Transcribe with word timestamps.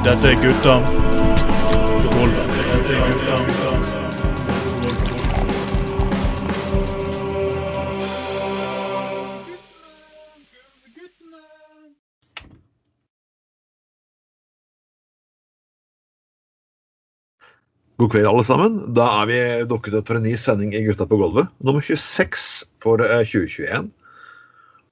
Dette 0.00 0.30
er 0.30 0.36
gutta. 0.40 0.78
Dette 0.80 0.96
er 2.96 3.02
gutta. 3.10 3.34
God 18.00 18.08
kveld, 18.08 18.26
alle 18.26 18.44
sammen. 18.44 18.78
Da 18.96 19.04
er 19.18 19.26
vi 19.28 19.38
dukket 19.68 19.98
opp 19.98 20.06
for 20.08 20.16
en 20.16 20.24
ny 20.24 20.32
sending 20.40 20.70
i 20.72 20.80
Gutta 20.86 21.04
på 21.04 21.18
gulvet. 21.20 21.50
Nummer 21.60 21.84
26 21.84 22.46
for 22.80 23.04
eh, 23.04 23.26
2021. 23.28 23.90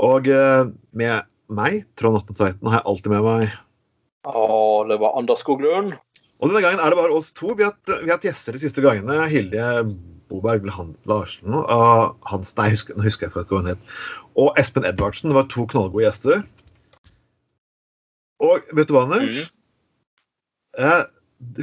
Og 0.04 0.28
eh, 0.28 0.68
med 0.92 1.24
meg, 1.48 1.86
Trond 1.96 2.20
Atten 2.20 2.36
Tveiten, 2.36 2.68
har 2.68 2.82
jeg 2.82 2.86
alltid 2.92 3.14
med 3.14 3.24
meg 3.24 3.56
Å, 4.28 4.84
det 4.88 4.98
var 5.00 5.16
Anders 5.18 5.40
Skoglund. 5.44 5.96
Og 6.38 6.50
denne 6.50 6.62
gangen 6.62 6.82
er 6.82 6.92
det 6.92 7.00
bare 7.00 7.16
oss 7.16 7.32
to. 7.34 7.54
Vi 7.58 7.64
har 7.66 7.74
hatt, 7.74 8.26
gjester 8.26 8.54
de 8.54 8.62
siste 8.62 8.84
gangene. 8.84 9.24
Hilde 9.30 9.64
Boberg 10.28 10.66
Larsen 11.08 11.56
og 11.56 12.26
Hans 12.28 12.52
Nei, 12.58 12.68
husker, 12.74 12.96
nå 12.98 13.06
husker 13.06 13.26
jeg 13.26 13.32
ikke 13.32 13.46
hva 13.56 13.62
hun 13.62 13.70
het. 13.72 13.92
Og 14.38 14.58
Espen 14.60 14.86
Edvardsen. 14.86 15.32
Det 15.32 15.38
var 15.38 15.48
to 15.50 15.64
knallgode 15.70 16.04
gjester. 16.04 16.42
Og 18.44 18.68
vet 18.76 18.90
du 18.90 18.94
hva, 18.94 19.06
Anders? 19.08 19.48
Eh, 20.78 21.00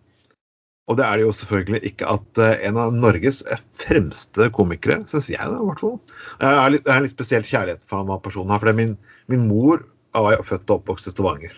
og 0.89 0.97
det 0.97 1.05
er 1.05 1.19
det 1.19 1.25
jo 1.27 1.33
selvfølgelig 1.35 1.81
ikke 1.91 2.09
at 2.09 2.41
uh, 2.41 2.55
en 2.65 2.77
av 2.81 2.93
Norges 2.95 3.43
fremste 3.77 4.49
komikere, 4.55 5.03
syns 5.09 5.29
jeg 5.29 5.41
da, 5.43 5.59
i 5.59 5.67
hvert 5.67 5.81
fall 5.83 5.97
Jeg 6.39 6.61
har 6.61 6.69
litt, 6.73 6.85
jeg 6.87 6.95
har 6.95 7.03
litt 7.03 7.13
spesiell 7.13 7.45
kjærlighet 7.45 7.83
for 7.85 8.01
han 8.01 8.21
personen 8.23 8.53
her, 8.53 8.61
for 8.63 8.77
min, 8.77 8.95
min 9.29 9.45
mor 9.49 9.83
var 10.15 10.41
født 10.41 10.71
og 10.71 10.79
oppvokst 10.79 11.11
i 11.11 11.13
Stavanger. 11.13 11.53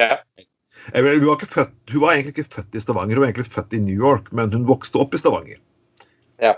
Ja. 0.00 0.20
Vet, 0.92 1.18
Hun 1.18 1.26
var, 1.26 1.40
født, 1.40 1.74
hun 1.90 2.02
var 2.02 2.14
egentlig 2.14 2.36
ikke 2.36 2.54
født 2.58 2.76
i 2.76 2.80
Stavanger, 2.80 3.16
hun 3.16 3.24
var 3.24 3.30
egentlig 3.30 3.50
født 3.50 3.74
i 3.74 3.82
New 3.82 3.96
York, 3.96 4.28
men 4.32 4.52
hun 4.52 4.68
vokste 4.68 5.00
opp 5.02 5.16
i 5.16 5.20
Stavanger. 5.20 5.58
Ja. 6.42 6.52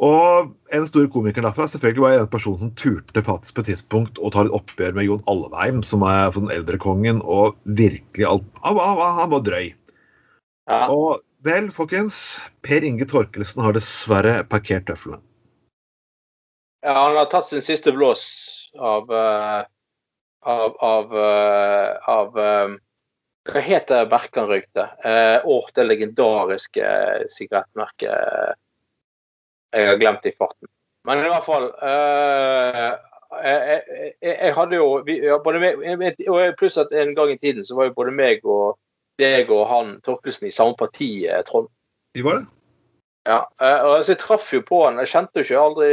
Og 0.00 0.52
en 0.72 0.86
stor 0.88 1.08
komiker 1.12 1.44
derfra 1.44 1.66
selvfølgelig 1.68 2.04
var 2.04 2.14
en 2.16 2.30
person 2.32 2.56
som 2.60 2.70
turte 2.78 3.22
faktisk 3.24 3.56
på 3.56 3.64
et 3.64 3.72
tidspunkt 3.72 4.20
å 4.20 4.30
ta 4.32 4.46
et 4.46 4.54
oppgjør 4.56 4.94
med 4.96 5.08
Jon 5.08 5.24
Alvheim, 5.28 5.82
som 5.84 6.04
er 6.08 6.30
den 6.36 6.52
eldre 6.52 6.78
kongen, 6.80 7.20
og 7.20 7.58
virkelig 7.64 8.28
alt 8.28 8.62
Han 8.64 8.78
var, 8.78 9.02
han 9.18 9.32
var, 9.34 9.42
drøy. 9.44 9.74
Ja. 10.70 10.86
Og 10.88 11.20
vel, 11.44 11.68
folkens, 11.74 12.38
Per 12.64 12.86
Inge 12.86 13.08
Torkelsen 13.08 13.60
har 13.64 13.76
dessverre 13.76 14.40
parkert 14.48 14.86
tøflene. 14.88 15.20
ja, 16.84 16.94
han 16.96 17.18
har 17.18 17.28
tatt 17.28 17.50
sin 17.50 17.64
siste 17.64 17.92
blås 17.92 18.22
av 18.78 19.10
eh, 19.12 19.66
Av, 20.40 20.76
av, 20.80 21.10
eh, 21.18 22.08
av 22.08 22.38
eh, 22.38 22.76
Hva 23.50 23.60
heter 23.64 24.08
merket 24.08 24.38
han 24.40 24.48
røykte? 24.48 24.86
Åh, 25.44 25.66
det 25.76 25.84
legendariske 25.84 26.84
eh, 26.84 27.24
sigarettmerket 27.28 28.56
Jeg 29.76 29.88
har 29.90 30.00
glemt 30.00 30.22
det 30.24 30.32
i 30.32 30.38
farten. 30.38 30.68
Men 31.08 31.20
i 31.24 31.28
hvert 31.28 31.44
fall 31.44 31.68
eh, 31.84 32.88
jeg, 33.30 33.82
jeg, 34.20 34.34
jeg 34.34 34.54
hadde 34.56 34.78
jo 34.80 34.86
vi, 35.06 35.20
både 35.44 35.60
meg, 35.62 36.22
Pluss 36.58 36.78
at 36.80 36.92
en 36.92 37.14
gang 37.16 37.32
i 37.34 37.38
tiden 37.40 37.64
så 37.64 37.76
var 37.78 37.90
jo 37.90 37.98
både 38.00 38.14
meg 38.14 38.44
og 38.44 38.78
deg 39.20 39.50
og 39.52 39.66
han 39.70 39.92
Torkelsen 40.04 40.48
i 40.48 40.54
samme 40.54 40.76
parti, 40.78 41.10
eh, 41.28 41.42
Trond. 41.46 41.68
Vi 42.16 42.24
var 42.26 42.40
det? 42.40 42.46
Ja, 43.28 43.44
eh, 43.60 43.84
og 43.84 44.04
så 44.04 44.14
jeg 44.14 44.22
traff 44.22 44.48
jo 44.54 44.62
på 44.66 44.84
han. 44.86 44.98
Jeg 45.02 45.12
kjente 45.12 45.42
jo 45.42 45.46
ikke 45.46 45.64
aldri 45.64 45.90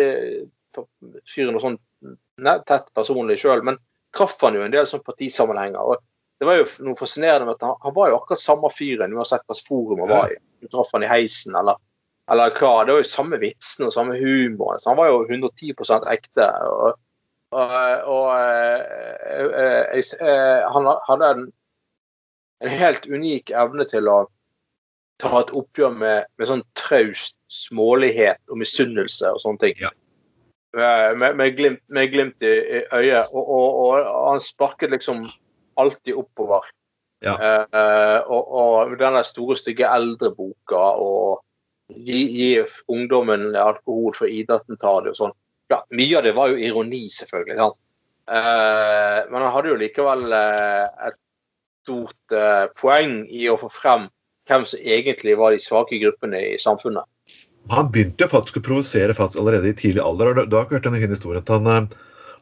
på 0.76 0.86
fyren 1.28 1.56
noe 1.56 1.64
sånn 1.64 1.78
tett 2.70 2.90
personlig 2.96 3.40
sjøl, 3.42 3.64
men 3.66 3.80
traff 4.18 4.38
han 4.44 4.58
jo 4.58 4.66
en 4.66 4.74
del 4.74 4.88
sånn 4.90 5.06
partisammenhenger. 5.06 5.82
og 5.82 6.04
Det 6.40 6.48
var 6.50 6.60
jo 6.60 6.68
noe 6.86 7.00
fascinerende 7.00 7.48
med 7.48 7.58
at 7.58 7.68
han, 7.68 7.78
han 7.84 7.96
var 7.96 8.12
jo 8.12 8.20
akkurat 8.20 8.44
samme 8.44 8.72
fyren 8.74 9.16
uansett 9.16 9.46
hvilket 9.46 9.70
forum 9.70 10.04
han 10.06 10.14
var 10.14 10.34
i. 10.34 10.40
Du 10.62 10.70
traff 10.72 10.94
han 10.94 11.06
i 11.06 11.12
heisen 11.12 11.58
eller, 11.58 11.80
eller 12.32 12.54
hva. 12.58 12.74
Det 12.86 12.96
var 12.96 13.04
jo 13.04 13.10
samme 13.10 13.42
vitsen 13.42 13.88
og 13.88 13.94
samme 13.96 14.18
humoren. 14.20 14.82
Så 14.82 14.92
han 14.92 15.00
var 15.00 15.12
jo 15.12 15.26
110 15.26 15.74
ekte. 16.14 16.50
og 16.70 16.98
og, 17.52 17.70
og 18.04 18.40
øh, 18.40 18.80
øh, 19.40 20.04
øh, 20.22 20.62
han 20.74 20.98
hadde 21.10 21.32
en, 21.32 21.54
en 22.62 22.70
helt 22.70 23.08
unik 23.08 23.52
evne 23.56 23.86
til 23.88 24.10
å 24.12 24.18
ta 25.22 25.40
et 25.40 25.54
oppgjør 25.56 25.94
med, 25.96 26.28
med 26.38 26.50
sånn 26.50 26.66
traust 26.78 27.38
smålighet 27.52 28.42
og 28.52 28.60
misunnelse 28.60 29.32
og 29.32 29.40
sånne 29.42 29.64
ting. 29.64 29.80
Ja. 29.80 29.94
Eh, 30.76 31.16
Med, 31.16 31.36
med, 31.36 31.56
glimt, 31.56 31.84
med 31.88 32.12
glimt 32.12 32.44
i, 32.44 32.84
øyet. 32.94 33.32
Og, 33.34 33.50
og, 33.50 33.78
og 33.80 34.32
han 34.32 34.42
sparket 34.44 34.92
liksom 34.92 35.24
alltid 35.78 36.18
oppover. 36.20 36.68
Ja. 37.24 37.34
Eh, 37.34 38.20
og, 38.28 38.52
og 38.52 38.98
den 39.00 39.24
store, 39.24 39.56
stygge 39.58 39.88
eldreboka 39.90 40.82
og 41.02 41.44
gi, 41.90 42.20
gi 42.36 42.50
ungdommen 42.92 43.56
alkohol 43.56 44.14
for 44.18 44.30
idretten 44.30 44.78
tar 44.78 45.06
det 45.06 45.16
og 45.16 45.22
sånn. 45.22 45.36
Ja, 45.72 45.82
mye 45.92 46.20
av 46.20 46.28
det 46.28 46.36
var 46.36 46.52
jo 46.52 46.60
ironi, 46.60 47.08
selvfølgelig. 47.12 47.58
sant? 47.60 47.80
Eh, 48.28 49.20
men 49.32 49.42
han 49.42 49.54
hadde 49.56 49.72
jo 49.72 49.80
likevel 49.80 50.26
eh, 50.36 51.08
et 51.08 51.18
stort 51.88 52.36
eh, 52.36 52.68
poeng 52.76 53.22
i 53.32 53.48
å 53.48 53.58
få 53.60 53.70
frem 53.72 54.10
hvem 54.48 54.66
som 54.68 54.84
egentlig 54.84 55.36
var 55.40 55.56
de 55.56 55.60
svake 55.64 56.00
gruppene 56.02 56.40
i 56.54 56.58
samfunnet. 56.60 57.08
Han 57.74 57.90
begynte 57.92 58.26
jo 58.26 58.32
faktisk 58.32 58.60
å 58.60 58.66
provosere 58.66 59.16
faktisk 59.18 59.42
allerede 59.42 59.72
i 59.72 59.78
tidlig 59.78 60.04
alder. 60.04 60.32
og 60.32 60.52
da 60.52 60.60
har 60.60 60.68
ikke 60.68 60.80
hørt 60.80 60.90
en 60.90 61.00
fin 61.00 61.16
historie 61.16 61.42
at 61.42 61.52
han, 61.52 61.68
eh, 61.68 61.88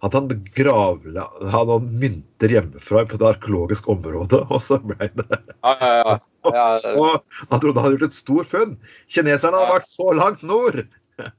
at 0.05 0.17
han 0.17 0.27
gravla 0.57 1.27
hadde 1.53 1.71
noen 1.71 1.91
mynter 2.01 2.55
hjemmefra 2.55 3.05
på 3.09 3.17
et 3.17 3.27
arkeologisk 3.31 3.89
område, 3.89 4.41
og 4.53 4.61
så 4.63 4.79
ble 4.83 5.09
det 5.15 5.27
Ja, 5.63 5.75
ja, 5.79 5.93
ja. 6.05 6.17
ja, 6.53 6.95
Og 6.95 7.23
han 7.49 7.61
trodde 7.61 7.79
han 7.79 7.87
hadde 7.87 7.97
gjort 7.97 8.09
et 8.11 8.19
stort 8.19 8.51
funn. 8.51 8.77
Kineserne 9.07 9.61
hadde 9.61 9.77
vært 9.79 9.91
så 9.91 10.11
langt 10.17 10.43
nord! 10.45 10.83
ja. 11.19 11.31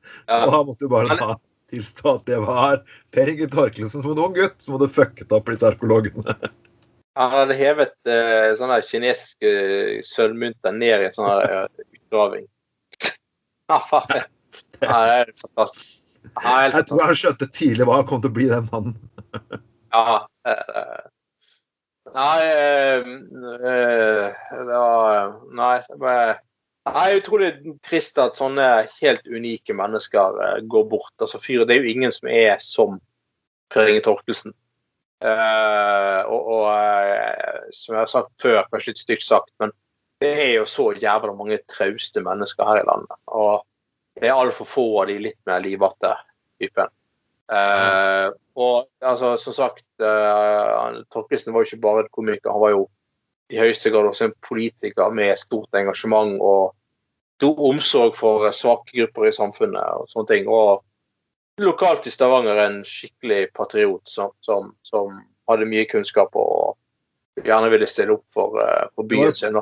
Og 0.42 0.50
han 0.54 0.66
måtte 0.70 0.88
jo 0.88 0.92
bare 0.92 1.18
da 1.20 1.36
tilstå 1.70 2.12
at 2.14 2.28
det 2.30 2.38
var 2.44 2.82
Per 3.14 3.30
Inge 3.30 3.48
Torkelsen 3.52 4.02
som 4.02 4.12
en 4.12 4.22
ung 4.22 4.36
gutt 4.36 4.62
som 4.62 4.76
hadde 4.76 4.92
fucket 4.92 5.34
opp 5.34 5.50
disse 5.50 5.66
arkeologene. 5.66 6.36
Han 7.16 7.32
hadde 7.32 7.54
hevet 7.56 7.94
uh, 8.04 8.52
sånne 8.58 8.82
kinesiske 8.84 9.52
sølvmynter 10.04 10.74
ned 10.76 11.00
i 11.00 11.06
en 11.06 11.14
sånn 11.14 11.30
eh, 11.46 11.62
utgraving. 11.96 12.44
Ja, 13.70 13.80
faen. 13.82 14.26
Det 14.76 14.88
er 14.88 15.32
fantastisk. 15.40 16.02
Helt 16.42 16.74
Jeg 16.74 16.86
tror 16.88 17.04
han 17.06 17.18
skjønte 17.18 17.46
tidlig 17.54 17.86
hva 17.86 18.00
han 18.00 18.08
kom 18.08 18.22
til 18.22 18.32
å 18.32 18.36
bli, 18.36 18.48
den 18.50 18.66
mannen. 18.72 18.96
Ja. 19.94 20.26
eh, 20.48 21.04
Nei 22.16 22.42
eh, 22.46 23.06
eh, 23.70 24.26
det 24.50 24.66
var 24.66 25.32
Nei. 25.56 25.78
Det 25.88 25.98
var, 26.00 26.36
nei, 26.86 27.06
utrolig 27.18 27.50
trist 27.84 28.18
at 28.22 28.38
sånne 28.38 28.66
helt 29.00 29.26
unike 29.26 29.74
mennesker 29.76 30.38
eh, 30.44 30.60
går 30.70 30.86
bort. 30.92 31.14
Altså, 31.20 31.40
fyr, 31.42 31.64
det 31.66 31.76
er 31.76 31.82
jo 31.84 31.94
ingen 31.96 32.14
som 32.14 32.30
er 32.30 32.56
som 32.64 33.00
Per 33.74 33.90
Inge 33.90 34.04
Torkelsen. 34.06 34.54
Og 35.26 36.48
og 36.52 36.66
som 37.72 37.94
jeg 37.94 38.02
har 38.02 38.10
sagt 38.10 38.30
før, 38.42 38.66
kanskje 38.70 38.92
litt 38.92 39.00
stygt 39.00 39.24
sagt, 39.24 39.50
men 39.62 39.72
det 40.22 40.32
er 40.32 40.52
jo 40.56 40.66
så 40.68 40.90
jævla 40.96 41.34
mange 41.36 41.58
trauste 41.68 42.22
mennesker 42.24 42.64
her 42.64 42.80
i 42.80 42.86
landet. 42.88 43.18
Og 43.26 43.64
det 44.16 44.30
er 44.30 44.36
altfor 44.36 44.68
få 44.68 44.86
av 45.02 45.10
de 45.10 45.18
litt 45.28 45.38
mer 45.48 45.60
livete 45.64 46.14
typen. 46.60 46.92
Eh, 47.52 48.28
og 48.56 48.86
altså, 49.04 49.36
som 49.38 49.54
sagt, 49.54 49.84
eh, 50.00 51.02
Torkelsen 51.12 51.52
var 51.52 51.62
jo 51.62 51.70
ikke 51.70 51.84
bare 51.84 52.04
en 52.04 52.14
komiker, 52.16 52.50
han 52.50 52.62
var 52.62 52.72
jo 52.74 52.86
i 53.52 53.60
høyeste 53.60 53.92
grad 53.94 54.08
også 54.08 54.26
en 54.26 54.38
politiker 54.42 55.12
med 55.14 55.38
stort 55.38 55.76
engasjement 55.78 56.40
og 56.42 56.72
stor 57.36 57.60
omsorg 57.68 58.16
for 58.18 58.48
svake 58.50 58.96
grupper 58.96 59.28
i 59.28 59.36
samfunnet 59.36 60.00
og 60.00 60.08
sånne 60.10 60.30
ting. 60.32 60.48
Og 60.50 60.82
lokalt 61.62 62.08
i 62.08 62.10
Stavanger 62.10 62.58
en 62.64 62.80
skikkelig 62.84 63.52
patriot 63.54 64.02
som, 64.08 64.32
som, 64.40 64.72
som 64.82 65.12
hadde 65.46 65.68
mye 65.68 65.86
kunnskap 65.90 66.34
og 66.34 66.74
gjerne 67.44 67.70
ville 67.70 67.86
stille 67.86 68.16
opp 68.16 68.24
for, 68.34 68.58
eh, 68.64 68.88
for 68.96 69.08
byen 69.12 69.36
sin. 69.36 69.60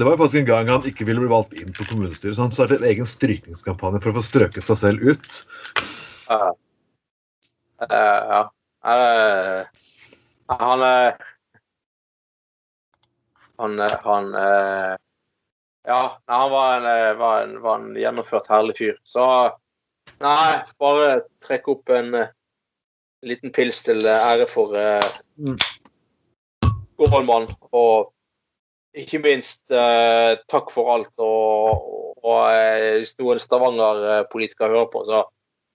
Det 0.00 0.06
var 0.08 0.16
faktisk 0.16 0.40
en 0.40 0.46
gang 0.48 0.70
han 0.72 0.86
ikke 0.88 1.04
ville 1.04 1.20
bli 1.20 1.28
valgt 1.28 1.52
inn 1.60 1.74
på 1.76 1.84
kommunestyret, 1.84 2.32
så 2.32 2.46
han 2.46 2.54
startet 2.54 2.80
en 2.80 2.88
egen 2.88 3.08
strykningskampanje 3.08 4.00
for 4.00 4.14
å 4.14 4.16
få 4.16 4.22
strøket 4.24 4.64
seg 4.64 4.78
selv 4.80 5.12
ut. 5.12 5.36
Uh, 6.30 6.54
uh, 7.84 8.20
ja. 8.32 8.40
Han 8.80 10.82
eh, 10.82 11.14
Han, 13.56 13.80
eh, 13.80 13.98
han 14.02 14.34
eh, 14.34 14.96
Ja, 15.84 16.18
nei, 16.28 16.36
han 16.36 16.50
var 16.50 16.76
en, 16.76 17.18
var, 17.18 17.42
en, 17.42 17.60
var 17.60 17.78
en 17.78 17.96
gjennomført 17.96 18.48
herlig 18.48 18.76
fyr. 18.78 18.96
Så 19.04 19.24
nei, 20.20 20.60
bare 20.80 21.20
trekk 21.44 21.68
opp 21.72 21.92
en 21.92 22.14
uh, 22.22 22.30
liten 23.24 23.52
pils 23.52 23.82
til 23.84 24.00
ære 24.08 24.48
for 24.48 24.76
uh, 24.76 25.12
Mm. 25.40 25.56
Gårdmann. 27.00 27.46
Og 27.72 28.10
ikke 28.96 29.20
minst 29.22 29.62
eh, 29.70 30.34
takk 30.50 30.72
for 30.74 30.92
alt. 30.94 31.12
Og, 31.22 32.16
og 32.24 32.40
eh, 32.50 32.98
hvis 33.00 33.14
noen 33.20 33.40
Stavanger-politikere 33.42 34.72
hører 34.72 34.90
på, 34.92 35.04
så 35.08 35.24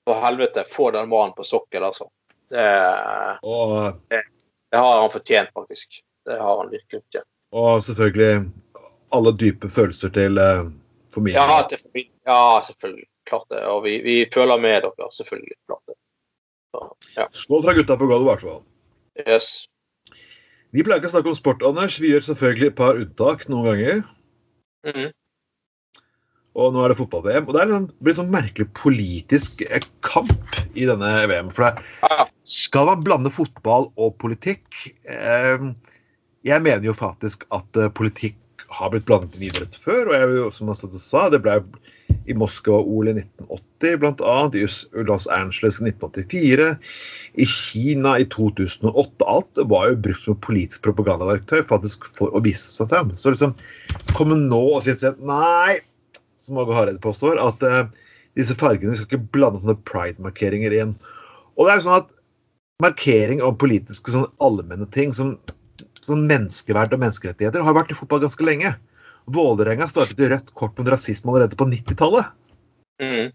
for 0.06 0.22
helvete, 0.22 0.66
få 0.70 0.92
den 0.94 1.10
mannen 1.10 1.34
på 1.38 1.44
sokkel, 1.48 1.84
altså. 1.88 2.10
Det, 2.54 2.66
Og, 3.42 3.96
det 4.12 4.78
har 4.78 5.02
han 5.02 5.10
fortjent, 5.12 5.50
faktisk. 5.56 6.02
Det 6.26 6.38
har 6.38 6.60
han 6.62 6.70
virkelig 6.70 7.02
fortjent. 7.02 7.30
og 7.56 7.84
selvfølgelig 7.84 8.52
alle 9.16 9.32
dype 9.40 9.70
følelser 9.70 10.12
til 10.14 10.38
eh, 10.38 10.64
familien. 11.14 11.42
Ja, 11.42 11.62
til 11.70 12.06
ja 12.26 12.62
selvfølgelig. 12.68 13.08
Klart 13.30 13.50
det. 13.50 13.62
Og 13.66 13.84
vi, 13.84 13.98
vi 14.06 14.16
føler 14.34 14.62
med 14.62 14.82
dere, 14.86 15.12
selvfølgelig. 15.12 15.58
Klart 15.66 15.82
det. 15.88 15.96
Så, 16.76 16.82
ja. 17.16 17.28
Skål 17.32 17.64
fra 17.64 17.74
gutta 17.74 17.98
på 17.98 18.10
gulvet, 18.10 18.26
i 18.26 18.30
hvert 18.30 18.46
fall. 18.46 18.62
Yes. 19.26 19.50
Vi 20.76 20.84
pleier 20.84 21.00
ikke 21.00 21.08
å 21.08 21.14
snakke 21.14 21.32
om 21.32 21.38
sport, 21.38 21.64
Anders. 21.64 21.96
Vi 22.04 22.10
gjør 22.12 22.26
selvfølgelig 22.26 22.68
et 22.68 22.76
par 22.76 22.98
unntak 23.00 23.46
noen 23.48 23.70
ganger. 23.70 24.02
Mm. 24.84 25.14
Og 26.56 26.72
nå 26.72 26.84
er 26.84 26.92
det 26.92 26.98
fotball-VM. 27.00 27.48
Og 27.48 27.56
det 27.56 27.62
er 27.62 27.70
liksom, 27.70 27.86
det 27.92 28.04
blir 28.04 28.16
en 28.16 28.20
sånn 28.20 28.34
merkelig 28.34 28.68
politisk 28.76 29.64
eh, 29.70 29.88
kamp 30.04 30.60
i 30.76 30.88
denne 30.88 31.12
VM. 31.32 31.52
For 31.56 31.68
det 31.70 32.28
skal 32.48 32.90
man 32.92 33.06
blande 33.08 33.32
fotball 33.32 33.88
og 33.96 34.18
politikk? 34.20 34.68
Eh, 35.08 35.70
jeg 36.48 36.66
mener 36.68 36.84
jo 36.90 36.96
faktisk 36.96 37.48
at 37.56 37.80
eh, 37.80 37.92
politikk 37.96 38.68
har 38.76 38.92
blitt 38.92 39.08
blandet 39.08 39.36
med 39.40 39.54
idrett 39.54 39.80
før. 39.80 40.12
Og 40.12 40.16
jeg, 40.18 40.32
jo, 40.42 40.52
som 40.52 40.72
jeg 40.72 41.00
sa, 41.00 41.28
det 41.32 41.40
ble 41.46 41.62
i 42.26 42.36
Moskva-OL 42.38 43.10
i 43.12 43.16
1980 43.20 43.98
bl.a. 44.02 44.38
I 44.54 44.66
Los 45.08 45.28
Angeles 45.28 45.80
i 45.80 45.88
1984. 45.90 46.70
I 47.34 47.46
Kina 47.46 48.16
i 48.20 48.26
2008. 48.34 49.26
Alt 49.26 49.62
var 49.72 49.90
jo 49.90 50.00
brukt 50.08 50.26
som 50.26 50.40
politisk 50.46 50.84
propagandaverktøy 50.88 51.62
faktisk 51.70 52.08
for 52.18 52.34
å 52.34 52.44
vise 52.46 52.72
seg 52.74 52.90
frem. 52.94 53.14
Så 53.20 53.34
liksom 53.34 53.56
komme 54.18 54.38
nå 54.40 54.64
og 54.78 54.82
si 54.86 54.96
at 54.96 55.22
nei, 55.22 55.80
som 56.42 56.62
Åge 56.62 56.76
Hareide 56.78 57.04
påstår, 57.04 57.42
at 57.42 57.66
uh, 57.66 57.86
disse 58.38 58.58
fargene 58.60 58.96
skal 58.98 59.10
ikke 59.10 59.32
blande 59.36 59.62
sånne 59.62 59.78
pride-markeringer 59.88 60.76
igjen. 60.76 60.96
Og 61.56 61.68
det 61.68 61.76
er 61.76 61.82
jo 61.82 61.88
sånn 61.88 62.02
at 62.02 62.12
markering 62.84 63.40
av 63.44 63.56
politiske 63.62 64.12
sånn 64.12 64.28
allmenne 64.44 64.88
ting 64.92 65.14
som, 65.16 65.36
sånn 66.04 66.26
menneskeverd 66.28 66.94
og 66.96 67.02
menneskerettigheter 67.06 67.64
har 67.64 67.78
vært 67.78 67.94
i 67.94 67.98
fotball 67.98 68.26
ganske 68.26 68.46
lenge. 68.46 68.74
Vålerenga 69.26 69.88
startet 69.90 70.20
i 70.22 70.30
rødt 70.30 70.54
kort 70.54 70.78
mot 70.78 70.90
rasisme 70.94 71.32
allerede 71.32 71.58
på 71.58 71.68
90-tallet. 71.70 72.32
Mm. 73.02 73.32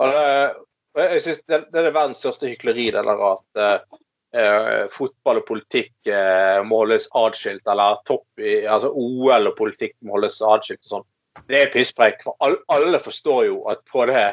Og 0.00 0.12
det, 0.14 0.26
jeg 0.96 1.22
synes 1.24 1.40
det, 1.48 1.58
det 1.72 1.82
er 1.82 1.94
verdens 1.94 2.22
største 2.22 2.50
hykleri, 2.50 2.88
det 2.94 3.04
der 3.06 3.24
at 3.28 3.60
eh, 3.62 3.98
eh, 4.40 4.84
fotball 4.92 5.42
og 5.42 5.48
politikk 5.48 5.92
eh, 6.10 6.60
må 6.66 6.82
holdes 6.84 7.08
atskilt, 7.16 7.62
eller 7.70 8.00
topp 8.08 8.42
i, 8.42 8.62
altså 8.64 8.92
OL 8.96 9.50
og 9.52 9.56
politikk 9.58 9.96
må 10.06 10.16
holdes 10.18 10.40
atskilt 10.42 10.82
og 10.88 10.94
sånn. 10.94 11.08
Det 11.46 11.60
er 11.60 11.74
pisspreik. 11.74 12.22
For 12.24 12.34
all, 12.42 12.56
alle 12.74 13.00
forstår 13.02 13.44
jo 13.46 13.60
at 13.70 13.84
på 13.90 14.06
det 14.10 14.24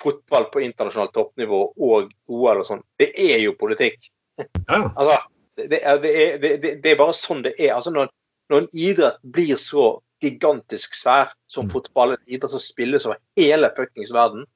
fotball 0.00 0.46
på 0.52 0.62
internasjonalt 0.62 1.12
toppnivå 1.16 1.64
og 1.74 2.12
OL 2.30 2.62
og 2.62 2.66
sånn, 2.66 2.84
det 3.02 3.10
er 3.18 3.42
jo 3.42 3.56
politikk. 3.58 3.98
Ja, 4.38 4.84
Altså, 4.94 5.18
det, 5.58 5.66
det, 5.72 5.80
er, 5.82 6.38
det, 6.38 6.50
det, 6.62 6.74
det 6.84 6.92
er 6.92 7.00
bare 7.00 7.16
sånn 7.16 7.42
det 7.42 7.56
er. 7.58 7.72
Altså, 7.74 7.90
når, 7.90 8.12
når 8.52 8.62
en 8.62 8.68
idrett 8.72 9.18
blir 9.26 9.58
så 9.58 9.96
gigantisk 10.22 10.94
svær 10.94 11.32
som 11.46 11.66
Mm. 11.66 11.70
fotball, 11.70 12.12
en 12.12 12.24
idrett 12.26 12.50
som 12.50 12.60
spilles 12.60 13.06
over 13.06 13.18
hele 13.36 13.70
fuckings 13.76 14.12
verden 14.12 14.46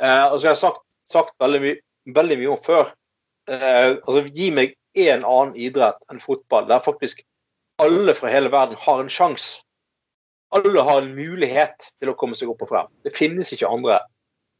eh, 0.00 0.26
og 0.32 0.40
Jeg 0.40 0.50
har 0.50 0.54
sagt, 0.54 0.80
sagt 1.04 1.34
veldig, 1.40 1.60
my, 1.60 1.74
veldig 2.14 2.38
mye 2.38 2.52
om 2.54 2.62
før. 2.64 2.92
Eh, 3.48 3.96
altså, 4.06 4.24
gi 4.34 4.50
meg 4.50 4.76
en 4.96 5.24
annen 5.24 5.56
idrett 5.56 6.00
enn 6.10 6.20
fotball 6.20 6.68
der 6.68 6.80
faktisk 6.80 7.22
alle 7.80 8.14
fra 8.14 8.28
hele 8.28 8.50
verden 8.52 8.76
har 8.78 9.00
en 9.00 9.08
sjanse. 9.08 9.62
Alle 10.52 10.82
har 10.82 11.02
en 11.02 11.14
mulighet 11.14 11.92
til 12.00 12.10
å 12.10 12.16
komme 12.18 12.34
seg 12.34 12.50
opp 12.50 12.62
og 12.62 12.68
frem. 12.68 12.88
Det 13.04 13.14
finnes 13.16 13.52
ikke 13.54 13.70
andre 13.70 14.00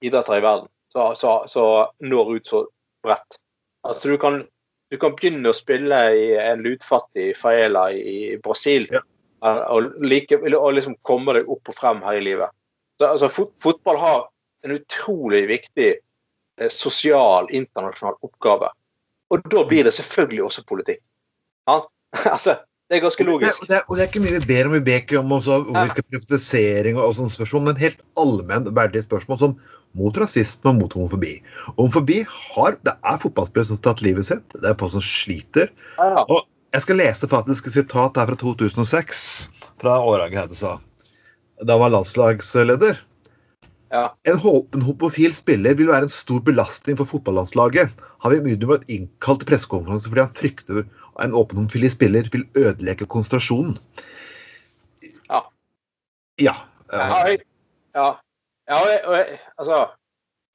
idretter 0.05 0.38
i 0.38 0.45
verden 0.45 0.69
som 0.93 1.87
når 2.00 2.37
ut 2.37 2.47
så 2.47 2.64
bredt. 3.05 3.38
Altså, 3.87 4.12
du 4.12 4.17
kan, 4.19 4.43
du 4.90 4.99
kan 4.99 5.14
begynne 5.17 5.50
å 5.50 5.57
spille 5.57 5.99
i 6.17 6.26
en 6.38 6.62
lutfattig 6.64 7.33
faela 7.38 7.90
i 7.93 8.37
Brasil 8.43 8.88
Ja. 8.90 9.02
Og, 9.40 9.92
like, 10.04 10.37
og 10.37 10.73
liksom 10.76 10.97
komme 11.06 11.35
deg 11.37 11.49
opp 11.50 11.73
og 11.73 11.76
frem 11.76 12.02
her 12.04 12.18
i 12.18 12.25
livet. 12.25 12.52
Så, 13.00 13.09
altså, 13.09 13.30
fot, 13.32 13.52
fotball 13.62 14.00
har 14.00 14.18
en 14.66 14.76
utrolig 14.76 15.47
viktig 15.49 15.90
eh, 15.94 16.73
sosial, 16.73 17.49
internasjonal 17.56 18.18
oppgave. 18.26 18.68
Og 19.30 19.47
da 19.52 19.62
blir 19.68 19.87
det 19.87 19.94
selvfølgelig 19.97 20.44
også 20.49 20.66
politikk. 20.68 21.00
Ja? 21.70 21.80
altså, 22.35 22.59
det 22.90 22.99
er 22.99 23.04
ganske 23.04 23.25
Og 23.25 23.30
logisk. 23.30 23.62
og, 23.62 23.68
det, 23.70 23.80
og 23.87 23.97
det 23.97 24.04
er 24.04 24.09
ikke 24.11 24.23
mye 24.25 24.37
vi 24.37 24.47
ber 24.50 24.68
om. 24.68 24.76
Vi 24.76 24.85
ber 24.90 25.02
ikke 25.04 25.20
om 25.23 25.32
også, 25.38 25.61
hvor 25.64 25.76
vi 25.78 25.92
skal 25.94 26.09
privatisering 26.11 26.97
og, 26.99 27.04
og 27.06 27.16
sånne 27.16 27.35
spørsmål, 27.37 27.66
men 27.68 27.80
helt 27.80 28.00
allmenn 28.20 28.66
verdige 28.76 29.06
spørsmål 29.06 29.38
som 29.40 29.59
mot 29.99 30.18
rasisme 30.23 30.70
og 30.70 30.80
mot 30.82 30.97
homofobi. 30.99 31.37
Homofobi 31.78 32.20
har 32.28 32.76
Det 32.87 32.92
er 32.92 33.20
fotballspillere 33.23 33.70
som 33.70 33.78
har 33.78 33.87
tatt 33.88 34.02
livet 34.04 34.28
sitt. 34.28 34.56
Det 34.56 34.66
er 34.68 34.78
folk 34.78 34.92
som 34.99 35.04
sliter. 35.06 35.70
Ja, 35.97 36.11
ja. 36.18 36.40
Jeg 36.70 36.84
skal 36.84 37.00
lese 37.00 37.26
faktisk 37.30 37.66
et 37.66 37.74
sitat 37.74 38.18
her 38.20 38.28
fra 38.30 38.36
2006, 38.38 39.22
fra 39.82 39.96
Årang 40.06 40.34
Hedesa. 40.36 40.76
Da 41.60 41.74
han 41.74 41.82
var 41.82 41.94
landslagsleder. 41.96 43.00
Ja. 43.90 44.04
En 44.22 44.38
håpen 44.38 44.84
homofil 44.86 45.32
spiller 45.34 45.74
vil 45.74 45.90
være 45.90 46.06
en 46.06 46.12
stor 46.14 46.38
belastning 46.46 46.94
for 47.00 47.10
fotballandslaget. 47.10 47.90
Han 48.22 48.32
vil 48.32 48.44
umiddelbart 48.44 48.86
innkalt 48.86 49.42
til 49.42 49.50
pressekonferanse 49.50 50.12
fordi 50.12 50.22
han 50.22 50.36
frykter 50.38 50.82
at 50.84 51.24
en 51.24 51.34
åpen 51.34 51.58
homofil 51.58 51.88
spiller 51.90 52.28
vil 52.30 52.46
ødelegge 52.54 53.08
konsentrasjonen. 53.10 53.74
Ja. 55.26 55.42
Ja. 56.38 56.54
Ja, 56.92 57.08
jeg, 57.26 57.42
ja. 57.98 58.06
ja 58.70 58.78
jeg, 58.92 59.40
altså, 59.58 59.80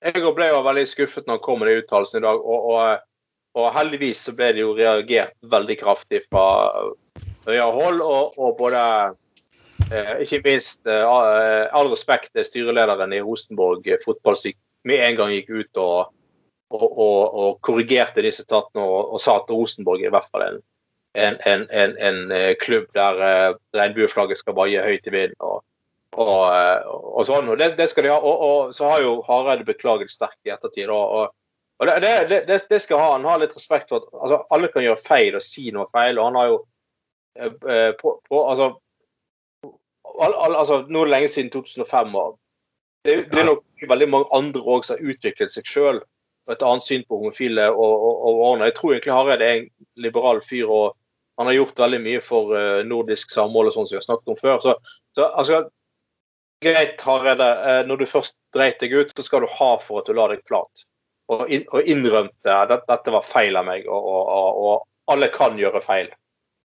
jeg 0.03 0.23
ble 0.39 0.47
jo 0.47 0.63
veldig 0.63 0.87
skuffet 0.87 1.27
når 1.27 1.41
han 1.41 1.43
kom 1.43 1.59
med 1.59 1.73
de 1.73 1.83
uttalelsene 1.83 2.23
i 2.23 2.27
dag. 2.29 2.39
Og, 2.39 2.71
og, 2.71 3.03
og 3.55 3.71
heldigvis 3.75 4.25
så 4.27 4.33
ble 4.35 4.51
det 4.55 4.63
jo 4.63 4.73
reagert 4.75 5.35
veldig 5.51 5.77
kraftig 5.79 6.21
fra 6.27 6.43
høyere 7.47 7.71
hold. 7.71 8.01
Og, 8.03 8.35
og 8.41 8.57
både 8.59 8.81
eh, 9.91 10.13
Ikke 10.25 10.41
minst 10.43 10.87
eh, 10.91 11.05
all 11.71 11.91
respekt 11.91 12.33
til 12.35 12.47
styrelederen 12.47 13.15
i 13.15 13.23
Rosenborg 13.23 13.87
eh, 13.87 14.01
fotball 14.03 14.37
som 14.39 14.55
med 14.85 15.01
en 15.01 15.17
gang 15.17 15.31
gikk 15.33 15.49
ut 15.49 15.79
og, 15.81 16.11
og, 16.75 16.89
og, 16.99 17.51
korrigerte 17.65 18.21
disse 18.21 18.45
tatene 18.45 18.83
og, 18.85 19.15
sa 19.21 19.39
at 19.39 19.49
Rosenborg 19.49 20.03
er 20.03 20.11
i 20.11 20.13
hvert 20.13 20.29
fall 20.29 20.45
en, 20.45 20.59
en, 21.17 21.39
en, 21.45 21.63
en, 21.71 21.95
en 21.97 22.19
eh, 22.35 22.51
klubb 22.61 22.91
der 22.93 23.21
eh, 23.25 23.55
regnbueflagget 23.77 24.41
skal 24.41 24.57
vaie 24.57 24.83
høyt 24.83 25.09
i 25.09 25.15
vinden. 25.15 25.39
Og, 25.39 25.63
og, 26.19 26.43
eh, 26.51 26.85
og, 26.85 27.23
sånn, 27.27 27.49
og 27.49 27.57
det, 27.61 27.71
det, 27.79 27.89
skal 27.91 28.05
de 28.05 28.13
ha. 28.13 28.19
Og, 28.19 28.45
og, 28.49 28.75
så 28.77 28.91
har 28.91 29.01
jo 29.05 29.17
Hareide 29.25 29.65
beklaget 29.67 30.13
sterkt 30.13 30.41
i 30.45 30.53
ettertid. 30.53 30.91
Og, 30.93 31.33
og 31.79 31.87
det, 31.87 32.13
det, 32.29 32.59
det, 32.69 32.79
skal 32.79 33.01
ha, 33.01 33.11
Han 33.17 33.25
har 33.27 33.41
litt 33.41 33.55
respekt 33.55 33.89
for 33.91 33.99
at 33.99 34.21
altså, 34.23 34.39
alle 34.55 34.71
kan 34.71 34.85
gjøre 34.85 35.01
feil 35.01 35.35
og 35.35 35.43
si 35.43 35.67
noe 35.75 35.89
feil. 35.91 36.19
og 36.19 36.29
han 36.29 36.39
har 36.39 36.49
jo 36.51 36.57
eh, 37.35 37.91
på, 37.99 38.15
på, 38.29 38.41
altså, 38.47 38.69
all, 40.15 40.33
all, 40.33 40.55
altså, 40.55 40.85
Nå 40.87 41.03
er 41.03 41.09
det 41.09 41.15
lenge 41.17 41.31
siden 41.33 41.51
2005. 41.51 42.15
og 42.15 42.37
det, 43.05 43.15
det 43.31 43.41
er 43.41 43.49
nok 43.51 43.87
veldig 43.89 44.09
mange 44.09 44.31
andre 44.33 44.61
òg 44.61 44.85
som 44.85 44.95
har 44.95 45.13
utviklet 45.13 45.53
seg 45.53 45.67
sjøl 45.69 45.99
og 46.45 46.53
et 46.53 46.63
annet 46.65 46.85
syn 46.85 47.03
på 47.09 47.19
homofile 47.19 47.67
og, 47.73 48.05
ordene. 48.29 48.69
Jeg 48.69 48.77
tror 48.77 48.93
egentlig 48.93 49.13
Hareide 49.13 49.45
er 49.45 49.59
en 49.59 49.67
liberal 50.01 50.41
fyr, 50.45 50.69
og 50.69 50.97
han 51.39 51.49
har 51.49 51.57
gjort 51.57 51.81
veldig 51.81 52.01
mye 52.03 52.21
for 52.23 52.53
uh, 52.53 52.81
nordisk 52.85 53.33
samhold 53.33 53.71
og 53.71 53.75
sånn 53.75 53.89
som 53.89 53.97
vi 53.97 54.01
har 54.01 54.05
snakket 54.05 54.33
om 54.33 54.39
før. 54.39 54.59
Så, 54.63 54.75
så 55.17 55.29
altså, 55.41 55.61
greit, 56.63 57.01
Hareide, 57.01 57.49
uh, 57.65 57.81
når 57.89 58.01
du 58.01 58.05
først 58.09 58.37
dreit 58.55 58.77
deg 58.81 58.93
ut, 58.93 59.13
så 59.13 59.25
skal 59.25 59.45
du 59.45 59.49
ha 59.57 59.71
for 59.81 60.01
at 60.01 60.09
du 60.09 60.17
la 60.17 60.29
deg 60.31 60.45
flat. 60.47 60.85
Og, 61.33 61.47
in, 61.49 61.63
og 61.73 61.87
innrømte 61.89 62.53
at 62.53 62.85
dette 62.85 63.13
var 63.13 63.23
feil 63.25 63.57
av 63.57 63.65
meg, 63.65 63.87
og, 63.89 64.09
og, 64.11 64.59
og 64.61 65.13
alle 65.13 65.31
kan 65.33 65.57
gjøre 65.57 65.81
feil. 65.81 66.11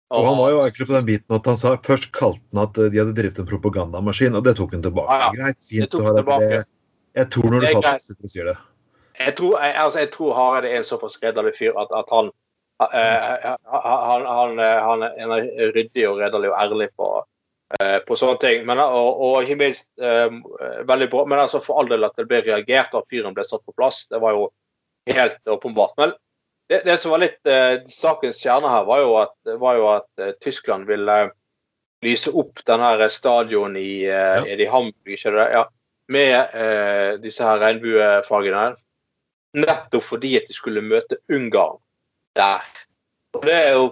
Og 0.08 0.24
Han 0.24 0.38
var 0.40 0.50
jo 0.50 0.60
egentlig 0.62 0.86
på 0.88 0.94
den 0.96 1.06
biten 1.06 1.36
at 1.36 1.46
han 1.50 1.58
sa 1.60 1.74
først 1.84 2.08
kalte 2.16 2.40
han 2.54 2.62
at 2.64 2.78
de 2.80 2.96
hadde 2.96 3.14
drevet 3.16 3.38
en 3.42 3.48
propagandamaskin, 3.50 4.38
og 4.38 4.46
det 4.46 4.56
tok 4.56 4.72
han 4.74 4.82
tilbake. 4.86 5.14
Ja, 5.14 5.28
ja. 5.28 5.30
Greit, 5.36 5.60
fint 5.68 5.96
å 5.98 6.02
ha 6.06 6.14
det. 6.16 6.62
Jeg 7.18 7.30
tror 7.34 7.52
når 7.52 7.64
du 7.64 7.68
faktisk 7.76 8.30
sier 8.32 8.48
det. 8.48 8.56
Jeg 9.18 9.34
tror, 9.38 9.56
jeg, 9.58 9.74
altså, 9.82 9.98
jeg 9.98 10.10
tror 10.14 10.36
Hareide 10.36 10.70
er 10.70 10.80
en 10.80 10.86
såpass 10.86 11.18
redelig 11.22 11.56
fyr 11.58 11.78
at, 11.82 11.90
at 11.98 12.12
han, 12.14 12.30
uh, 12.82 13.48
han, 13.74 14.28
han, 14.30 14.60
han, 14.62 15.02
er 15.08 15.72
ryddig 15.74 16.04
og 16.06 16.20
redelig 16.22 16.52
og 16.52 16.58
ærlig 16.60 16.88
på, 16.96 17.08
på 18.06 18.16
sånne 18.16 18.40
ting. 18.40 18.62
Men, 18.68 18.80
og, 18.80 19.20
og, 19.20 19.34
ikke 19.42 19.58
minst 19.60 19.88
uh, 20.00 20.30
veldig 20.88 21.08
bra. 21.12 21.24
Men 21.28 21.42
altså 21.42 21.60
for 21.64 21.80
all 21.80 21.90
del 21.90 22.06
at 22.06 22.16
det 22.16 22.28
ble 22.30 22.40
reagert, 22.46 22.96
at 22.96 23.10
fyren 23.12 23.36
ble 23.36 23.44
satt 23.44 23.64
på 23.66 23.76
plass, 23.76 24.06
det 24.08 24.22
var 24.22 24.36
jo 24.36 24.48
helt 25.10 25.52
åpenbart. 25.52 25.92
Men 26.00 26.14
det, 26.68 26.82
det 26.88 26.96
som 27.00 27.14
var 27.14 27.22
litt 27.24 27.50
sakens 27.88 28.40
kjerne 28.44 28.72
her, 28.72 28.88
var 28.88 29.04
jo 29.04 29.12
at, 29.20 29.36
var 29.60 29.78
jo 29.78 29.86
at 29.94 30.24
Tyskland 30.44 30.88
ville 30.88 31.18
lyse 32.04 32.32
opp 32.36 32.60
denne 32.68 33.08
stadion 33.10 33.76
i, 33.80 34.04
ja. 34.04 34.42
i 34.44 34.68
Hamburg, 34.68 35.14
ikke 35.16 35.32
det? 35.36 35.46
Ja, 35.56 35.62
med 36.12 37.22
disse 37.24 37.44
her 37.44 37.60
regnbuefagene 37.62 38.66
nettopp 39.56 40.04
fordi 40.04 40.34
at 40.38 40.48
de 40.48 40.56
skulle 40.56 40.84
møte 40.84 41.20
Ungarn 41.32 41.80
der. 42.36 42.66
Og 43.36 43.46
det 43.46 43.54
er 43.54 43.72
jo 43.76 43.88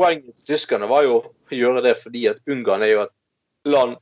Poenget 0.00 0.38
til 0.40 0.54
tyskerne 0.54 0.88
var 0.88 1.04
jo 1.04 1.18
å 1.20 1.52
gjøre 1.52 1.82
det 1.84 1.98
fordi 2.00 2.24
at 2.30 2.40
Ungarn 2.48 2.84
er 2.86 2.94
jo 2.94 3.02
et 3.04 3.16
land 3.68 3.98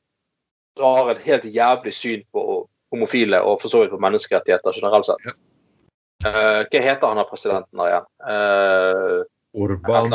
som 0.78 0.94
har 0.94 1.10
et 1.10 1.24
helt 1.26 1.46
jævlig 1.50 1.94
syn 1.96 2.22
på 2.30 2.44
homofile 2.94 3.40
og 3.42 3.58
for 3.62 3.72
så 3.72 3.82
vidt 3.82 3.92
på 3.92 4.00
menneskerettigheter 4.02 4.78
generelt 4.78 5.08
sett. 5.08 5.38
Uh, 6.26 6.64
hva 6.66 6.82
heter 6.82 7.06
han 7.06 7.20
av 7.22 7.28
presidenten 7.30 7.78
der 7.78 7.92
igjen? 7.92 8.06
Uh, 8.26 9.18
Urban. 9.58 10.14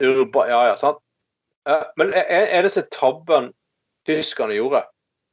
Urban. 0.00 0.48
Ja, 0.48 0.60
ja, 0.70 0.76
sant. 0.80 1.00
Uh, 1.68 1.84
men 2.00 2.12
er, 2.16 2.48
er 2.56 2.64
det 2.64 2.72
så 2.72 2.84
tabben 2.92 3.50
tyskerne 4.08 4.56
gjorde? 4.56 4.84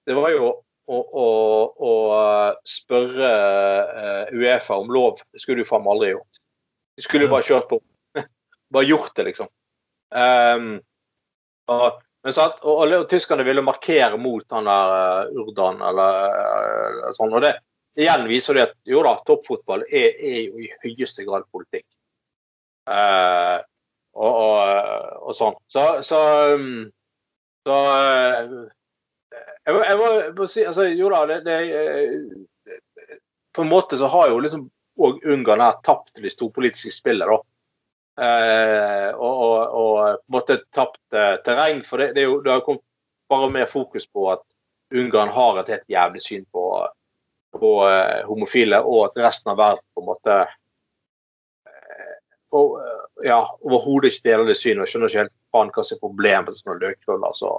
Det 0.07 0.15
var 0.17 0.33
jo 0.33 0.49
å, 0.91 0.99
å, 0.99 1.27
å 1.79 1.93
spørre 2.67 3.29
Uefa 4.35 4.79
om 4.79 4.91
lov. 4.91 5.21
Det 5.31 5.43
skulle 5.43 5.63
du 5.63 5.69
faen 5.69 5.85
meg 5.85 5.95
aldri 5.95 6.11
gjort. 6.11 6.41
De 6.99 7.05
skulle 7.05 7.27
jo 7.27 7.33
bare 7.35 7.47
kjørt 7.47 7.69
på. 7.71 7.79
bare 8.75 8.89
gjort 8.89 9.13
det, 9.15 9.29
liksom. 9.29 9.51
Um, 10.13 10.77
og, 11.73 12.01
men 12.23 12.35
sant, 12.35 12.59
og, 12.61 12.83
og, 12.83 12.95
og, 12.99 13.05
tyskerne 13.09 13.45
ville 13.47 13.63
markere 13.65 14.19
mot 14.21 14.45
han 14.53 14.69
der 14.69 14.93
uh, 15.25 15.41
Urdan 15.43 15.81
eller 15.81 16.35
uh, 17.07 17.11
sånn. 17.17 17.33
Og 17.33 17.43
det 17.45 17.55
igjen 17.99 18.25
viser 18.29 18.57
det 18.57 18.67
at 18.67 18.75
jo 18.89 19.03
da, 19.05 19.15
toppfotball 19.25 19.85
er, 19.89 20.13
er 20.17 20.39
jo 20.47 20.61
i 20.61 20.69
høyeste 20.85 21.25
grad 21.27 21.45
politikk. 21.53 21.87
Uh, 22.89 23.59
og, 24.13 24.37
og, 25.23 25.33
sånn. 25.33 25.55
Så, 25.71 25.83
så, 26.05 26.19
um, 26.53 26.85
så 27.65 27.77
jeg 29.63 29.73
må, 29.73 29.81
jeg 29.87 30.49
si 30.51 30.65
altså, 30.67 30.85
Jo 30.91 31.07
da, 31.13 31.21
det, 31.29 31.37
det, 31.47 32.73
På 33.55 33.63
en 33.63 33.71
måte 33.71 33.97
så 33.97 34.09
har 34.11 34.27
jo 34.29 34.41
liksom 34.43 34.67
òg 35.01 35.23
Ungarn 35.33 35.63
her 35.63 35.79
tapt 35.85 36.19
det 36.21 36.33
storpolitiske 36.35 36.91
spillet, 36.93 37.25
da. 37.25 37.39
Eh, 38.21 39.09
og, 39.15 39.43
og, 39.43 39.59
og, 39.73 40.17
på 40.21 40.29
en 40.29 40.35
måte 40.35 40.59
tapt 40.75 41.15
eh, 41.17 41.37
terreng. 41.45 41.81
For 41.87 42.01
det, 42.01 42.11
det, 42.17 42.27
jo, 42.27 42.41
det, 42.45 42.51
har 42.53 42.65
kommet 42.65 42.83
bare 43.29 43.49
mer 43.53 43.69
fokus 43.71 44.07
på 44.07 44.27
at 44.35 44.43
Ungarn 44.93 45.31
har 45.33 45.57
et 45.57 45.71
helt 45.73 45.89
jævlig 45.89 46.21
syn 46.21 46.43
på, 46.53 46.65
på 47.57 47.71
eh, 47.89 48.21
homofile, 48.27 48.83
og 48.85 49.07
at 49.07 49.23
resten 49.25 49.53
av 49.53 49.57
verden 49.61 49.87
på 49.93 50.03
en 50.03 50.11
måte 50.11 50.43
og, 52.53 52.75
ja, 53.25 53.39
overhodet 53.65 54.11
ikke 54.11 54.27
deler 54.27 54.45
det 54.45 54.59
synet. 54.59 54.83
og 54.83 54.91
Skjønner 54.91 55.09
ikke 55.09 55.23
helt 55.23 55.35
faen 55.55 55.71
hva 55.73 55.83
som 55.87 55.95
er 55.95 56.03
problemet 56.03 56.51
med 56.51 56.59
sånne 56.59 56.81
løkruller. 56.83 57.31
altså 57.31 57.53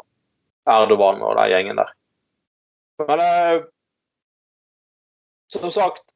Erdogan 0.71 1.23
og 1.23 1.35
den 1.37 1.51
gjengen 1.51 1.81
der. 1.83 1.91
Men 3.03 3.23
eh, 3.25 3.65
som 5.51 5.67
sagt 5.75 6.14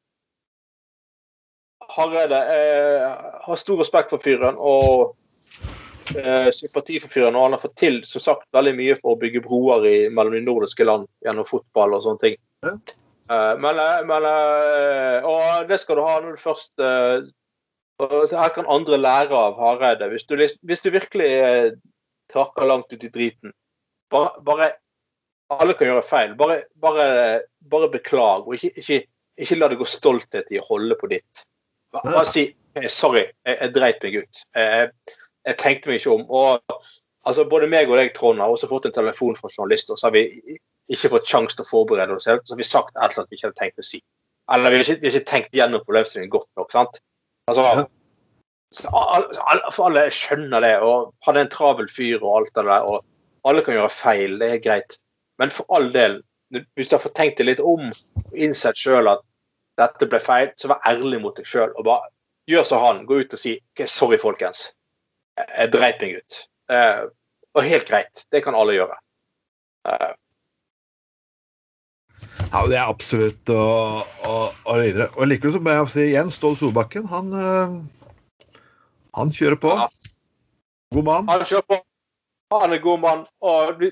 Hareide 1.99 2.39
Jeg 2.49 3.09
har 3.45 3.59
stor 3.59 3.81
respekt 3.81 4.13
for 4.13 4.23
fyren 4.23 4.57
og 4.57 5.15
eh, 6.17 6.49
sympati 6.55 6.99
for 7.03 7.11
fyren. 7.11 7.35
Og 7.35 7.47
han 7.47 7.57
har 7.57 7.63
fått 7.63 7.77
til 7.79 7.99
som 8.07 8.23
sagt, 8.23 8.47
veldig 8.55 8.75
mye 8.77 8.97
for 9.01 9.13
å 9.13 9.19
bygge 9.21 9.43
broer 9.45 9.85
i, 9.89 9.97
mellom 10.09 10.37
de 10.37 10.45
nordiske 10.45 10.87
land 10.87 11.09
gjennom 11.25 11.47
fotball 11.49 11.97
og 11.97 12.05
sånne 12.05 12.23
ting. 12.25 12.39
Ja. 12.65 12.75
Eh, 13.29 13.59
men, 13.61 13.79
eh, 13.79 14.05
men, 14.05 14.25
eh, 14.25 15.27
og 15.27 15.67
det 15.69 15.79
skal 15.81 15.99
du 15.99 16.05
ha 16.05 16.17
når 16.19 16.35
du 16.35 16.41
først 16.41 16.87
Her 17.99 18.51
kan 18.55 18.69
andre 18.71 18.95
lære 18.95 19.35
av 19.35 19.57
Hareide. 19.59 20.07
Hvis 20.07 20.23
du, 20.23 20.37
hvis 20.39 20.83
du 20.85 20.89
virkelig 20.89 21.75
trakker 22.31 22.63
langt 22.65 22.93
ut 22.93 23.03
i 23.03 23.09
driten, 23.11 23.51
bare, 24.09 24.29
bare 24.39 24.69
alle 25.51 25.75
kan 25.75 25.89
gjøre 25.89 26.05
feil. 26.07 26.35
Bare, 26.39 26.61
bare, 26.79 27.41
bare 27.59 27.89
beklag, 27.91 28.47
og 28.47 28.55
ikke, 28.55 28.71
ikke, 28.79 29.01
ikke, 29.35 29.57
la 29.59 29.67
det 29.67 29.81
gå 29.81 29.87
stolthet 29.89 30.47
i 30.55 30.61
å 30.61 30.67
holde 30.69 30.95
på 30.95 31.09
ditt. 31.11 31.43
Bare 31.95 32.25
si 32.27 32.49
sorry, 32.87 33.25
jeg, 33.45 33.57
jeg 33.57 33.73
dreit 33.75 34.03
meg 34.05 34.17
ut. 34.23 34.41
Jeg, 34.55 34.89
jeg, 35.47 35.57
tenkte 35.61 35.91
meg 35.91 35.99
ikke 35.99 36.15
om. 36.15 36.25
Og 36.29 36.81
altså, 37.25 37.45
Både 37.49 37.69
meg 37.71 37.89
og 37.89 37.99
deg, 37.99 38.13
Trond, 38.15 38.41
har 38.41 38.53
også 38.53 38.69
fått 38.69 38.89
en 38.89 38.95
telefon 38.95 39.37
fra 39.39 39.51
journalister, 39.55 39.95
og 39.95 40.01
så 40.01 40.09
har 40.09 40.15
vi 40.15 40.57
ikke 40.89 41.13
fått 41.15 41.29
sjanse 41.29 41.57
til 41.57 41.65
å 41.65 41.69
forberede 41.69 42.15
oss. 42.15 42.27
Så 42.27 42.53
har 42.53 42.61
vi 42.61 42.67
sagt 42.67 42.95
et 42.95 43.03
eller 43.03 43.23
annet 43.23 43.33
vi 43.33 43.39
ikke 43.39 43.49
hadde 43.49 43.61
tenkt 43.61 43.83
å 43.83 43.87
si. 43.89 44.01
Eller 44.53 44.73
vi 44.73 44.79
har 44.79 44.85
ikke, 44.85 45.01
vi 45.01 45.09
har 45.09 45.17
ikke 45.19 45.31
tenkt 45.31 45.57
gjennom 45.57 45.85
problemstillingen 45.85 46.33
godt 46.33 46.49
nok. 46.57 46.71
sant? 46.73 47.01
Altså, 47.49 47.85
For 49.73 49.89
alle 49.89 50.07
skjønner 50.13 50.65
det. 50.65 50.75
og 50.85 51.13
Han 51.27 51.37
er 51.37 51.45
en 51.45 51.53
travel 51.53 51.89
fyr 51.91 52.17
og 52.21 52.41
alt 52.41 52.55
det 52.55 52.65
der. 52.65 52.89
og 52.89 53.05
Alle 53.49 53.63
kan 53.65 53.77
gjøre 53.77 53.93
feil, 53.93 54.39
det 54.41 54.49
er 54.55 54.65
greit. 54.65 54.97
Men 55.39 55.53
for 55.53 55.69
all 55.73 55.87
del, 55.93 56.19
hvis 56.75 56.89
du 56.89 56.97
har 56.97 57.03
fått 57.03 57.15
tenkt 57.15 57.37
deg 57.39 57.47
litt 57.47 57.61
om 57.63 57.91
og 57.93 58.33
innsett 58.35 58.77
sjøl 58.77 59.07
at 59.07 59.21
dette 59.79 60.07
ble 60.11 60.19
feil, 60.23 60.51
så 60.59 60.71
vær 60.71 60.83
ærlig 60.87 61.21
mot 61.23 61.35
deg 61.37 61.47
sjøl 61.47 61.71
og 61.71 61.85
bare 61.87 62.11
gjør 62.49 62.65
som 62.67 62.83
han. 62.83 63.03
Gå 63.07 63.21
ut 63.23 63.35
og 63.35 63.41
si 63.41 63.55
okay, 63.73 63.87
'sorry, 63.87 64.19
folkens'. 64.21 64.69
Jeg 65.39 65.71
dreit 65.73 66.01
meg 66.03 66.19
ut. 66.19 66.39
Uh, 66.69 67.07
og 67.55 67.63
helt 67.63 67.87
greit. 67.87 68.25
Det 68.31 68.43
kan 68.43 68.57
alle 68.57 68.75
gjøre. 68.75 68.97
Uh. 69.87 70.11
Ja, 72.49 72.65
det 72.67 72.77
er 72.77 72.89
absolutt 72.89 73.51
å, 73.53 73.63
å, 74.25 74.33
å 74.65 74.75
videre. 74.79 75.09
Og 75.15 75.29
likevel 75.29 75.55
så 75.55 75.61
må 75.63 75.75
jeg 75.75 75.93
si 75.93 76.05
igjen, 76.09 76.31
Stål 76.33 76.57
Solbakken, 76.59 77.07
han, 77.09 77.31
uh, 77.33 78.59
han 79.17 79.31
kjører 79.33 79.59
på. 79.61 79.73
Ja. 79.79 79.87
God 80.95 81.07
mann. 81.07 81.29
Han 81.29 81.45
kjører 81.45 81.67
på. 81.69 81.79
Han 82.57 82.73
er 82.73 82.81
god 82.83 83.01
mann. 83.03 83.25
Og 83.45 83.83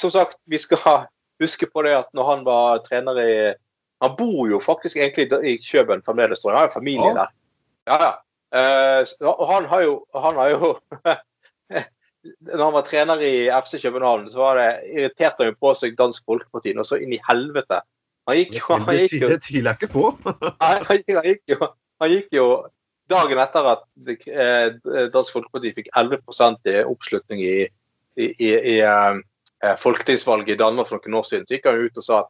som 0.00 0.12
sagt, 0.14 0.38
vi 0.48 0.58
skal 0.58 1.06
huske 1.40 1.68
på 1.68 1.84
det 1.84 1.98
at 1.98 2.08
når 2.16 2.30
han 2.30 2.46
var 2.46 2.80
trener 2.86 3.20
i 3.20 3.34
Han 4.00 4.16
bor 4.16 4.48
jo 4.48 4.60
faktisk 4.62 4.96
egentlig 4.96 5.28
i 5.44 5.56
Kjøben 5.60 6.02
fremdeles, 6.06 6.44
han 6.46 6.56
har 6.56 6.68
jo 6.68 6.74
familie 6.74 7.12
der. 7.16 7.32
Ja, 7.88 7.98
ja. 8.04 8.12
og 9.28 9.46
han 9.50 9.68
har 9.68 9.84
jo, 9.84 9.94
han 10.16 10.40
har 10.40 10.54
jo 10.54 10.70
Når 12.20 12.62
han 12.64 12.74
var 12.74 12.84
trener 12.84 13.22
i 13.24 13.48
FC 13.64 13.78
København, 13.80 14.26
så 14.28 14.42
var 14.42 14.58
det 14.58 14.66
irriterte 14.92 15.40
han 15.40 15.54
jo 15.54 15.56
på 15.56 15.70
seg 15.72 15.94
Dansk 15.96 16.26
Folkeparti 16.28 16.74
og 16.76 16.84
så 16.84 16.98
inn 17.00 17.14
i 17.16 17.20
helvete. 17.24 17.78
Han 18.28 18.36
gikk 18.36 18.58
jo, 18.58 18.64
han 18.74 18.98
gikk 18.98 19.14
jo 19.22 19.30
Det 19.30 19.38
tviler 19.46 19.70
jeg 19.70 19.78
ikke 19.80 19.94
på. 19.94 20.10
han, 20.60 20.82
han, 20.84 21.00
gikk 21.24 21.54
jo, 21.54 21.70
han 22.02 22.12
gikk 22.12 22.36
jo 22.36 22.44
dagen 23.10 23.40
etter 23.40 23.70
at 23.72 23.86
eh, 24.12 24.66
Dansk 25.14 25.38
Folkeparti 25.38 25.72
fikk 25.78 25.88
11 25.96 26.20
i 26.68 26.76
oppslutning 26.84 27.40
i 27.44 27.56
i, 28.20 28.26
i 28.36 28.52
i 28.60 29.76
folketingsvalget 29.78 30.54
i 30.54 30.60
Danmark 30.60 30.88
for 30.88 31.00
noen 31.00 31.20
år 31.20 31.26
siden, 31.28 31.46
så 31.46 31.56
gikk 31.56 31.68
han 31.68 31.80
ut 31.84 31.98
og 32.00 32.04
sa 32.04 32.20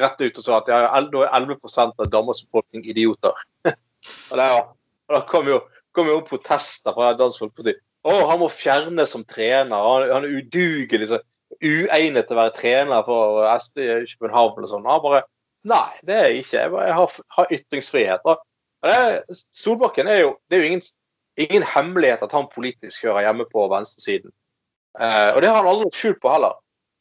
rett 0.00 0.22
ut 0.22 0.38
og 0.40 0.44
sa 0.44 0.58
at 0.60 0.70
ja, 0.72 0.80
nå 1.04 1.24
er 1.26 1.34
11% 1.36 1.98
av 2.00 2.10
Danmarks 2.12 2.44
befolkning 2.46 2.86
idioter. 2.88 3.36
og, 3.68 4.36
det, 4.38 4.48
og 5.10 5.16
da 5.16 5.22
kom 5.28 5.50
jo 5.50 5.60
kom 5.92 6.08
jo 6.08 6.22
protester 6.26 6.94
fra 6.96 7.12
Dansk 7.16 7.42
Folkeparti. 7.42 7.76
Å, 8.02 8.14
han 8.30 8.40
må 8.40 8.48
fjernes 8.50 9.12
som 9.14 9.24
trener. 9.28 9.76
Han, 9.76 10.08
han 10.10 10.26
er 10.26 10.40
udugelig. 10.40 11.10
Så, 11.12 11.20
uegnet 11.62 12.26
til 12.26 12.38
å 12.38 12.40
være 12.40 12.54
trener 12.56 13.04
for 13.06 13.44
SP 13.52 13.84
København 14.16 14.64
og 14.64 14.72
sånn. 14.72 14.88
Han 14.88 15.04
bare 15.04 15.26
Nei, 15.68 15.92
det 16.02 16.14
er 16.16 16.24
jeg 16.26 16.40
ikke. 16.40 16.56
Jeg, 16.56 16.70
bare, 16.72 16.86
jeg 16.88 16.94
har, 16.98 17.18
har, 17.36 17.52
ytringsfrihet. 17.54 18.24
Og 18.26 18.40
det, 18.82 19.36
Solbakken 19.54 20.08
er 20.10 20.24
jo 20.24 20.32
Det 20.50 20.56
er 20.56 20.64
jo 20.64 20.70
ingen, 20.72 20.82
ingen, 21.38 21.66
hemmelighet 21.74 22.24
at 22.26 22.34
han 22.34 22.48
politisk 22.50 23.04
hører 23.06 23.28
hjemme 23.28 23.46
på 23.52 23.68
venstresiden. 23.70 24.32
Eh, 24.98 25.28
og 25.36 25.38
det 25.44 25.52
har 25.52 25.60
han 25.60 25.70
aldri 25.70 25.92
skjult 25.94 26.18
på 26.24 26.32
heller. 26.32 26.58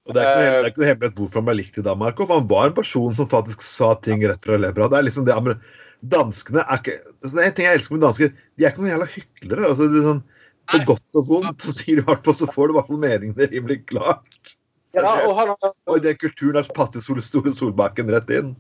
Og 0.10 0.16
Det 0.18 0.24
er 0.24 0.32
ikke, 0.32 0.42
det 0.42 0.66
er 0.66 0.72
ikke 0.72 0.82
noe 0.82 0.90
hemmelighet 0.90 1.20
hvorfor 1.20 1.40
han 1.42 1.48
ble 1.48 1.56
likt 1.60 1.78
i 1.78 1.86
Danmark. 1.86 2.20
Og 2.24 2.32
han 2.34 2.48
var 2.50 2.70
en 2.70 2.78
person 2.78 3.14
som 3.14 3.30
faktisk 3.30 3.62
sa 3.66 3.94
ting 4.02 4.24
rett 4.26 4.42
fra 4.46 4.58
levra. 4.58 4.90
Det 4.90 4.98
er 4.98 5.08
liksom 5.08 5.28
det 5.28 5.58
Danskene 6.02 6.64
er 6.66 6.80
ikke 6.80 6.96
altså 7.22 7.36
Det 7.36 7.42
er 7.44 7.48
en 7.48 7.56
ting 7.58 7.68
jeg 7.68 7.78
elsker 7.78 7.94
med 7.94 8.04
dansker. 8.08 8.32
De 8.58 8.66
er 8.66 8.72
ikke 8.72 8.82
noen 8.82 8.90
jævla 8.90 9.08
hyklere. 9.14 9.68
altså 9.70 9.90
det 9.92 10.00
er 10.00 10.08
sånn 10.08 10.24
på 10.72 10.80
godt 10.88 11.20
og 11.20 11.28
vondt 11.28 11.66
så 11.66 11.74
sier 11.76 12.00
du 12.00 12.04
i 12.04 12.08
hvert 12.08 12.26
fall, 12.26 12.38
så 12.38 12.48
får 12.50 12.70
du 12.70 12.74
i 12.74 12.78
hvert 12.78 12.90
fall 12.90 13.02
meningene 13.02 13.48
rimelig 13.52 13.78
klart. 13.90 14.54
Ja, 14.96 15.12
og, 15.26 15.34
han, 15.38 15.54
og 15.88 15.98
i 15.98 16.04
den 16.04 16.18
kulturen 16.20 16.58
der 16.58 16.70
passer 16.76 17.04
Sol 17.04 17.22
Store 17.24 17.54
Solbakken 17.56 18.12
rett 18.12 18.32
inn. 18.36 18.54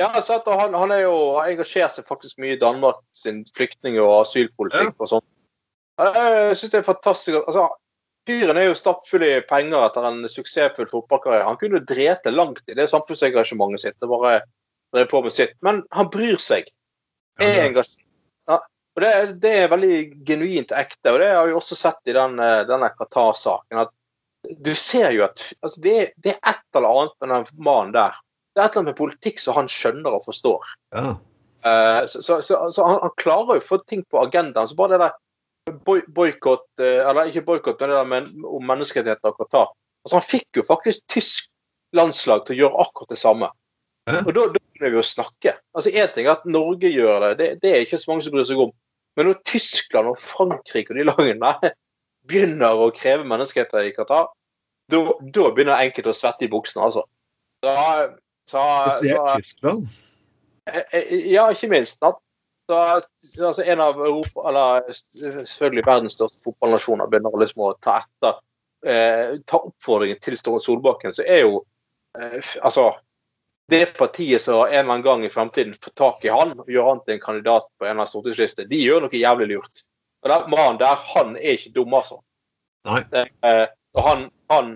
ja, 0.00 0.08
så 0.24 0.38
han, 0.46 0.76
han, 0.76 0.94
er 0.94 1.02
jo, 1.04 1.16
han 1.36 1.52
engasjert 1.54 1.96
seg 1.96 2.06
faktisk 2.08 2.40
mye 2.42 2.54
i 2.56 2.60
Danmark 2.60 3.02
sin 3.16 3.42
flyktning- 3.56 3.98
og 4.00 4.22
asylpolitikk 4.22 4.92
ja. 4.92 4.96
og 4.98 5.12
sånn. 5.14 5.26
Jeg 6.00 6.56
syns 6.60 6.72
det 6.72 6.80
er 6.80 6.88
fantastisk. 6.88 7.42
altså 7.42 7.68
Fyren 8.26 8.58
er 8.58 8.68
jo 8.68 8.78
stappfull 8.78 9.22
i 9.22 9.34
penger 9.46 9.84
etter 9.86 10.06
en 10.08 10.24
suksessfull 10.30 10.88
fotballkarriere. 10.90 11.46
Han 11.46 11.58
kunne 11.60 11.84
drete 11.86 12.32
langt 12.34 12.64
i 12.66 12.74
det 12.74 12.88
samfunnsengasjementet 12.90 13.84
sitt 13.84 14.06
og 14.06 14.16
bare 14.16 14.40
drev 14.94 15.06
på 15.10 15.22
med 15.22 15.34
sitt. 15.34 15.54
Men 15.66 15.84
han 15.94 16.10
bryr 16.10 16.40
seg. 16.42 16.66
Er 17.42 17.66
engasjert. 17.66 18.02
Ja, 18.48 18.58
og 18.96 19.02
det, 19.04 19.12
det, 19.42 19.52
er 19.52 19.70
veldig 19.72 19.96
genuint 20.26 20.72
ekte, 20.72 21.12
og 21.12 21.20
det 21.20 21.28
har 21.34 21.48
vi 21.48 21.54
også 21.56 21.76
sett 21.76 22.10
i 22.10 22.14
den, 22.16 22.38
eh, 22.40 22.62
denne 22.68 22.88
Qatar-saken. 22.96 23.82
at 23.84 24.56
Du 24.64 24.72
ser 24.78 25.10
jo 25.12 25.26
at 25.26 25.42
altså 25.60 25.82
det, 25.84 25.96
det, 26.22 26.36
er 26.36 26.54
et 26.54 26.78
eller 26.78 27.02
annet 27.02 27.16
med 27.20 27.34
den 27.34 27.64
mannen 27.66 27.94
der. 27.96 28.16
Det 28.54 28.62
er 28.62 28.68
et 28.68 28.72
eller 28.72 28.86
annet 28.86 28.94
med 28.94 29.00
politikk 29.02 29.42
som 29.42 29.58
han 29.58 29.68
skjønner 29.70 30.16
og 30.16 30.24
forstår. 30.24 30.70
Ja. 30.96 31.16
Uh, 31.66 32.06
så, 32.06 32.22
så, 32.22 32.38
så, 32.46 32.58
så 32.70 32.84
han, 32.86 33.00
han, 33.02 33.12
klarer 33.18 33.58
jo 33.58 33.62
å 33.64 33.68
få 33.68 33.80
ting 33.90 34.04
på 34.06 34.22
agendaen. 34.22 34.70
Så 34.70 34.78
bare 34.78 34.94
det 34.94 35.02
der 35.02 35.16
boikott 35.66 36.68
uh, 36.80 37.08
Eller 37.10 37.30
ikke 37.30 37.44
boikott, 37.46 37.82
men 38.06 38.28
om 38.44 38.64
menneskerettigheter 38.66 39.32
og 39.32 39.38
Qatar. 39.40 39.70
Altså, 40.06 40.18
han 40.18 40.26
fikk 40.26 40.60
jo 40.60 40.66
faktisk 40.66 41.02
tysk 41.10 41.50
landslag 41.96 42.44
til 42.46 42.54
å 42.54 42.58
gjøre 42.60 42.84
akkurat 42.86 43.14
det 43.14 43.18
samme. 43.20 43.50
Og 44.06 44.30
da, 44.30 44.44
da 44.54 44.60
begynner 44.60 44.92
vi 44.94 45.00
å 45.00 45.06
snakke. 45.06 45.56
Altså 45.74 45.90
Én 45.90 46.10
ting 46.14 46.28
er 46.28 46.36
at 46.36 46.46
Norge 46.46 46.90
gjør 46.92 47.24
det, 47.24 47.32
det, 47.40 47.48
det 47.64 47.72
er 47.72 47.82
ikke 47.82 47.98
så 47.98 48.12
mange 48.12 48.26
som 48.26 48.34
bryr 48.34 48.46
seg 48.46 48.62
om. 48.62 48.70
Men 49.16 49.30
når 49.30 49.40
Tyskland 49.48 50.12
og 50.12 50.18
Frankrike 50.20 50.92
og 50.92 51.00
de 51.00 51.06
lagene 51.08 51.52
begynner 52.28 52.78
å 52.78 52.92
kreve 52.94 53.26
menneskerettigheter 53.26 53.88
i 53.88 53.94
Qatar, 53.96 54.28
da, 54.92 55.00
begynner 55.50 55.80
enkelte 55.80 56.12
å 56.12 56.16
svette 56.16 56.46
i 56.46 56.50
buksene, 56.52 56.86
altså. 56.86 57.02
Så, 57.64 57.72
så, 58.46 58.62
så, 59.00 59.24
Tyskland? 59.40 59.88
Eh, 60.70 60.82
eh, 60.92 61.14
ja, 61.32 61.48
ikke 61.50 61.70
minst. 61.72 61.98
Så, 62.66 62.78
altså, 63.46 63.62
en 63.62 63.80
av 63.80 64.00
Europa, 64.02 64.42
eller 64.48 64.92
selvfølgelig 65.46 65.86
verdens 65.86 66.16
største 66.18 66.42
fotballnasjoner 66.42 67.06
begynner 67.10 67.38
liksom 67.38 67.62
å 67.62 67.74
ta 67.84 68.00
etter 68.02 68.40
eh, 68.86 69.36
ta 69.46 69.60
oppfordringen 69.60 70.18
til 70.22 70.38
Ståle 70.38 70.62
Solbakken, 70.64 71.14
så 71.14 71.22
er 71.22 71.44
jo 71.44 71.60
eh, 72.18 72.40
altså 72.62 72.88
det 73.70 73.96
partiet 73.98 74.42
som 74.42 74.64
en 74.64 74.72
eller 74.72 74.82
annen 74.82 75.04
gang 75.06 75.24
i 75.26 75.30
fremtiden 75.30 75.74
får 75.82 75.94
tak 75.98 76.24
i 76.26 76.30
han 76.30 76.54
og 76.58 76.70
gjør 76.70 76.90
han 76.90 77.02
til 77.04 77.16
en 77.16 77.22
kandidat 77.22 77.66
på 77.78 77.84
en 77.84 77.90
eller 77.90 78.00
annen 78.00 78.10
stortingsliste, 78.10 78.66
de 78.70 78.82
gjør 78.82 79.06
noe 79.06 79.18
jævlig 79.18 79.48
lurt. 79.54 79.82
Og 80.22 80.30
den 80.30 80.50
mannen 80.52 80.78
der, 80.82 81.06
han 81.14 81.34
er 81.36 81.54
ikke 81.54 81.74
dum, 81.74 81.94
altså. 81.94 82.20
Nei. 82.86 83.00
Eh, 83.46 83.66
og 83.96 84.02
han, 84.06 84.28
han 84.50 84.74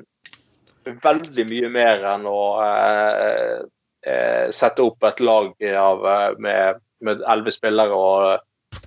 veldig 1.04 1.46
mye 1.50 1.70
mer 1.72 2.06
enn 2.14 2.26
å 2.26 2.40
eh, 2.64 3.58
eh, 4.06 4.46
sette 4.54 4.82
opp 4.82 5.06
et 5.06 5.22
lag 5.22 5.52
av, 5.70 6.06
eh, 6.46 6.72
med 7.06 7.24
elleve 7.28 7.54
spillere 7.54 7.96
og, 7.96 8.44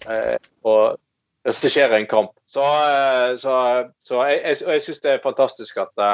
eh, 0.09 0.37
og 0.63 0.97
regissere 1.45 1.99
en 1.99 2.07
kamp. 2.07 2.33
Så, 2.49 2.63
eh, 2.63 3.35
så, 3.41 3.55
så 3.99 4.23
jeg, 4.29 4.41
jeg, 4.43 4.61
jeg 4.67 4.85
syns 4.85 5.03
det 5.03 5.11
er 5.11 5.23
fantastisk 5.23 5.81
at, 5.83 6.05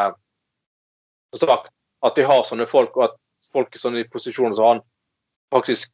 sagt, 1.36 1.74
at 2.06 2.16
de 2.16 2.28
har 2.28 2.46
sånne 2.48 2.68
folk, 2.70 2.96
og 2.98 3.10
at 3.10 3.18
folk 3.54 3.76
sånn 3.78 4.00
i 4.00 4.08
posisjoner 4.10 4.58
som 4.58 4.74
han 4.74 4.86
faktisk 5.54 5.92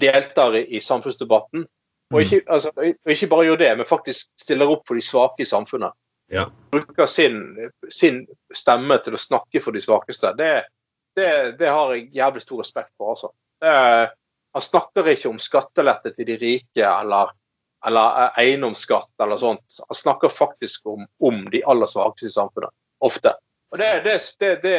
deltar 0.00 0.56
i, 0.56 0.66
i 0.76 0.82
samfunnsdebatten. 0.82 1.66
Og 2.14 2.22
ikke, 2.22 2.42
mm. 2.44 2.52
altså, 2.54 2.70
og 2.76 3.12
ikke, 3.12 3.28
bare 3.30 3.46
gjør 3.48 3.62
det, 3.62 3.70
men 3.78 3.88
faktisk 3.88 4.28
stiller 4.38 4.70
opp 4.70 4.84
for 4.86 4.98
de 4.98 5.02
svake 5.02 5.42
i 5.42 5.48
samfunnet. 5.48 5.96
Ja. 6.30 6.46
Bruker 6.70 7.06
sin, 7.06 7.40
sin, 7.90 8.24
stemme 8.54 8.98
til 9.02 9.14
å 9.14 9.20
snakke 9.20 9.62
for 9.62 9.74
de 9.74 9.82
svakeste. 9.82 10.32
Det, 10.38 10.52
det, 11.18 11.30
det 11.58 11.70
har 11.70 11.94
jeg 11.94 12.08
jævlig 12.14 12.42
stor 12.42 12.62
respekt 12.62 12.92
for. 12.98 13.14
altså. 13.14 13.32
Er, 13.62 14.12
han 14.56 14.64
snakker 14.64 15.08
ikke 15.12 15.28
om 15.28 15.40
skattelette 15.42 16.14
til 16.16 16.30
de 16.30 16.36
rike 16.40 16.84
eller, 16.88 17.32
eller 17.84 18.20
eh, 18.22 18.38
eiendomsskatt 18.40 19.12
eller 19.20 19.36
sånt. 19.36 19.80
Han 19.84 19.98
snakker 19.98 20.32
faktisk 20.32 20.88
om, 20.88 21.04
om 21.20 21.42
de 21.52 21.60
aller 21.68 21.90
svakeste 21.90 22.30
i 22.30 22.36
samfunnet. 22.38 22.72
Ofte. 23.04 23.34
Og 23.74 23.82
det, 23.82 23.90
det, 24.06 24.16
det, 24.62 24.76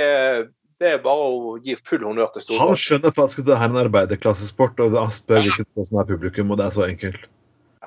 det 0.81 0.89
er 0.95 1.03
bare 1.03 1.29
å 1.29 1.55
gi 1.61 1.75
full 1.77 2.07
honnør 2.07 2.31
til 2.33 2.47
Storbritannia. 2.47 2.73
Han 2.73 2.81
skjønner 2.87 3.13
faktisk 3.19 3.43
at 3.43 3.49
det 3.51 3.55
er 3.59 3.65
en 3.67 3.79
arbeiderklassesport, 3.83 4.81
og 4.81 4.97
han 4.97 5.13
spør 5.13 5.45
hvilket 5.45 5.89
som 5.91 6.01
er 6.01 6.09
publikum, 6.09 6.53
og 6.53 6.57
det 6.57 6.65
er 6.65 6.77
så 6.79 6.87
enkelt. 6.87 7.27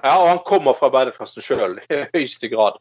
Ja, 0.01 0.15
og 0.15 0.29
han 0.31 0.43
kommer 0.47 0.79
fra 0.79 0.93
arbeiderklassen 0.93 1.45
sjøl 1.45 1.81
i 1.91 2.05
høyeste 2.15 2.53
grad. 2.55 2.79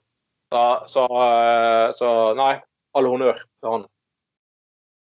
Så, 0.54 0.66
så, 0.94 1.08
eh, 1.26 1.88
så 1.98 2.12
nei, 2.38 2.54
all 2.98 3.10
honnør 3.10 3.42
til 3.42 3.74
han. 3.74 3.90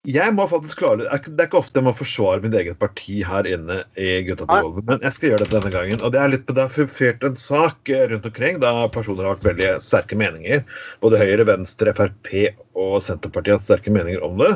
Jeg 0.04 0.34
må 0.36 0.44
faktisk 0.44 0.82
klare 0.82 0.98
det. 1.00 1.06
Er 1.08 1.46
ikke 1.46 1.56
ofte 1.56 1.80
jeg 1.80 1.86
må 1.86 1.92
forsvare 1.96 2.42
mitt 2.44 2.52
eget 2.58 2.76
parti 2.76 3.22
her 3.24 3.46
inne 3.48 3.78
i 3.96 4.18
Gutta 4.26 4.44
på 4.44 4.58
gulvet, 4.60 4.84
men 4.90 5.00
jeg 5.00 5.16
skal 5.16 5.30
gjøre 5.30 5.46
det 5.46 5.54
denne 5.54 5.70
gangen. 5.72 6.02
Og 6.04 6.12
Det 6.12 6.20
er 6.20 6.32
litt 6.34 6.44
på 6.44 6.56
det 6.56 6.66
har 6.66 6.90
fyrt 6.92 7.24
en 7.24 7.38
sak 7.40 7.88
rundt 8.12 8.28
omkring 8.28 8.60
da 8.60 8.74
personer 8.92 9.24
har 9.24 9.38
hatt 9.38 9.46
veldig 9.46 9.70
sterke 9.80 10.18
meninger. 10.20 10.60
Både 11.00 11.22
Høyre, 11.22 11.46
Venstre, 11.48 11.94
Frp 11.96 12.34
og 12.76 12.98
Senterpartiet 13.06 13.54
har 13.54 13.62
hatt 13.62 13.68
sterke 13.70 13.94
meninger 13.96 14.26
om 14.28 14.36
det. 14.42 14.52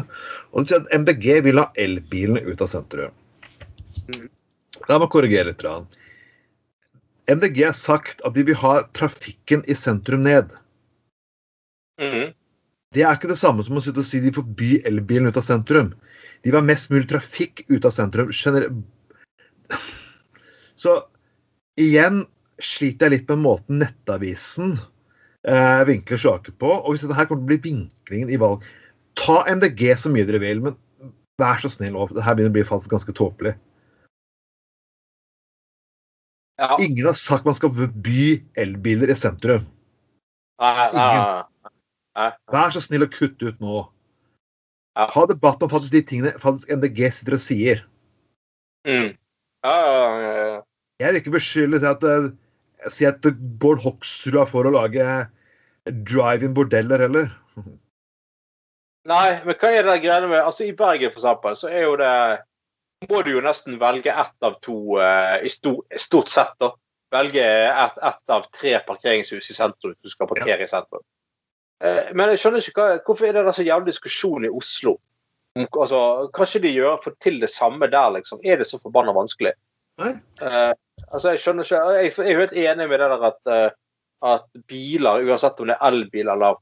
Og 0.53 0.67
det 0.67 0.75
sier 0.75 0.85
at 0.85 0.93
MDG 1.01 1.31
vil 1.49 1.63
ha 1.63 1.71
elbilene 1.81 2.45
ut 2.45 2.61
av 2.61 2.69
sentrum. 2.69 3.17
La 4.93 5.01
meg 5.01 5.09
korrigere 5.15 5.49
litt. 5.49 5.65
MDG 7.29 7.65
har 7.71 7.77
sagt 7.77 8.21
at 8.29 8.37
de 8.37 8.45
vil 8.51 8.61
ha 8.61 8.83
trafikken 8.93 9.65
i 9.65 9.77
sentrum 9.77 10.29
ned. 10.29 10.53
Mm. 11.97 12.37
Det 12.97 13.05
er 13.05 13.17
ikke 13.17 13.31
det 13.31 13.39
samme 13.41 13.65
som 13.67 13.77
å 13.77 13.83
sitte 13.85 14.01
og 14.01 14.09
si 14.09 14.21
de 14.25 14.33
forby 14.33 14.79
elbilen 14.89 15.29
ut 15.29 15.37
av 15.37 15.45
sentrum. 15.45 15.93
De 16.41 16.51
vil 16.51 16.59
ha 16.59 16.65
mest 16.65 16.89
mulig 16.93 17.09
trafikk 17.11 17.65
ut 17.69 17.85
av 17.85 17.93
sentrum. 17.93 18.33
Skjønner 18.33 18.71
Så 20.83 20.95
igjen 21.81 22.23
sliter 22.63 23.09
jeg 23.09 23.19
litt 23.19 23.33
med 23.35 23.45
måten 23.45 23.83
Nettavisen 23.83 24.79
eh, 24.79 25.83
vinkler 25.89 26.21
saker 26.23 26.57
på. 26.57 26.71
Og 26.81 26.95
hvis 26.95 27.05
dette 27.05 27.19
her 27.19 27.29
kommer 27.29 27.45
til 27.45 27.49
å 27.49 27.53
bli 27.53 27.63
vinklingen 27.69 28.33
i 28.33 28.41
valg 28.41 28.65
Ta 29.19 29.41
MDG 29.51 29.83
så 29.99 30.13
mye 30.15 30.27
dere 30.29 30.39
vil, 30.39 30.61
men 30.63 30.77
vær 31.43 31.59
så 31.59 31.71
snill. 31.73 31.97
Det 32.15 32.23
her 32.23 32.37
begynner 32.39 32.53
å 32.53 32.57
bli 32.59 32.67
faktisk 32.67 32.93
ganske 32.95 33.15
tåpelig. 33.19 33.57
Ja. 36.59 36.77
Ingen 36.83 37.07
har 37.07 37.17
sagt 37.19 37.47
man 37.47 37.55
skal 37.55 37.73
forby 37.75 38.39
elbiler 38.59 39.11
i 39.11 39.17
sentrum. 39.19 39.67
Nei, 40.63 40.71
nei, 40.75 40.89
nei. 40.95 41.43
Vær 42.53 42.75
så 42.75 42.83
snill 42.83 43.07
å 43.07 43.13
kutte 43.13 43.53
ut 43.53 43.63
nå. 43.63 43.85
Ha 44.99 45.25
debatt 45.31 45.63
om 45.63 45.71
faktisk 45.71 45.95
de 45.95 46.03
tingene 46.03 46.35
faktisk 46.43 46.73
MDG 46.75 47.05
sitter 47.15 47.37
og 47.37 47.43
sier. 47.43 47.83
Mm. 48.89 49.13
Ja, 49.67 49.75
ja, 49.75 50.31
ja, 50.35 50.61
Jeg 50.99 51.13
vil 51.13 51.21
ikke 51.21 51.35
beskylde 51.35 51.81
til 51.83 51.91
at, 51.91 52.05
uh, 52.07 52.89
si 52.95 53.07
at 53.07 53.27
Bård 53.61 53.83
Hoksrud 53.83 54.39
er 54.41 54.51
for 54.51 54.67
å 54.67 54.75
lage 54.75 55.05
drive-in 56.07 56.55
bordeller 56.55 57.03
heller. 57.07 57.31
Nei, 59.09 59.39
men 59.45 59.57
hva 59.57 59.71
er 59.73 59.87
det 59.87 60.01
greiene 60.03 60.29
med 60.29 60.43
Altså 60.43 60.67
I 60.67 60.75
Bergen, 60.77 61.13
for 61.15 61.23
eksempel, 61.23 61.55
så 61.57 61.71
er 61.71 61.87
jo 61.87 61.95
det 61.97 62.13
Må 63.09 63.23
du 63.25 63.31
jo 63.33 63.41
nesten 63.45 63.79
velge 63.81 64.11
ett 64.11 64.47
av 64.47 64.59
to 64.65 64.99
uh, 64.99 65.39
i 65.39 65.51
stort, 65.53 65.87
stort 66.03 66.31
sett, 66.33 66.57
da. 66.59 66.73
Velge 67.15 67.45
ett 67.47 68.01
et 68.05 68.35
av 68.35 68.49
tre 68.53 68.75
parkeringshus 68.85 69.53
i 69.53 69.55
sentrum 69.57 69.95
du 69.95 70.11
skal 70.11 70.29
parkere 70.29 70.67
i 70.67 70.71
sentrum. 70.71 71.05
Eh, 71.85 72.11
men 72.15 72.33
jeg 72.33 72.43
skjønner 72.43 72.65
ikke 72.65 72.85
hva, 72.85 72.99
hvorfor 73.07 73.29
er 73.29 73.39
det 73.39 73.55
så 73.55 73.67
jævlig 73.67 73.93
diskusjon 73.93 74.47
i 74.49 74.53
Oslo? 74.53 74.97
Altså, 75.59 76.29
Kanskje 76.35 76.63
de 76.63 76.75
gjør 76.75 77.01
for 77.03 77.17
til 77.23 77.41
det 77.43 77.51
samme 77.51 77.89
der, 77.91 78.13
liksom? 78.15 78.41
Er 78.45 78.61
det 78.61 78.69
så 78.71 78.81
forbanna 78.83 79.15
vanskelig? 79.17 79.55
Eh, 79.99 80.73
altså, 81.09 81.35
Jeg 81.35 81.43
skjønner 81.43 81.67
ikke, 81.67 81.83
jeg, 81.99 82.13
jeg 82.17 82.33
er 82.33 82.41
helt 82.43 82.57
enig 82.65 82.89
med 82.89 83.03
det 83.03 83.11
der 83.11 83.29
at, 83.31 83.41
uh, 83.51 84.33
at 84.35 84.65
biler, 84.71 85.25
uansett 85.27 85.61
om 85.61 85.71
det 85.71 85.77
er 85.79 85.87
elbil 85.91 86.31
eller 86.35 86.59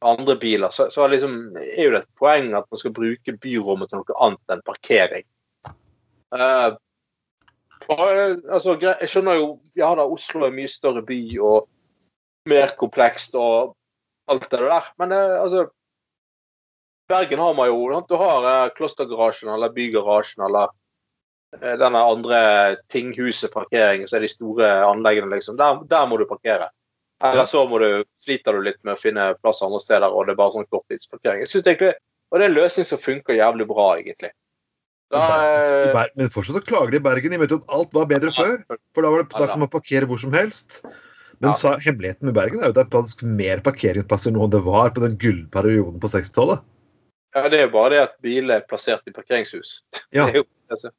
andre 0.00 0.36
biler, 0.40 0.72
så, 0.72 0.88
så 0.90 1.06
liksom, 1.06 1.56
er 1.56 1.82
jo 1.84 1.90
det 1.94 2.04
et 2.04 2.14
poeng 2.18 2.54
at 2.56 2.64
man 2.70 2.80
skal 2.80 2.94
bruke 2.96 3.34
byrommet 3.42 3.90
til 3.90 4.00
noe 4.00 4.22
annet 4.24 4.54
enn 4.54 4.62
parkering. 4.66 5.26
Eh, 6.34 6.70
Og, 7.90 8.06
eh, 8.12 8.36
altså, 8.52 8.76
jeg 8.80 9.08
skjønner 9.08 9.38
jo 9.40 9.46
Ja 9.78 9.88
da, 9.96 10.04
Oslo 10.04 10.44
er 10.44 10.50
en 10.50 10.58
mye 10.58 10.70
større 10.70 11.02
by 11.06 11.20
og 11.42 11.68
mer 12.50 12.74
komplekst 12.80 13.34
og 13.38 13.74
alt 14.30 14.48
det 14.50 14.62
der, 14.62 14.90
men 15.02 15.14
eh, 15.16 15.36
altså 15.40 15.68
Bergen 17.10 17.42
har 17.42 17.54
man 17.58 17.66
jo 17.66 17.88
sant? 17.90 18.10
Du 18.10 18.18
har 18.20 18.46
eh, 18.46 18.72
Klostergarasjen 18.76 19.50
eller 19.50 19.72
Bygarasjen 19.74 20.44
eller 20.46 20.68
eh, 21.58 21.76
denne 21.80 22.02
andre 22.12 22.42
tinghuset 22.92 23.52
parkering, 23.54 24.06
så 24.06 24.18
er 24.18 24.26
de 24.26 24.30
store 24.30 24.68
anleggene, 24.86 25.32
liksom. 25.34 25.58
Der, 25.58 25.82
der 25.90 26.06
må 26.06 26.20
du 26.20 26.28
parkere. 26.30 26.70
Eller 27.20 27.44
så 27.44 27.66
må 27.68 27.78
du, 27.82 28.04
sliter 28.22 28.56
du 28.56 28.62
litt 28.64 28.78
med 28.86 28.94
å 28.94 29.00
finne 29.00 29.32
plass 29.42 29.60
andre 29.66 29.80
steder, 29.82 30.08
og 30.08 30.24
det 30.24 30.32
er 30.32 30.38
bare 30.38 30.54
sånn 30.54 30.70
korttidsparkering. 30.72 31.42
Jeg 31.44 31.50
synes 31.52 31.66
egentlig, 31.66 31.96
Og 32.30 32.38
det 32.38 32.46
er 32.46 32.52
en 32.52 32.60
løsning 32.60 32.86
som 32.86 33.00
funker 33.02 33.34
jævlig 33.34 33.66
bra, 33.66 33.86
egentlig. 33.98 34.30
Da, 35.10 36.06
Men 36.14 36.30
fortsatt 36.30 36.68
klager 36.68 36.94
de 36.94 37.00
i 37.00 37.02
Bergen. 37.02 37.32
De 37.34 37.40
mente 37.42 37.56
at 37.58 37.72
alt 37.74 37.94
var 37.96 38.06
bedre 38.06 38.30
før. 38.30 38.60
For 38.94 39.02
da, 39.02 39.10
var 39.10 39.24
det, 39.24 39.32
da. 39.34 39.48
kan 39.50 39.58
man 39.58 39.72
parkere 39.72 40.06
hvor 40.06 40.20
som 40.22 40.30
helst. 40.30 40.78
Men 41.40 41.54
Ja. 41.56 41.76
hemmeligheten 41.80 42.26
med 42.28 42.34
Bergen 42.36 42.60
er 42.60 42.68
jo 42.68 42.74
at 42.74 42.76
det 42.76 42.82
er 42.86 42.90
faktisk 42.92 43.22
mer 43.24 43.60
parkeringsplasser 43.64 44.32
nå 44.34 44.44
enn 44.44 44.50
det 44.52 44.60
var 44.66 44.90
på 44.92 45.00
den 45.00 45.16
gullperioden 45.16 46.00
på 46.02 46.08
60-tallet. 46.12 46.60
Ja, 47.34 47.48
det 47.48 47.60
er 47.60 47.66
jo 47.68 47.72
bare 47.72 47.90
det 47.94 48.00
at 48.02 48.16
biler 48.22 48.56
er 48.60 48.66
plassert 48.68 49.06
i 49.08 49.12
parkeringshus. 49.16 49.82
Ja. 50.12 50.26
Det 50.26 50.34
er 50.34 50.38
jo, 50.42 50.44
altså, 50.70 50.90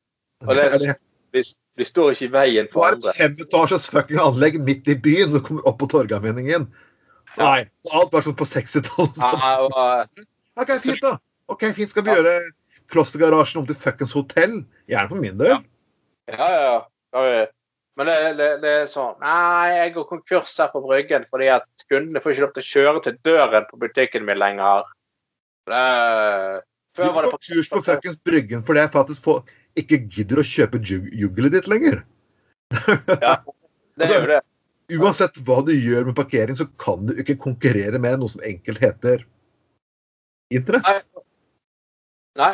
og 0.48 0.56
det 0.56 0.64
Det 0.64 0.64
er, 0.64 0.74
er 0.74 0.80
det. 0.80 0.96
de, 1.34 1.44
de 1.78 1.86
står 1.86 2.12
ikke 2.16 2.26
i 2.26 2.32
veien 2.34 2.68
for 2.74 2.84
har 2.88 2.96
et 2.96 3.04
andre. 3.06 3.14
femetasjes 3.20 3.90
fucking 3.94 4.20
anlegg 4.20 4.58
midt 4.66 4.88
i 4.90 4.96
byen 4.96 5.32
du 5.36 5.40
kommer 5.46 5.68
opp 5.70 5.78
på 5.84 5.88
Torgallmenningen. 5.94 6.66
Ja. 7.38 7.44
Nei, 7.44 7.60
alt 7.94 8.12
var 8.12 8.26
sånn 8.26 8.36
på 8.36 8.48
60-tallet. 8.50 9.22
Ja, 9.22 9.54
og, 9.68 10.26
Ok, 10.60 10.74
fint, 10.84 11.00
da. 11.06 11.14
Ok, 11.48 11.64
fint. 11.78 11.90
Skal 11.94 12.04
vi 12.04 12.12
gjøre 12.12 12.34
Klostergarasjen 12.92 13.62
om 13.62 13.68
til 13.70 13.78
fuckings 13.80 14.12
hotell? 14.18 14.58
Gjerne 14.92 15.08
for 15.14 15.22
min 15.22 15.38
del. 15.40 15.62
ja, 16.28 16.48
ja, 16.52 16.62
ja. 17.14 17.24
ja. 17.30 17.46
Men 18.00 18.08
det, 18.08 18.18
det, 18.40 18.50
det 18.64 18.74
er 18.84 18.90
sånn 18.90 19.18
Nei, 19.20 19.72
jeg 19.76 19.94
går 19.98 20.06
konkurs 20.08 20.54
her 20.62 20.70
på 20.72 20.82
Bryggen 20.86 21.26
fordi 21.28 21.50
at 21.52 21.86
kundene 21.92 22.22
får 22.24 22.34
ikke 22.34 22.46
lov 22.46 22.54
til 22.56 22.64
å 22.64 22.70
kjøre 22.70 23.02
til 23.08 23.18
døren 23.28 23.68
på 23.68 23.80
butikken 23.82 24.28
min 24.28 24.40
lenger. 24.40 24.86
Det, 25.68 25.82
Du 26.96 27.02
før 27.02 27.12
var 27.18 27.28
det 27.28 27.34
på 27.34 27.42
kurs 27.50 27.72
på 27.74 27.84
fuckings 27.90 28.22
Bryggen 28.28 28.64
fordi 28.68 28.86
jeg 28.86 28.94
faktisk 28.96 29.28
får, 29.28 29.44
ikke 29.82 30.02
gidder 30.08 30.42
å 30.42 30.48
kjøpe 30.48 30.82
juggelet 30.86 31.58
ditt 31.58 31.70
lenger. 31.72 32.06
Ja, 33.26 33.36
det 34.00 34.08
er 34.08 34.16
jo 34.16 34.32
det. 34.32 34.42
Uansett 34.92 35.38
hva 35.48 35.60
du 35.64 35.72
gjør 35.72 36.08
med 36.08 36.16
parkering, 36.18 36.56
så 36.56 36.66
kan 36.80 37.06
du 37.08 37.14
ikke 37.20 37.38
konkurrere 37.40 38.00
med 38.02 38.20
noe 38.20 38.32
som 38.32 38.44
enkelt 38.44 38.80
heter 38.82 39.24
internett. 40.52 40.88
Nei. 40.88 41.24
Nei. 42.40 42.54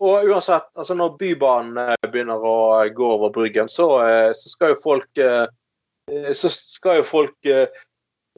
Og 0.00 0.24
uansett, 0.32 0.70
altså 0.80 0.94
når 0.96 1.16
Bybanen 1.20 1.76
eh, 1.82 2.08
begynner 2.08 2.40
å 2.40 2.56
gå 2.96 3.08
over 3.18 3.32
Bryggen, 3.34 3.68
så, 3.68 3.86
eh, 4.06 4.30
så 4.36 4.48
skal 4.54 4.72
jo 4.74 4.78
folk 4.80 5.20
eh, 5.20 5.44
eh, 6.08 6.30
Så 6.32 6.48
skal 6.52 7.02
jo 7.02 7.04
folk 7.04 7.48
eh, 7.50 7.66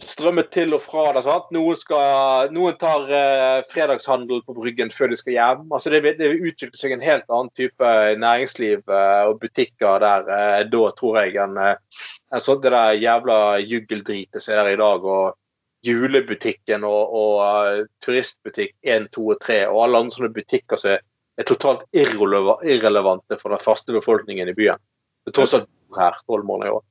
strømme 0.03 0.43
til 0.51 0.75
og 0.75 0.81
fra 0.83 1.13
det. 1.15 1.23
sant? 1.23 1.51
Noen, 1.55 1.77
skal, 1.79 2.51
noen 2.51 2.75
tar 2.81 3.05
eh, 3.15 3.61
fredagshandel 3.71 4.41
på 4.43 4.57
Bryggen 4.57 4.91
før 4.91 5.13
de 5.13 5.19
skal 5.21 5.37
hjem. 5.37 5.63
Altså 5.71 5.93
det, 5.95 6.01
vil- 6.03 6.41
utvikle 6.51 6.81
seg 6.81 6.97
en 6.97 7.05
helt 7.05 7.29
annen 7.31 7.53
type 7.55 7.93
næringsliv 8.19 8.83
eh, 8.83 9.23
og 9.31 9.39
butikker 9.45 10.03
der 10.03 10.27
eh, 10.35 10.65
da, 10.73 10.83
tror 10.99 11.21
jeg, 11.23 11.37
enn 11.45 11.61
en 11.63 12.43
sånn 12.43 12.59
det 12.65 12.73
der 12.75 12.99
jævla 12.99 13.39
juggeldritet 13.63 14.41
som 14.43 14.57
er 14.57 14.65
der 14.65 14.73
i 14.75 14.83
dag. 14.83 15.05
og 15.05 15.39
julebutikken 15.87 16.85
og, 16.87 17.15
og 17.19 17.39
eh, 17.47 17.87
turistbutikk 18.05 18.75
1, 18.87 19.09
2 19.15 19.25
og 19.35 19.41
3 19.43 19.57
og 19.71 19.81
alle 19.85 20.03
andre 20.05 20.15
sånne 20.15 20.35
butikker 20.37 20.79
som 20.79 20.93
er, 20.97 21.01
er 21.41 21.49
totalt 21.49 21.85
irrelevante 21.97 23.39
for 23.41 23.55
den 23.55 23.63
faste 23.63 23.95
befolkningen 23.95 24.51
i 24.51 24.57
byen. 24.57 24.81
Det 25.27 25.35
tross 25.37 25.55
alt 25.57 25.71
her 25.97 26.17
tolv 26.27 26.45
måneder 26.49 26.73
i 26.73 26.75
år. 26.77 26.83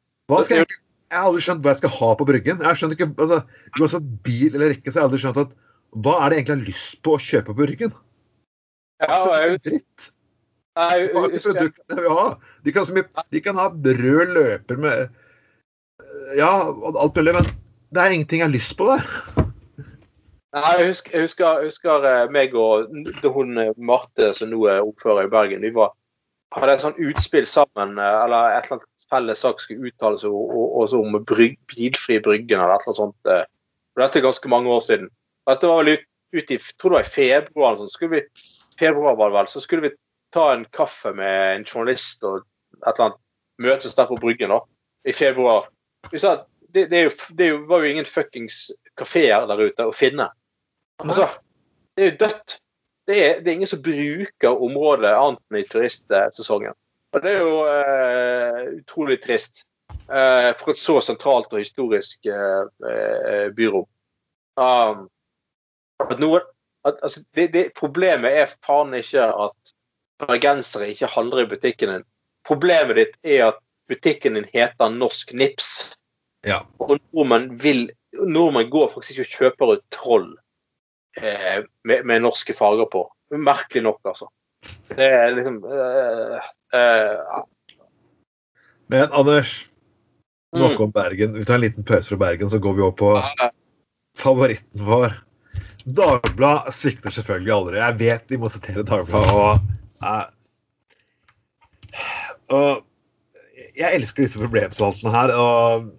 Jeg, 0.50 0.66
jeg 1.12 1.20
har 1.20 1.28
aldri 1.28 1.44
skjønt 1.44 1.66
hva 1.66 1.74
jeg 1.74 1.82
skal 1.82 1.94
ha 1.98 2.10
på 2.18 2.28
Bryggen. 2.30 2.64
Jeg 2.64 2.80
skjønner 2.80 2.98
ikke, 2.98 3.10
altså, 3.20 3.42
Uansett 3.80 4.08
bil 4.26 4.56
eller 4.56 4.74
rekke, 4.74 4.88
så 4.88 4.98
har 5.00 5.04
jeg 5.04 5.10
aldri 5.10 5.22
skjønt 5.26 5.42
at 5.44 5.54
hva 6.02 6.14
er 6.22 6.32
det 6.32 6.38
egentlig 6.40 6.54
jeg 6.54 6.62
har 6.62 6.70
lyst 6.70 7.00
på 7.04 7.16
å 7.18 7.22
kjøpe 7.22 7.52
på 7.52 7.58
Bryggen? 7.60 7.96
Ja, 9.02 9.18
og 9.18 9.34
jeg, 9.36 9.60
Dritt. 9.66 10.08
jeg, 10.80 11.10
Hva 11.12 11.26
er 11.26 11.34
det 11.34 11.42
produktene 11.44 12.06
vi 12.06 12.14
har? 12.16 12.36
De 12.64 12.76
kan, 12.76 12.88
så 12.88 12.96
mye, 12.96 13.26
de 13.34 13.42
kan 13.44 13.60
ha 13.60 13.68
rød 13.74 14.36
løper 14.38 14.80
med 14.80 15.18
Ja, 16.38 16.52
alt 16.72 17.18
mulig, 17.18 17.34
men 17.36 17.50
det 17.92 18.04
er 18.04 18.16
ingenting 18.16 18.40
jeg 18.40 18.48
har 18.48 18.54
lyst 18.56 18.78
på 18.80 18.88
der. 18.88 19.51
Nei, 20.52 20.72
jeg 20.82 20.88
husker, 20.90 21.14
jeg 21.16 21.24
husker, 21.24 21.60
jeg 21.62 21.70
husker 21.70 22.06
eh, 22.10 22.30
meg 22.36 22.56
og 22.60 22.90
hun 23.24 23.60
eh, 23.62 23.70
Marte, 23.80 24.34
som 24.36 24.50
nå 24.52 24.66
er 24.68 24.82
ordfører 24.84 25.30
i 25.30 25.32
Bergen, 25.32 25.64
vi 25.64 25.72
var, 25.78 25.94
hadde 26.52 26.74
et 26.76 26.84
sånn 26.84 26.98
utspill 27.08 27.46
sammen, 27.48 27.94
eh, 27.96 28.16
eller 28.26 28.58
et 28.58 28.68
eller 28.68 28.82
annet 28.82 29.06
felles 29.08 29.44
sak 29.46 29.64
skulle 29.64 29.88
uttales 29.88 30.26
om 30.28 31.16
bryg, 31.30 31.56
bilfri 31.72 32.20
Bryggen 32.20 32.60
eller 32.60 32.76
et 32.76 32.84
eller 32.84 32.92
annet 32.92 33.00
sånt. 33.00 33.32
Og 33.32 34.04
Dette 34.04 34.20
er 34.20 34.26
ganske 34.26 34.52
mange 34.52 34.74
år 34.74 34.84
siden. 34.84 35.08
Dette 35.48 35.72
var 35.72 35.80
vel 35.80 35.94
ut, 35.96 36.04
ut 36.36 36.52
i 36.52 36.60
tror 36.60 36.92
det 36.92 37.00
var 37.00 37.08
i 37.08 37.14
februar, 37.14 37.80
så 37.80 37.88
skulle 37.94 38.18
vi, 38.18 38.44
februar 38.80 39.16
var 39.16 39.32
det 39.32 39.38
vel, 39.38 39.50
så 39.54 39.64
skulle 39.64 39.88
vi 39.88 39.94
ta 40.36 40.50
en 40.52 40.68
kaffe 40.76 41.16
med 41.16 41.40
en 41.54 41.66
journalist 41.68 42.28
og 42.28 42.44
et 42.82 42.92
eller 42.92 43.08
annet 43.08 43.24
møtes 43.70 43.96
der 43.96 44.12
på 44.12 44.20
Bryggen 44.20 44.52
da, 44.52 44.60
i 45.08 45.16
februar. 45.16 45.72
Vi 46.12 46.20
sa 46.20 46.36
at 46.42 46.46
det, 46.76 46.90
det, 46.92 47.06
jo, 47.08 47.16
det 47.40 47.52
var 47.72 47.84
jo 47.84 47.96
ingen 47.96 48.08
fuckings 48.08 48.66
kafeer 49.00 49.48
der 49.48 49.68
ute 49.72 49.88
å 49.88 49.96
finne. 49.96 50.28
Altså, 51.02 51.28
det 51.96 52.04
er 52.04 52.12
jo 52.12 52.18
dødt. 52.26 52.58
Det 53.08 53.18
er, 53.26 53.40
det 53.42 53.50
er 53.50 53.58
ingen 53.58 53.70
som 53.70 53.82
bruker 53.84 54.64
området 54.64 55.12
annet 55.12 55.42
enn 55.50 55.60
i 55.60 55.68
turistsesongen. 55.68 56.78
Og 57.12 57.24
det 57.24 57.32
er 57.34 57.42
jo 57.44 57.56
eh, 57.68 58.60
utrolig 58.78 59.18
trist 59.24 59.66
eh, 59.92 60.52
for 60.56 60.72
et 60.72 60.80
så 60.80 61.00
sentralt 61.04 61.52
og 61.52 61.60
historisk 61.60 62.30
eh, 62.30 62.70
eh, 62.88 63.48
byrom. 63.58 63.88
Um, 64.62 65.08
at 66.06 66.22
noen, 66.22 66.46
at, 66.88 67.02
altså, 67.04 67.24
det, 67.36 67.50
det, 67.56 67.66
problemet 67.78 68.38
er 68.44 68.54
faen 68.66 68.94
ikke 68.96 69.26
at 69.28 69.74
bergensere 70.22 70.92
ikke 70.92 71.10
handler 71.12 71.44
i 71.44 71.50
butikken 71.52 71.96
din. 71.96 72.08
Problemet 72.48 72.98
ditt 72.98 73.18
er 73.26 73.50
at 73.50 73.60
butikken 73.92 74.38
din 74.38 74.48
heter 74.54 74.94
Norsk 74.94 75.34
Nips. 75.34 75.92
Ja. 76.48 76.62
Og 76.80 76.98
nordmenn 77.12 77.52
vil 77.62 77.90
Nordmenn 78.12 78.72
går 78.72 78.90
faktisk 78.92 79.20
ikke 79.20 79.28
og 79.28 79.36
kjøper 79.36 79.74
et 79.76 79.84
troll 79.94 80.32
eh, 81.18 81.64
med, 81.84 82.06
med 82.06 82.22
norske 82.24 82.54
farger 82.56 82.88
på. 82.92 83.06
Merkelig 83.36 83.84
nok, 83.88 84.00
altså. 84.06 84.30
Det 84.92 85.08
er 85.08 85.32
liksom 85.34 85.58
eh, 85.66 86.50
eh, 86.78 87.42
Men 88.92 89.08
Anders, 89.18 89.54
nok 90.54 90.78
mm. 90.78 90.84
om 90.86 90.94
Bergen. 90.94 91.34
Vi 91.38 91.46
tar 91.48 91.58
en 91.58 91.66
liten 91.66 91.88
pause 91.88 92.12
fra 92.12 92.20
Bergen, 92.28 92.50
så 92.52 92.60
går 92.60 92.78
vi 92.78 92.86
over 92.86 92.98
på 93.00 93.12
favoritten 94.18 94.86
vår. 94.86 95.16
Dagbladet 95.86 96.76
svikter 96.78 97.14
selvfølgelig 97.16 97.54
aldri. 97.56 97.80
Jeg 97.82 98.00
vet 98.02 98.34
vi 98.36 98.40
må 98.42 98.52
sitere 98.52 98.86
Dagbladet. 98.86 99.34
Og, 99.34 99.54
eh, 100.06 100.28
og 102.52 102.86
jeg 103.78 103.96
elsker 103.96 104.26
disse 104.26 104.40
problemspaltene 104.42 105.16
her. 105.16 105.34
Og 105.40 105.90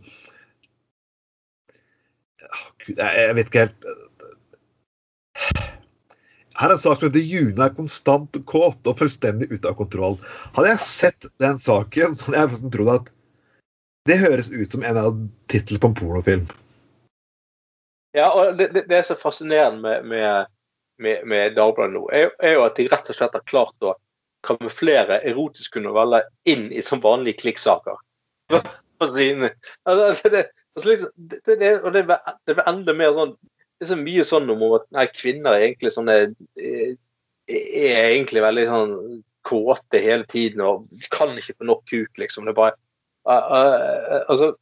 Gud, 2.83 2.99
jeg 2.99 3.35
vet 3.39 3.49
ikke 3.49 3.67
helt 3.67 3.91
Her 6.59 6.69
er 6.69 6.77
en 6.77 6.83
sak 6.83 6.99
som 6.99 7.09
heter 7.09 7.25
'June 7.25 7.65
er 7.65 7.75
konstant 7.77 8.37
kåt 8.47 8.87
og 8.87 8.99
fullstendig 8.99 9.49
ute 9.53 9.69
av 9.69 9.77
kontroll'. 9.79 10.19
Hadde 10.57 10.75
jeg 10.75 10.85
sett 10.85 11.27
den 11.41 11.59
saken, 11.59 12.17
så 12.17 12.29
hadde 12.29 12.41
jeg 12.41 12.53
nesten 12.53 12.75
trodd 12.75 12.95
at 12.95 13.13
det 14.11 14.19
høres 14.19 14.51
ut 14.51 14.73
som 14.73 14.83
en 14.83 14.99
av 14.99 15.13
titlene 15.53 15.81
på 15.81 15.91
en 15.91 15.95
pornofilm. 15.95 16.47
Ja, 18.13 18.29
og 18.35 18.59
det, 18.59 18.73
det, 18.75 18.87
det 18.91 18.99
er 18.99 19.07
så 19.09 19.17
fascinerende 19.17 19.81
med, 19.81 20.05
med, 20.05 20.47
med, 20.99 21.27
med 21.29 21.55
Dagbladet 21.57 21.95
nå, 21.95 22.03
er, 22.13 22.33
er 22.43 22.59
jo 22.59 22.65
at 22.67 22.77
de 22.77 22.89
rett 22.93 23.09
og 23.09 23.17
slett 23.17 23.37
har 23.39 23.45
klart 23.49 23.87
å 23.87 23.95
kamuflere 24.47 25.21
erotiske 25.29 25.81
noveller 25.81 26.27
inn 26.51 26.67
i 26.75 26.83
som 26.85 27.01
vanlige 27.01 27.41
klikksaker. 27.45 27.97
Ja. 28.53 28.61
altså, 29.01 29.23
det, 29.23 29.39
det, 29.39 30.43
det, 30.85 30.99
det, 31.17 31.41
det, 31.57 32.03
det, 32.03 32.19
det 32.47 32.57
blir 32.59 32.69
enda 32.69 32.95
mer 32.95 33.15
sånn 33.17 33.33
Det 33.39 33.52
er 33.85 33.91
så 33.93 33.99
mye 33.99 34.25
sånn 34.27 34.51
om 34.53 34.65
at 34.77 34.87
nei, 34.95 35.07
kvinner 35.15 35.57
er 35.57 35.67
egentlig 35.69 35.93
sånne 35.95 36.17
er, 36.23 36.97
Er 37.51 38.13
egentlig 38.13 38.43
veldig 38.45 38.67
sånn 38.71 38.97
kåte 39.47 39.99
hele 39.99 40.27
tiden 40.31 40.63
og 40.65 40.87
kan 41.15 41.33
ikke 41.35 41.57
få 41.59 41.67
nok 41.67 41.83
kuk, 41.91 42.21
liksom. 42.21 42.47
Det 42.47 42.55
er 42.55 42.59
bare 42.61 42.77
eh, 43.27 43.57
eh, 43.59 44.21
altså, 44.31 44.53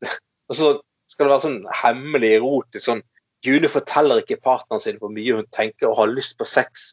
Og 0.48 0.56
så 0.56 0.70
skal 1.10 1.26
det 1.26 1.34
være 1.34 1.44
sånn 1.44 1.60
hemmelig 1.82 2.34
erotisk 2.38 2.86
sånn 2.86 3.02
June 3.44 3.70
forteller 3.72 4.20
ikke 4.20 4.40
partneren 4.44 4.82
sin 4.84 4.98
hvor 5.00 5.12
mye 5.12 5.38
hun 5.38 5.46
tenker 5.56 5.88
og 5.88 5.98
har 6.02 6.10
lyst 6.12 6.36
på 6.40 6.44
sex. 6.48 6.90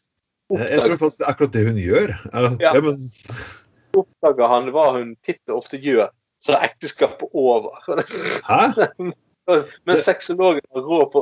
Jeg 0.48 0.80
tror 0.80 0.96
faktisk 0.96 1.20
det 1.20 1.26
er 1.26 1.32
akkurat 1.34 1.52
det 1.52 1.64
hun 1.66 1.80
gjør. 1.82 2.14
Ja, 2.32 2.44
Ja. 2.56 2.72
ja, 2.72 2.80
men, 2.80 3.02
Oppdager 3.98 4.48
han 4.48 4.70
hva 4.72 4.86
hun 4.96 5.14
titt 5.24 5.42
og 5.48 5.62
ofte 5.62 5.80
gjør, 5.80 6.08
så 6.40 6.54
er 6.56 6.68
ekteskapet 6.70 7.28
over. 7.36 7.76
hæ? 8.48 8.60
Men 9.88 9.96
sexologen 9.96 10.64
har 10.76 10.84
råd, 10.84 11.06
på, 11.12 11.20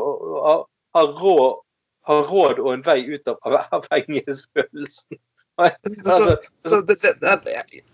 har, 0.97 1.13
råd, 1.21 1.61
har 2.09 2.27
råd 2.31 2.61
og 2.65 2.73
en 2.73 2.85
vei 2.87 3.01
ut 3.09 3.31
av 3.33 3.57
avhengighetsfølelsen. 3.79 5.21
Altså, 5.57 6.37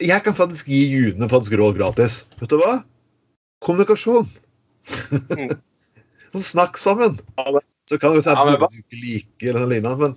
jeg 0.02 0.24
kan 0.24 0.34
faktisk 0.34 0.70
gi 0.70 0.80
June 0.90 1.28
faktisk 1.30 1.54
råd 1.60 1.76
gratis. 1.78 2.24
Vet 2.40 2.50
du 2.50 2.58
hva? 2.58 2.80
Kommunikasjon. 3.62 4.26
Mm. 5.30 5.52
Snakk 6.52 6.80
sammen. 6.80 7.20
Så 7.90 7.98
kan 8.02 8.16
du 8.16 8.22
ta 8.24 8.34
at 8.34 8.50
du 8.50 8.78
ikke 8.80 8.98
liker 8.98 9.52
eller 9.52 9.64
noe 9.64 9.72
lignende, 9.74 9.98
men 10.00 10.16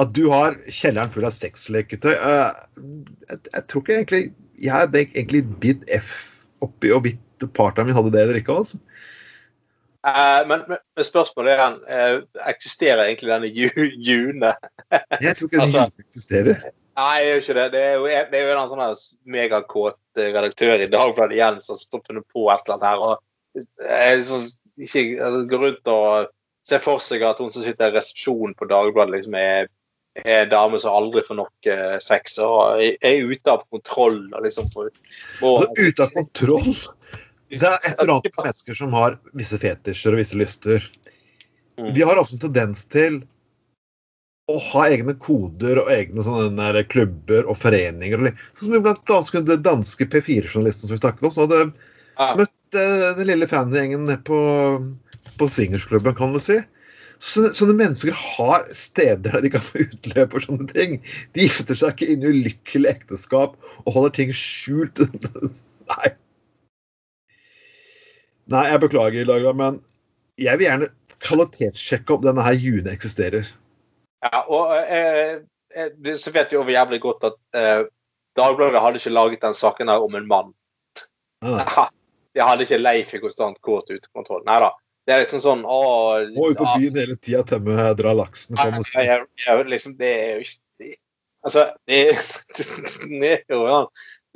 at 0.00 0.12
du 0.16 0.26
har 0.32 0.56
kjelleren 0.68 1.12
full 1.12 1.24
av 1.24 1.32
sexleketøy 1.32 2.12
uh, 2.20 2.52
jeg, 2.76 3.38
jeg 3.48 3.62
tror 3.70 3.82
ikke 3.82 3.94
egentlig 3.94 4.20
Jeg 4.60 4.72
hadde 4.74 5.00
egentlig 5.06 5.40
bitt 5.62 5.86
F 5.96 6.10
oppi 6.64 6.92
og 6.92 7.06
bitt 7.06 7.46
partneren 7.56 7.90
min 7.90 7.96
hadde 7.96 8.12
det 8.14 8.22
eller 8.22 8.38
ikke. 8.40 8.54
altså. 8.62 8.78
Eh, 10.06 10.40
men, 10.48 10.64
men, 10.70 11.04
spørsmålet 11.04 11.52
er 11.52 11.60
igjen, 11.60 11.78
eh, 11.88 12.16
eksisterer 12.52 13.04
egentlig 13.06 13.32
denne 13.32 13.52
Ju- 13.52 13.92
June? 14.08 14.52
Jeg 15.24 15.36
tror 15.36 15.48
ikke 15.48 15.56
den 15.56 15.64
Altså- 15.66 15.86
altså, 15.86 16.06
eksisterer. 16.08 16.66
Nei, 16.96 17.16
det 17.20 17.28
gjør 17.28 17.42
ikke 17.42 17.56
det. 17.58 17.64
Det 17.74 17.80
er 17.84 17.94
jo, 17.94 18.04
det 18.08 18.38
er 18.38 18.46
jo 18.46 18.52
en 18.56 18.70
sånn 18.70 19.16
megakåt 19.28 19.98
eh, 20.16 20.30
redaktør 20.32 20.80
i 20.80 20.88
Dagbladet 20.88 21.36
igjen 21.36 21.58
som 21.64 21.76
har 21.76 22.04
funnet 22.06 22.24
på 22.32 22.46
et 22.52 22.62
eller 22.64 22.78
annet 22.78 22.86
her. 22.88 23.02
og 23.04 23.22
jeg, 23.84 24.22
sånn, 24.28 24.46
ikke 24.80 25.02
altså, 25.24 25.42
Går 25.50 25.64
rundt 25.64 25.90
og 25.92 26.30
ser 26.66 26.82
for 26.82 27.02
seg 27.02 27.24
at 27.26 27.40
hun 27.42 27.52
som 27.52 27.64
sitter 27.64 27.92
i 27.92 27.96
resepsjonen 27.98 28.56
på 28.58 28.68
Dagbladet, 28.70 29.14
liksom 29.18 29.36
er, 29.38 29.68
er 30.24 30.46
en 30.46 30.50
dame 30.54 30.80
som 30.82 30.96
aldri 30.96 31.22
får 31.26 31.38
nok 31.38 31.68
eh, 31.70 31.98
sex 32.02 32.38
og 32.42 32.80
er, 32.80 33.20
ute 33.28 33.52
av 33.52 33.66
kontroll. 33.70 34.22
og 34.32 34.46
liksom 34.46 34.72
ute 34.72 36.02
av 36.02 36.16
kontroll. 36.16 36.72
Det 37.52 37.62
er 37.62 37.78
et 37.86 37.94
eller 38.00 38.16
annet 38.16 38.32
med 38.32 38.44
mennesker 38.48 38.74
som 38.78 38.94
har 38.96 39.18
visse 39.38 39.58
fetisjer 39.62 40.14
og 40.14 40.20
visse 40.20 40.38
lyster. 40.38 40.86
Mm. 41.78 41.90
De 41.94 42.04
har 42.06 42.18
også 42.18 42.36
en 42.36 42.44
tendens 42.48 42.84
til 42.90 43.20
å 44.50 44.56
ha 44.62 44.84
egne 44.94 45.16
koder 45.18 45.80
og 45.82 45.90
egne 45.90 46.22
sånne 46.22 46.84
klubber 46.90 47.48
og 47.50 47.58
foreninger. 47.58 48.30
Sånn 48.54 48.70
som 48.70 48.84
blant 48.84 49.12
annet 49.14 49.50
den 49.50 49.64
danske 49.66 50.06
P4-journalisten 50.10 50.86
som 50.86 50.94
vi 50.94 51.02
snakket 51.02 51.26
om, 51.26 51.34
som 51.34 51.46
hadde 51.46 51.64
Ja. 52.16 52.34
møtt 52.38 52.78
eh, 52.78 53.10
den 53.18 53.26
lille 53.28 53.48
fangjengen 53.50 54.06
på, 54.24 54.38
på 55.36 55.48
singersklubben, 55.50 56.14
kan 56.16 56.32
du 56.32 56.40
si. 56.40 56.60
Så, 57.18 57.46
sånne 57.56 57.74
mennesker 57.76 58.12
har 58.12 58.66
steder 58.76 59.32
der 59.32 59.42
de 59.44 59.50
kan 59.50 59.64
få 59.64 59.82
utløp 59.86 60.34
for 60.36 60.44
sånne 60.44 60.68
ting. 60.72 60.98
De 61.34 61.46
gifter 61.48 61.78
seg 61.78 61.94
ikke 61.94 62.12
inn 62.12 62.24
i 62.24 62.32
ulykkelig 62.32 62.92
ekteskap 62.92 63.56
og 63.84 63.92
holder 63.92 64.14
ting 64.18 64.32
skjult. 64.36 65.00
Nei. 65.92 66.12
Nei, 68.52 68.64
jeg 68.70 68.82
beklager, 68.84 69.26
Lagra, 69.26 69.52
men 69.56 69.80
jeg 70.38 70.58
vil 70.58 70.68
gjerne 70.68 70.88
kvalitetssjekke 71.24 72.14
om 72.14 72.24
denne 72.24 72.44
her 72.46 72.56
June 72.60 72.92
eksisterer. 72.92 73.48
Ja, 74.24 74.42
og 74.46 74.72
eh, 74.76 75.42
eh, 75.74 76.14
så 76.18 76.32
vet 76.34 76.52
vi 76.52 76.60
over 76.60 76.74
jævlig 76.74 77.00
godt 77.04 77.30
at 77.30 77.38
eh, 77.58 77.84
Dagbladet 78.36 78.82
hadde 78.82 79.00
ikke 79.00 79.14
laget 79.16 79.44
den 79.46 79.54
saken 79.56 79.88
her 79.88 80.02
om 80.04 80.16
en 80.18 80.26
mann. 80.28 80.50
De 81.40 82.44
hadde 82.44 82.66
ikke 82.66 82.78
Leif 82.82 83.14
i 83.16 83.20
konstant 83.22 83.56
kåt 83.64 83.88
utekontroll. 83.88 84.42
Nei 84.44 84.58
da. 84.60 84.74
Det 85.06 85.14
er 85.14 85.22
liksom 85.22 85.40
sånn 85.40 85.62
å, 85.62 85.80
Må 86.34 86.50
ut 86.50 86.58
på 86.58 86.66
ja, 86.66 86.74
byen 86.82 86.98
hele 86.98 87.16
tida, 87.16 87.44
tømme, 87.46 87.78
dra 87.96 88.12
laksen. 88.18 88.58
Kan 88.58 88.74
Ja, 88.74 88.82
si. 88.82 89.04
jeg, 89.46 89.66
liksom, 89.70 89.94
det 89.96 90.12
er 90.12 90.32
jo 90.34 90.44
ikke 90.44 90.94
Altså, 91.46 91.68
det, 91.86 91.98
det 93.22 93.28
er 93.36 93.54
jo 93.54 93.60
ja, 93.70 93.80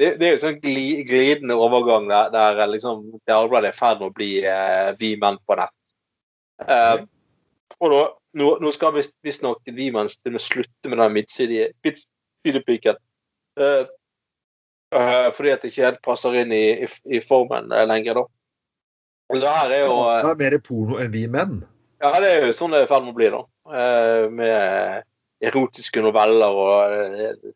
det, 0.00 0.08
det 0.20 0.26
er 0.26 0.32
jo 0.34 0.40
sånn 0.42 0.58
gli, 0.64 0.86
glidende 1.08 1.56
overgang 1.60 2.08
der, 2.10 2.30
der 2.34 2.60
liksom 2.72 3.02
Dagbladet 3.28 3.70
er 3.70 3.76
i 3.76 3.78
ferd 3.78 4.00
med 4.00 4.08
å 4.10 4.16
bli 4.16 4.30
eh, 4.48 4.90
vi 5.00 5.12
menn 5.20 5.36
på 5.46 5.56
nett. 5.60 5.74
Eh, 6.66 7.02
og 7.80 7.92
da, 7.94 8.00
nå, 8.40 8.50
nå 8.64 8.72
skal 8.74 8.94
visst- 8.96 9.16
visstnok 9.24 9.62
vi 9.76 9.90
menn 9.94 10.08
slutte 10.10 10.90
med 10.92 10.98
den 11.00 11.16
midtsidepiken. 11.84 12.98
Eh, 13.60 13.84
eh, 14.96 15.28
fordi 15.36 15.52
at 15.54 15.62
det 15.64 15.70
ikke 15.72 15.86
helt 15.88 16.02
passer 16.04 16.36
inn 16.42 16.52
i, 16.56 16.64
i, 16.86 16.90
i 17.18 17.22
formen 17.24 17.72
eh, 17.72 17.86
lenger, 17.90 18.20
da. 18.22 18.26
Det 19.30 19.46
her 19.46 19.70
er 19.76 19.84
jo 19.84 19.94
eh, 20.10 20.24
Det 20.26 20.32
er 20.32 20.40
mer 20.42 20.58
porno 20.66 20.98
enn 21.02 21.12
vi 21.14 21.26
menn. 21.30 21.60
ja, 22.02 22.10
det 22.22 22.30
er 22.34 22.46
jo 22.48 22.56
sånn 22.56 22.72
det 22.74 22.80
er 22.82 22.88
i 22.88 22.90
ferd 22.90 23.04
med 23.06 23.12
å 23.14 23.18
bli, 23.20 23.30
da. 23.36 23.42
Eh, 23.70 24.24
med 24.34 25.48
erotiske 25.50 26.02
noveller 26.04 26.56
og, 26.64 26.94
eh, 26.96 27.52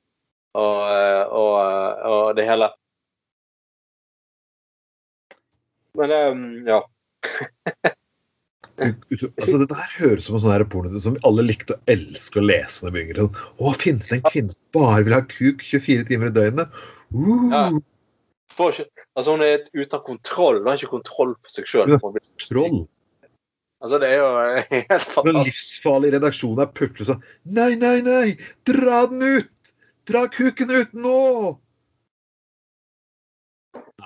og, 0.54 0.78
eh, 0.88 1.22
og, 1.34 1.52
eh, 1.60 2.08
og 2.14 2.36
det 2.38 2.46
hele. 2.48 2.70
Men 5.98 6.14
eh, 6.14 6.72
ja. 6.72 6.80
Altså, 8.74 9.60
dette 9.60 9.76
her 9.78 9.92
høres 10.00 10.26
som 10.26 10.34
en 10.34 10.42
sånn 10.42 10.64
porno 10.70 10.98
som 10.98 11.18
alle 11.28 11.44
likte 11.46 11.76
å 11.76 11.82
elske 11.92 12.40
å 12.40 12.46
lese 12.46 12.82
når 12.86 12.94
vi 12.96 13.02
yngre. 13.04 13.26
Sånn, 13.26 13.42
Å, 13.62 13.74
finnes 13.78 14.10
det 14.10 14.18
en 14.18 14.24
kvinne 14.26 14.54
som 14.54 14.62
bare 14.74 15.04
vil 15.06 15.14
ha 15.14 15.20
kuk 15.30 15.62
24 15.62 16.08
timer 16.10 16.32
i 16.32 16.34
døgnet? 16.40 16.80
Uh, 17.14 17.50
Ja. 17.54 17.66
Ikke, 18.54 18.84
altså 19.18 19.32
Hun 19.34 19.42
er 19.42 19.62
ute 19.74 19.96
av 19.96 20.02
kontroll. 20.06 20.60
Hun 20.62 20.68
har 20.70 20.78
ikke 20.78 20.92
kontroll 20.92 21.32
på 21.42 21.50
seg 21.50 21.66
sjøl. 21.66 21.94
Altså, 23.84 23.98
det 24.00 24.10
er 24.10 24.20
jo 24.22 24.28
helt 24.70 24.88
Den 24.90 25.00
fantastisk. 25.06 25.48
livsfarlige 25.50 26.16
redaksjonen 26.16 26.62
er 26.64 26.70
putle 26.78 27.06
sånn 27.08 27.24
Nei, 27.56 27.74
nei, 27.76 27.98
nei! 28.06 28.36
Dra 28.66 29.02
den 29.10 29.22
ut! 29.26 29.50
Dra 30.04 30.26
kuken 30.28 30.70
ut 30.70 30.96
nå! 30.96 31.20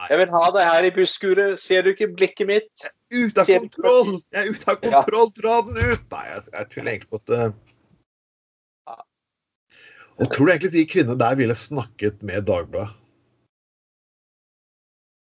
Jeg 0.09 0.19
vil 0.21 0.31
ha 0.31 0.43
deg 0.55 0.69
her 0.69 0.87
i 0.87 0.91
busskuret. 0.95 1.59
Ser 1.61 1.83
du 1.83 1.91
ikke 1.91 2.11
blikket 2.13 2.47
mitt? 2.47 2.85
Jeg 2.85 2.93
er 2.93 3.31
ute 3.31 3.43
av 3.43 3.49
Ser 3.49 3.65
kontroll! 3.65 4.13
Jeg 4.31 4.45
er 4.45 4.53
ute 4.53 4.71
av 4.71 4.77
Ja. 4.87 5.01
kontroll! 5.01 5.33
Dra 5.41 5.57
den 5.67 5.81
ut! 5.81 6.05
Nei, 6.13 6.23
jeg, 6.29 6.45
jeg 6.53 6.71
tror 6.75 6.93
egentlig 6.93 7.11
på 7.11 7.21
at 7.23 7.35
uh... 7.35 7.49
Og 10.19 10.31
tror 10.35 10.47
du 10.47 10.53
egentlig 10.53 10.73
de 10.75 10.87
kvinnene 10.91 11.19
der 11.19 11.37
ville 11.39 11.55
snakket 11.55 12.23
med 12.27 12.47
Dagbladet? 12.47 12.95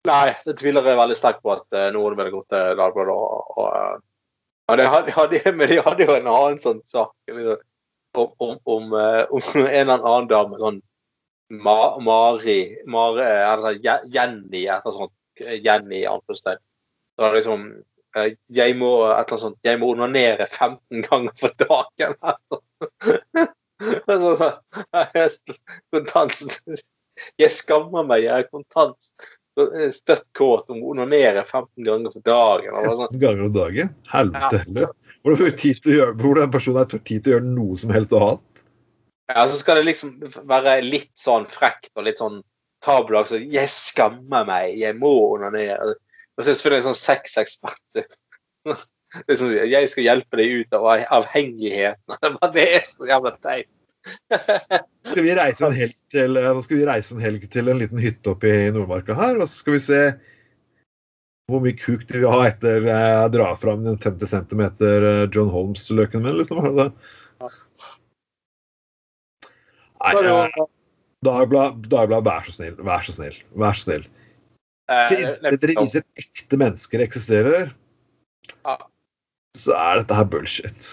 Nei, 0.07 0.33
det 0.43 0.57
tviler 0.59 0.83
jeg 0.83 0.99
veldig 0.99 1.17
sterkt 1.19 1.45
på 1.47 1.53
at 1.55 1.77
eh, 1.79 1.91
noen 1.95 2.17
ville 2.19 2.33
gått 2.35 2.49
til 2.51 2.79
Dagbladet 2.79 3.15
og, 3.15 3.53
og 3.55 3.69
eh, 3.71 4.01
ja, 4.71 4.79
de 4.79 4.89
hadde, 4.91 5.15
hadde, 5.15 5.53
Men 5.59 5.71
de 5.71 5.79
hadde 5.83 6.07
jo 6.09 6.17
en 6.17 6.31
annen 6.31 6.59
sånn 6.59 6.81
sak 6.89 7.15
liksom, 7.31 7.63
om, 8.15 8.33
om, 8.39 8.59
om, 8.65 8.93
eh, 8.93 9.25
en 9.81 9.89
eller 9.89 10.05
annen 10.05 10.29
dame. 10.31 10.59
Sånn 10.61 10.81
Ma, 11.53 11.99
Mari 12.01 12.79
Mar, 12.89 13.19
eh, 13.21 13.41
eller 13.53 13.77
sånn, 13.77 14.13
Jenny, 14.13 14.63
et 14.65 14.69
eller 14.69 14.79
annet 14.81 14.99
sånt. 15.01 15.15
eh, 15.45 15.59
Jenny 15.65 16.03
i. 16.05 16.57
Så 17.19 17.33
liksom 17.35 17.67
eh, 18.17 18.33
jeg 18.49 18.79
må, 18.81 18.93
et 19.05 19.13
eller 19.13 19.27
annet 19.27 19.45
sånt, 19.47 19.59
jeg 19.65 19.81
må 19.81 19.93
onanere 19.93 20.47
15 20.49 21.05
ganger 21.09 21.37
for 21.41 21.59
dagen. 21.67 22.17
Altså, 23.83 24.47
jeg 24.95 25.09
er 25.19 26.83
Jeg 27.41 27.51
skammer 27.51 28.05
meg, 28.07 28.23
jeg 28.23 28.45
er 28.45 28.47
kontant 28.47 29.09
støtt 29.93 30.29
kåt 30.39 30.71
om 30.73 30.79
å 30.81 30.93
onanere 30.95 31.43
15 31.45 31.85
ganger 31.85 32.15
for 32.15 32.25
dagen. 32.25 32.77
eller 32.79 32.95
sånn. 32.97 33.11
15 33.11 33.21
ganger 33.25 33.43
om 33.49 33.53
dagen? 33.57 33.91
Helvete 34.13 34.61
heller. 34.63 34.95
Får 35.23 35.39
vi 35.39 35.51
tid 35.55 35.83
til 35.83 35.93
å 35.93 35.99
gjøre 35.99 36.15
Hvordan 36.19 36.55
personen 36.55 36.83
her 36.83 36.89
får 36.91 37.03
tid 37.07 37.23
til 37.23 37.33
å 37.33 37.37
gjøre 37.37 37.51
noe 37.55 37.77
som 37.79 37.93
helst 37.95 38.15
annet? 38.19 38.65
Ja, 39.33 39.45
så 39.49 39.59
skal 39.61 39.79
det 39.79 39.87
liksom 39.87 40.17
være 40.51 40.81
litt 40.85 41.13
sånn 41.17 41.47
frekt 41.49 41.93
og 41.95 42.09
litt 42.09 42.21
sånn 42.21 42.41
tabelagt. 42.85 43.31
Så 43.31 43.39
'Jeg 43.39 43.71
skammer 43.71 44.47
meg, 44.49 44.79
jeg 44.81 44.99
må 44.99 45.13
onanere'. 45.37 45.95
Og 46.37 46.43
så 46.43 46.51
er 46.51 46.53
det 46.53 46.59
selvfølgelig 46.59 46.83
en 46.83 46.89
sånn 46.91 47.01
sexekspert. 47.03 47.85
liksom. 47.97 48.89
Liksom, 49.29 49.55
'Jeg 49.71 49.93
skal 49.93 50.09
hjelpe 50.09 50.41
deg 50.41 50.59
ut 50.59 50.77
av 50.77 50.91
avhengigheten'. 51.21 52.37
Det 52.57 52.67
er 52.77 52.85
så 52.89 53.09
jævla 53.09 53.37
teit. 53.39 53.71
Skal 55.07 55.23
vi 55.23 55.35
reise 55.39 55.67
en 55.67 55.77
helg 55.77 55.99
til, 56.11 56.37
eh, 56.37 56.51
nå 56.51 56.63
skal 56.65 56.81
vi 56.81 56.87
reise 56.89 57.15
en 57.15 57.23
helg 57.23 57.45
til 57.51 57.71
en 57.71 57.79
liten 57.79 58.01
hytte 58.03 58.35
oppe 58.35 58.51
i 58.51 58.71
Nordmarka 58.75 59.15
her, 59.15 59.37
og 59.39 59.47
så 59.47 59.63
skal 59.63 59.77
vi 59.77 59.83
se 59.85 60.01
hvor 61.53 61.63
mye 61.65 61.77
kuk 61.79 62.07
de 62.09 62.23
vil 62.23 62.33
ha 62.33 62.47
etter 62.49 62.87
jeg 62.89 63.33
drar 63.37 63.59
fram 63.61 63.85
den 63.87 63.99
50 64.01 64.33
cm 64.33 64.63
John 65.35 65.53
Holmes-løken 65.53 66.25
min, 66.25 66.39
liksom. 66.41 66.65
Nei, 70.03 70.15
eh, 70.19 70.65
Dagbladet, 71.23 71.87
Dagblad, 71.91 72.25
vær 72.27 72.49
så 72.49 72.57
snill, 72.57 72.75
vær 72.83 73.05
så 73.07 73.15
snill, 73.15 73.37
vær 73.59 73.77
så 73.79 73.87
snill. 73.87 74.09
Eh, 74.91 75.13
Til 75.13 75.61
dere 75.63 75.77
viser 75.79 76.07
ekte 76.19 76.59
mennesker 76.59 77.05
eksisterer, 77.05 77.71
Ja. 78.67 78.77
så 79.57 79.77
er 79.79 80.01
dette 80.01 80.19
her 80.19 80.25
bullshit. 80.25 80.91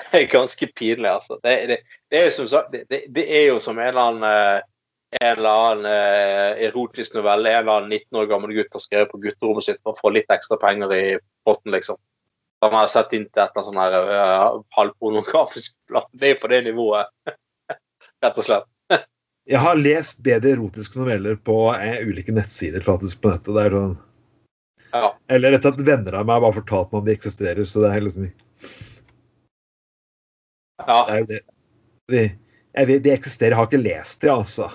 Det 0.10 0.22
er 0.22 0.30
ganske 0.32 0.66
pinlig, 0.74 1.06
altså. 1.10 1.38
Det, 1.44 1.54
det, 1.68 1.78
det, 2.10 2.18
er, 2.18 2.24
jo 2.24 2.30
som 2.32 2.48
sagt, 2.48 2.72
det, 2.72 2.86
det, 2.88 3.02
det 3.14 3.26
er 3.28 3.50
jo 3.52 3.58
som 3.60 3.78
en 3.78 3.90
eller 3.92 4.00
annen, 4.00 4.24
eh, 4.24 4.62
en 5.10 5.38
eller 5.38 5.50
annen 5.50 5.86
eh, 5.90 6.66
erotisk 6.68 7.16
novelle 7.16 7.50
en 7.50 7.62
eller 7.64 7.80
annen 7.80 7.90
19 7.90 8.18
år 8.20 8.28
gammel 8.30 8.52
gutt 8.54 8.76
har 8.76 8.82
skrevet 8.82 9.10
på 9.10 9.18
gutterommet 9.24 9.66
sitt 9.66 9.80
for 9.82 9.96
å 9.96 9.98
få 9.98 10.12
litt 10.14 10.30
ekstra 10.30 10.58
penger 10.60 10.92
i 10.94 11.04
potten, 11.46 11.72
liksom. 11.74 11.98
Han 12.62 12.76
har 12.76 12.90
sett 12.92 13.14
inn 13.16 13.24
til 13.26 13.42
et 13.42 13.56
eller 13.56 13.66
sånn 13.66 13.80
her 13.80 13.94
uh, 13.96 14.60
halvpornografisk 14.76 15.72
blad. 15.88 16.06
Det 16.12 16.34
er 16.34 16.42
på 16.42 16.50
det 16.52 16.60
nivået, 16.66 17.08
rett 18.24 18.38
og 18.38 18.46
slett. 18.46 18.68
Jeg 19.50 19.62
har 19.64 19.80
lest 19.80 20.20
bedre 20.22 20.52
erotiske 20.54 21.00
noveller 21.00 21.38
på 21.42 21.56
eh, 21.72 22.04
ulike 22.06 22.34
nettsider 22.36 22.84
faktisk 22.84 23.22
på 23.24 23.32
nettet. 23.32 23.54
Det 23.56 23.66
er 23.66 23.76
sånn 23.78 23.98
Ja. 24.90 25.08
Eller 25.30 25.54
og 25.56 25.64
slett 25.64 25.80
venner 25.86 26.18
av 26.18 26.28
meg 26.28 26.42
bare 26.42 26.58
fortalt 26.58 26.92
meg 26.92 27.00
om 27.00 27.08
de 27.08 27.16
eksisterer, 27.16 27.66
så 27.66 27.82
det 27.82 27.90
er 27.94 28.04
liksom 28.04 28.28
ja. 30.80 31.00
Det 31.06 31.14
er 31.14 31.18
jo 31.18 31.28
det. 31.30 31.40
De, 32.10 32.22
Jeg 32.78 32.86
vet, 32.86 33.02
De 33.04 33.12
eksisterer, 33.12 33.54
jeg 33.54 33.58
har 33.58 33.68
ikke 33.68 33.82
lest 33.82 34.22
de, 34.22 34.30
altså. 34.32 34.70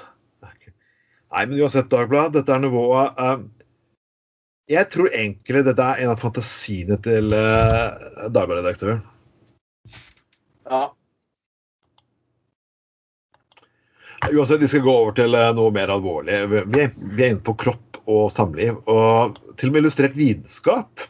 Nei, 1.35 1.45
men 1.51 1.59
uansett, 1.59 1.89
Dagbladet, 1.91 2.37
dette 2.37 2.53
er 2.55 2.61
nivået. 2.63 3.17
uh, 3.19 3.43
jeg 4.71 4.87
tror 4.89 5.11
egentlig 5.11 5.65
dette 5.67 5.83
er 5.83 5.99
en 6.01 6.13
av 6.13 6.21
fantasiene 6.21 6.95
til 7.03 7.35
uh, 7.35 8.29
Dagbladet-redaktøren. 8.31 9.03
Ja. 10.65 10.85
Uansett, 14.31 14.63
vi 14.63 14.71
skal 14.71 14.85
gå 14.87 14.93
over 14.95 15.13
til 15.13 15.35
eh, 15.37 15.51
noe 15.53 15.69
mer 15.75 15.91
alvorlig. 15.93 16.39
Vi 16.49 16.57
er, 16.81 16.95
vi 16.95 17.25
er 17.25 17.35
inne 17.35 17.43
på 17.45 17.53
kropp 17.61 17.99
og 18.09 18.31
samliv, 18.33 18.79
og 18.89 19.37
til 19.59 19.69
og 19.69 19.75
med 19.75 19.83
illustrert 19.83 20.17
vitenskap. 20.17 21.03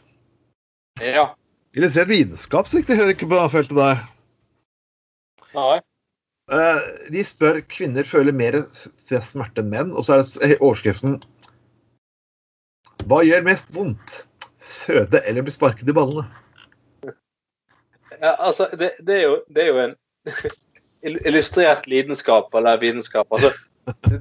ja. 1.00 1.30
Illustrert 1.76 2.08
vitenskap 2.08 2.68
så 2.68 2.80
ikke 2.80 2.92
det 2.92 2.98
hører 3.00 3.14
ikke 3.14 3.28
på 3.28 3.38
det 3.38 3.50
feltet 3.52 3.78
der. 3.78 4.04
Nei. 5.56 5.78
Eh, 6.52 6.82
de 7.10 7.22
spør 7.26 7.58
kvinner 7.66 8.06
føler 8.06 8.34
mer 8.36 8.54
smerte 8.62 9.64
enn 9.64 9.70
menn, 9.72 9.88
og 9.90 10.06
så 10.06 10.20
er 10.20 10.22
det 10.22 10.58
overskriften 10.60 11.16
Hva 13.10 13.22
gjør 13.26 13.46
mest 13.48 13.72
vondt? 13.74 14.20
Føde 14.62 15.22
eller 15.26 15.42
bli 15.42 15.54
sparket 15.54 15.90
i 15.90 15.94
ballene? 15.96 16.26
Ja, 18.20 18.36
altså, 18.38 18.68
det, 18.78 18.92
det, 19.02 19.16
er 19.16 19.24
jo, 19.26 19.40
det 19.52 19.64
er 19.64 19.72
jo 19.72 19.80
en 19.82 19.96
illustrert 21.26 21.88
lidenskap 21.90 22.54
eller 22.54 22.78
vitenskap. 22.80 23.26
Altså, 23.34 23.50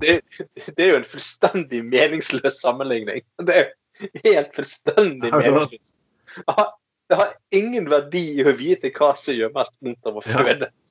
det, 0.01 0.17
det 0.65 0.81
er 0.81 0.91
jo 0.91 0.97
en 0.99 1.07
fullstendig 1.07 1.83
meningsløs 1.85 2.57
sammenligning. 2.61 3.21
Det 3.45 3.59
er 3.61 3.69
helt 4.25 4.57
fullstendig 4.57 5.29
Ja, 5.29 5.39
ja. 5.45 5.53
meningsløst. 5.53 5.93
Det 7.05 7.17
har, 7.21 7.35
ingen 7.53 7.85
verdi 7.89 8.25
i 8.39 8.43
å 8.43 8.53
vite 8.57 8.89
hva 8.97 9.11
som 9.17 9.37
gjør 9.37 9.53
mest 9.53 9.77
vondt 9.85 10.09
av 10.09 10.17
å 10.17 10.25
føde. 10.25 10.71
Faen. 10.73 10.84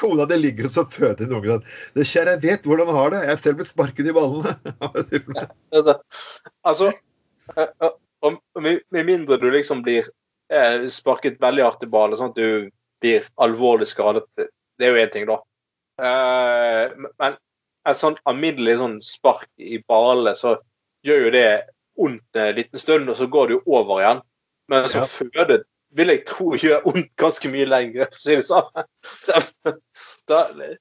Kona 0.00 0.26
di 0.26 0.38
ligger 0.40 0.66
og 0.68 0.74
så 0.74 0.84
føder 0.90 1.24
en 1.24 1.36
unge 1.38 1.52
sånn 1.52 1.66
Det 1.94 2.06
skjer, 2.08 2.30
jeg 2.34 2.42
vet 2.42 2.66
hvordan 2.66 2.90
han 2.90 2.98
har 2.98 3.12
det. 3.14 3.20
Jeg 3.30 3.42
selv 3.42 3.60
blitt 3.60 3.70
sparket 3.70 4.10
i 4.10 4.16
ballene. 4.16 4.54
Altså, 5.74 5.94
altså 6.66 6.90
eh, 7.56 7.68
eh, 7.68 7.94
og 8.24 8.38
med, 8.62 8.82
mindre 9.04 9.38
du 9.40 9.48
liksom 9.52 9.82
blir 9.84 10.06
eh, 10.52 10.86
sparket 10.90 11.40
veldig 11.42 11.64
hardt 11.66 11.84
i 11.84 11.90
ballen, 11.90 12.16
sånn 12.18 12.32
at 12.32 12.38
du 12.38 12.70
blir 13.04 13.26
alvorlig 13.42 13.88
skadet, 13.90 14.24
det 14.38 14.86
er 14.86 14.94
jo 14.94 15.02
én 15.02 15.12
ting, 15.12 15.26
da. 15.28 15.36
Eh, 16.00 16.94
men 17.20 17.36
et 17.84 18.00
sånn 18.00 18.16
alminnelig 18.30 18.78
sånn 18.80 18.96
spark 19.04 19.48
i 19.60 19.80
ballene, 19.88 20.32
så 20.38 20.56
gjør 21.04 21.26
jo 21.26 21.34
det 21.34 21.48
vondt 22.00 22.40
en 22.40 22.56
liten 22.56 22.80
stund, 22.80 23.12
og 23.12 23.18
så 23.18 23.28
går 23.30 23.50
det 23.50 23.58
jo 23.58 23.62
over 23.78 24.00
igjen. 24.00 24.24
Men 24.72 24.88
så 24.88 25.02
Ja. 25.02 25.06
føde 25.10 25.64
vil 25.94 26.12
jeg 26.12 26.24
tro 26.28 26.54
gjør 26.58 26.82
vondt 26.86 27.10
ganske 27.20 27.50
mye 27.52 27.66
lenger, 27.68 28.08
for 28.10 28.20
å 28.20 28.24
si 28.24 28.38
det 28.38 28.46
sånn. 28.48 28.68
Da, 30.24 30.38
jeg, 30.56 30.76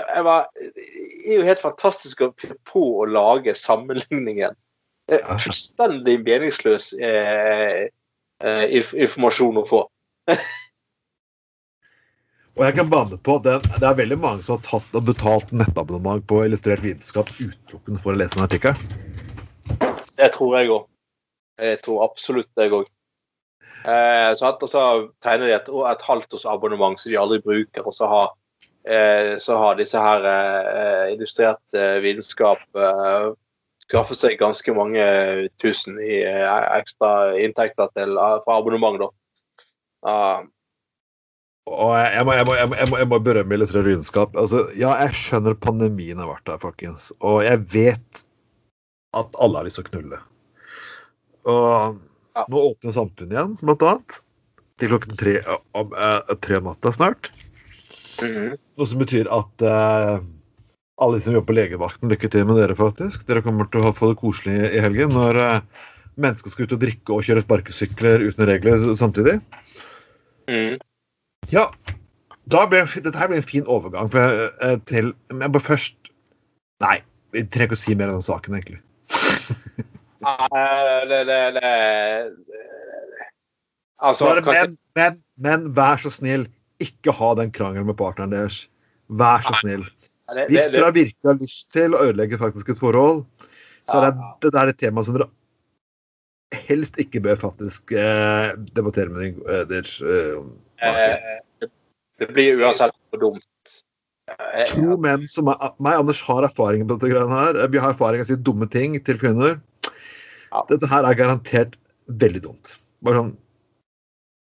jeg 0.00 0.22
var, 0.24 0.46
det 0.56 0.86
er 1.28 1.34
jo 1.36 1.46
helt 1.46 1.60
fantastisk 1.62 2.22
å 2.24 2.30
finne 2.40 2.56
på 2.68 2.84
å 3.02 3.08
lage 3.10 3.52
sammenligningen. 3.58 4.56
Det 5.06 5.20
er 5.20 5.42
fullstendig 5.42 6.16
meningsløs 6.26 6.90
eh, 6.98 7.82
eh, 8.42 8.64
informasjon 9.04 9.60
å 9.60 9.66
få. 9.68 9.84
Og 12.56 12.64
jeg 12.64 12.78
kan 12.78 12.88
banne 12.88 13.18
på 13.20 13.36
at 13.36 13.44
Det 13.44 13.84
er 13.84 13.98
veldig 13.98 14.16
mange 14.18 14.42
som 14.42 14.56
har 14.56 14.64
tatt 14.64 14.96
og 14.96 15.04
betalt 15.10 15.50
nettabonnement 15.52 16.24
på 16.26 16.40
Illustrert 16.46 16.80
vitenskap 16.82 17.28
utelukkende 17.36 18.00
for 18.00 18.14
å 18.14 18.18
lese 18.18 18.32
den 18.32 18.46
artikkelen. 18.46 18.80
Det 20.16 20.30
tror 20.32 20.56
jeg 20.56 20.72
òg. 20.72 20.86
Jeg 21.60 21.80
tror 21.84 22.04
absolutt 22.08 22.48
det 22.56 22.70
òg. 22.72 22.88
Eh, 23.84 24.32
så, 24.34 24.50
og 24.50 24.70
så 24.70 24.82
tegner 25.22 25.50
de 25.50 25.54
et, 25.58 25.70
et 25.92 26.04
halvt 26.08 26.38
års 26.38 26.46
abonnement 26.50 26.98
som 27.00 27.12
de 27.12 27.18
aldri 27.20 27.40
bruker, 27.44 27.86
og 27.86 27.94
så 27.94 28.08
har, 28.10 28.32
eh, 28.88 29.34
så 29.42 29.58
har 29.60 29.78
disse 29.78 30.00
her 30.00 30.26
eh, 30.30 31.12
illustrert 31.14 31.78
eh, 31.78 31.98
vitenskap 32.04 32.62
eh, 32.74 33.30
skaffet 33.86 34.18
seg 34.18 34.40
ganske 34.40 34.74
mange 34.74 35.06
tusen 35.62 36.00
i 36.02 36.20
eh, 36.26 36.58
ekstra 36.78 37.36
inntekter 37.38 37.92
til, 37.98 38.18
fra 38.46 38.58
abonnement, 38.58 38.98
da. 39.04 39.12
Ah, 40.06 40.44
jeg, 41.66 42.22
må, 42.22 42.32
jeg, 42.36 42.46
må, 42.46 42.54
jeg, 42.54 42.68
må, 42.70 42.98
jeg, 43.00 43.08
må, 43.10 43.18
berømme 43.18 43.56
Illustrert 43.56 43.88
vitenskap. 43.88 44.36
Altså, 44.38 44.68
ja, 44.78 44.92
jeg 45.02 45.18
skjønner 45.18 45.56
pandemien 45.58 46.20
har 46.22 46.30
vært 46.30 46.46
der, 46.46 46.60
folkens. 46.62 47.08
Og 47.26 47.40
jeg 47.42 47.64
vet 47.74 48.22
at 49.18 49.38
alle 49.42 49.58
har 49.58 49.66
lyst 49.66 49.80
til 49.80 49.86
å 49.86 49.90
knulle. 49.90 50.20
Og. 51.50 52.04
Nå 52.52 52.62
åpner 52.70 52.94
samfunnet 52.96 53.34
igjen, 53.34 53.56
blant 53.62 53.84
annet. 53.86 54.20
Til 54.76 54.92
klokken 54.92 55.16
tre 55.16 55.38
om 55.76 55.92
eh, 55.96 56.32
tre 56.44 56.60
natta 56.64 56.92
snart. 56.92 57.30
mhm. 58.22 58.56
Noe 58.76 58.88
som 58.90 59.00
betyr 59.00 59.28
at 59.32 59.62
uh, 59.64 60.18
alle 61.00 61.16
de 61.16 61.24
som 61.24 61.32
jobber 61.32 61.48
på 61.48 61.56
legevakten, 61.56 62.10
lykke 62.12 62.28
til 62.32 62.44
med 62.48 62.58
dere, 62.60 62.76
faktisk. 62.76 63.24
Dere 63.28 63.44
kommer 63.44 63.68
til 63.72 63.84
å 63.84 63.94
få 63.96 64.10
det 64.12 64.18
koselig 64.20 64.56
i 64.68 64.82
helgen 64.84 65.14
når 65.16 65.40
uh, 65.40 65.86
mennesker 66.20 66.52
skal 66.52 66.68
ut 66.68 66.76
og 66.76 66.82
drikke 66.82 67.16
og 67.16 67.24
kjøre 67.24 67.44
sparkesykler 67.44 68.24
uten 68.28 68.48
regler 68.48 68.84
samtidig. 69.00 69.38
Mm. 70.48 70.76
Ja, 71.52 71.68
da 72.50 72.64
ble, 72.70 72.84
dette 72.86 73.18
her 73.18 73.30
blir 73.30 73.40
en 73.40 73.46
fin 73.46 73.66
overgang 73.70 74.10
for, 74.10 74.50
eh, 74.62 74.76
til 74.86 75.12
Men 75.30 75.52
bare 75.54 75.62
først 75.62 76.12
Nei, 76.82 77.00
vi 77.32 77.42
trenger 77.42 77.70
ikke 77.70 77.78
å 77.78 77.80
si 77.80 77.94
mer 77.96 78.10
om 78.12 78.18
den 78.18 78.26
saken, 78.26 78.58
egentlig. 78.58 78.82
Nei, 80.26 81.06
det, 81.10 81.22
det, 81.28 81.40
det, 81.56 81.72
det 82.42 82.56
Altså, 83.96 84.28
men, 84.34 84.44
kanskje, 84.44 84.76
men, 84.98 85.20
men, 85.40 85.68
vær 85.76 86.00
så 86.02 86.10
snill, 86.12 86.44
ikke 86.84 87.14
ha 87.16 87.30
den 87.38 87.52
krangelen 87.54 87.88
med 87.88 87.96
partneren 87.96 88.34
deres. 88.34 88.66
Vær 89.08 89.40
så 89.46 89.54
snill. 89.62 89.86
Hvis 90.50 90.68
dere 90.74 90.90
virkelig 90.92 91.30
har 91.30 91.38
lyst 91.40 91.70
til 91.72 91.94
å 91.94 92.02
ødelegge 92.04 92.38
faktisk 92.40 92.74
et 92.74 92.80
forhold, 92.80 93.22
så 93.86 94.00
er 94.02 94.10
det, 94.10 94.30
det 94.44 94.60
er 94.60 94.72
et 94.72 94.80
tema 94.82 95.04
som 95.06 95.16
dere 95.16 95.30
helst 96.66 96.98
ikke 97.02 97.22
bør 97.24 97.38
faktisk 97.40 97.94
eh, 97.96 98.52
debattere 98.76 99.12
med 99.12 99.38
eh, 99.46 99.62
deres 99.70 99.96
eh, 100.02 100.36
make. 100.82 101.06
eh, 101.62 101.70
det, 102.20 102.28
blir 102.34 102.60
uansett 102.62 102.94
for 103.10 103.22
dumt. 103.22 103.74
Eh, 104.30 104.66
To 104.74 104.98
menn 105.02 105.26
som 105.30 105.50
er, 105.52 105.72
meg 105.82 106.02
Anders 106.02 106.22
har 106.26 106.46
erfaring 106.46 106.84
på 106.86 106.96
dette 106.96 107.12
greiene 107.14 107.40
her. 107.40 107.62
Vi 107.72 107.82
har 107.82 107.94
erfaring 107.94 108.22
med 108.22 108.28
å 108.28 108.30
si 108.30 108.38
dumme 108.50 108.68
ting 108.70 108.98
til 109.06 109.20
kvinner. 109.22 109.58
Ja. 110.56 110.62
Dette 110.70 110.88
her 110.88 111.04
er 111.08 111.18
garantert 111.18 111.76
veldig 112.08 112.42
dumt. 112.48 112.76
Bare 113.04 113.20
sånn, 113.20 113.34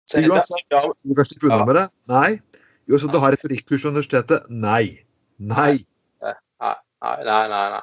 så 0.06 0.22
det- 0.22 0.30
uansett- 0.30 1.02
Du 1.04 1.16
kan 1.18 1.26
slippe 1.26 1.50
unna 1.50 1.66
med 1.66 1.76
det? 1.76 1.90
Nei. 2.08 2.40
Uansett 2.88 3.12
du 3.12 3.20
har 3.20 3.34
retorikkurs 3.34 3.82
på 3.82 3.90
universitetet? 3.90 4.50
Nei. 4.50 5.02
Nei. 5.40 5.80
Nei, 7.06 7.24
nei, 7.24 7.48
nei. 7.50 7.70
nei. 7.70 7.82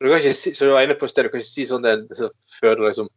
Du 0.00 0.08
kan 0.08 0.18
ikke 0.20 0.34
si, 0.34 0.52
så 0.54 0.66
du 0.66 0.72
var 0.72 0.82
inne 0.86 0.94
på 0.98 1.08
stedet, 1.10 1.28
du 1.28 1.34
kan 1.34 1.42
ikke 1.42 1.50
si 1.50 1.66
sånn 1.66 1.82
det 1.82 2.08
så 2.16 2.30
føder 2.60 2.86
liksom 2.88 3.08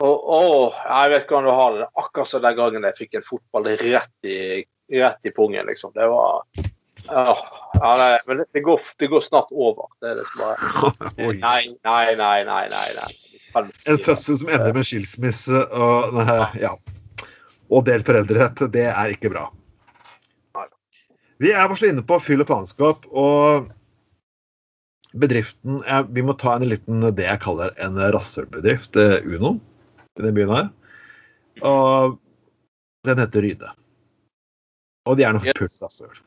Å, 0.00 0.72
jeg 0.72 1.10
vet 1.10 1.26
hvordan 1.26 1.44
du 1.48 1.50
har 1.50 1.72
det. 1.74 1.86
Akkurat 1.98 2.28
som 2.30 2.42
den 2.42 2.54
gangen 2.56 2.84
jeg 2.86 2.94
fikk 2.94 3.14
en 3.18 3.22
fotball 3.26 3.64
rett 3.64 4.28
i, 4.30 4.64
rett 4.94 5.26
i 5.26 5.30
pungen, 5.34 5.66
liksom. 5.66 5.92
Det 5.92 6.06
var 6.08 6.44
Åh, 7.08 7.40
ja, 7.74 7.90
nei, 7.96 8.18
Men 8.26 8.36
det, 8.38 8.46
det, 8.52 8.62
går, 8.66 8.80
det 8.98 9.08
går 9.10 9.20
snart 9.24 9.50
over. 9.50 9.88
Det 10.02 10.10
er 10.10 10.20
liksom 10.20 10.42
bare. 10.44 11.02
Nei, 11.18 11.62
nei, 11.84 12.14
nei, 12.14 12.44
nei. 12.44 12.64
nei, 12.68 12.88
nei. 12.98 13.12
En 13.56 13.98
fødsel 14.02 14.38
som 14.40 14.50
ender 14.52 14.74
med 14.76 14.86
skilsmisse 14.86 15.62
og 15.72 16.18
ja. 16.58 16.74
Og 17.68 17.84
delt 17.84 18.06
foreldrerett, 18.08 18.60
det 18.72 18.86
er 18.90 19.12
ikke 19.12 19.32
bra. 19.32 19.48
Vi 21.38 21.52
er 21.54 21.68
varslet 21.70 21.92
inne 21.92 22.04
på 22.06 22.18
fyll 22.22 22.42
og 22.42 22.48
faenskap, 22.48 23.04
og 23.14 23.68
bedriften 25.18 25.82
er, 25.86 26.06
Vi 26.10 26.24
må 26.24 26.34
ta 26.34 26.56
en 26.56 26.68
liten 26.68 27.04
det 27.14 27.28
jeg 27.28 27.42
kaller 27.44 27.74
en 27.78 27.98
rasshølbedrift, 28.14 28.96
eh, 28.96 29.20
Uno, 29.24 29.58
i 30.18 30.24
den 30.24 30.34
byen 30.34 30.54
her. 30.54 30.70
Og 31.62 32.18
den 33.06 33.22
heter 33.22 33.44
Ryde. 33.44 33.70
Og 35.06 35.16
de 35.16 35.24
er 35.24 35.36
noe 35.36 35.54
fullt 35.56 35.78
rasshøl. 35.82 36.18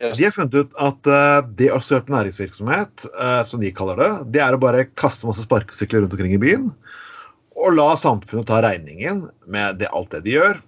Yes. 0.00 0.18
De 0.18 0.26
har 0.26 0.34
funnet 0.34 0.54
ut 0.54 0.74
at 0.82 1.08
uh, 1.08 1.40
det 1.56 1.70
å 1.72 1.80
søke 1.80 2.12
næringsvirksomhet, 2.12 3.06
uh, 3.16 3.40
som 3.48 3.62
de 3.62 3.72
kaller 3.72 4.00
det, 4.02 4.10
det 4.36 4.42
er 4.44 4.56
å 4.56 4.60
bare 4.60 4.88
kaste 5.00 5.28
masse 5.28 5.46
sparkesykler 5.46 6.04
rundt 6.04 6.16
omkring 6.16 6.34
i 6.36 6.40
byen. 6.42 6.70
Og 7.56 7.78
la 7.78 7.88
samfunnet 7.96 8.48
ta 8.50 8.60
regningen 8.64 9.24
med 9.48 9.80
det, 9.80 9.88
alt 9.96 10.12
det 10.12 10.26
de 10.26 10.36
gjør. 10.36 10.60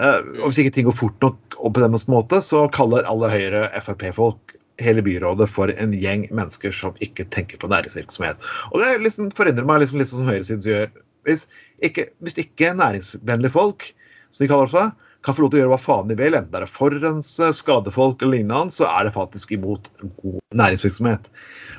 Uh, 0.00 0.18
og 0.40 0.48
hvis 0.48 0.64
ikke 0.64 0.74
ting 0.74 0.88
går 0.88 0.98
fort 0.98 1.22
nok 1.22 1.60
og 1.60 1.76
på 1.76 1.84
deres 1.84 2.08
måte, 2.10 2.40
så 2.42 2.64
kaller 2.74 3.06
alle 3.06 3.30
Høyre 3.30 3.68
Frp-folk 3.84 4.56
hele 4.80 5.04
byrådet 5.04 5.46
for 5.52 5.70
en 5.76 5.92
gjeng 5.94 6.24
mennesker 6.32 6.74
som 6.74 6.96
ikke 7.04 7.28
tenker 7.34 7.60
på 7.60 7.70
næringsvirksomhet. 7.70 8.42
Og 8.72 8.82
det 8.82 8.96
liksom 9.04 9.30
forundrer 9.36 9.68
meg 9.68 9.82
liksom 9.82 10.00
litt 10.00 10.10
sånn 10.10 10.24
som 10.24 10.30
høyresiden 10.32 10.66
gjør. 10.66 10.90
Hvis 11.28 11.44
ikke, 11.84 12.08
hvis 12.24 12.38
ikke 12.40 12.72
næringsvennlige 12.78 13.54
folk, 13.54 13.90
som 14.32 14.44
de 14.44 14.50
kaller 14.50 14.72
seg, 14.72 15.06
kan 15.24 15.36
få 15.36 15.44
lov 15.44 15.50
til 15.52 15.60
å 15.60 15.62
gjøre 15.64 15.72
hva 15.74 15.80
faen 15.80 16.10
de 16.10 16.16
vil, 16.16 16.36
enten 16.36 16.52
det 16.54 16.62
er 16.64 16.70
forurense, 16.70 17.50
skade 17.56 17.92
folk 17.92 18.22
eller 18.22 18.38
lignende, 18.38 18.72
så 18.72 18.86
er 18.88 19.06
det 19.06 19.16
faktisk 19.16 19.52
imot 19.56 19.90
god 20.22 20.38
næringsvirksomhet. 20.56 21.28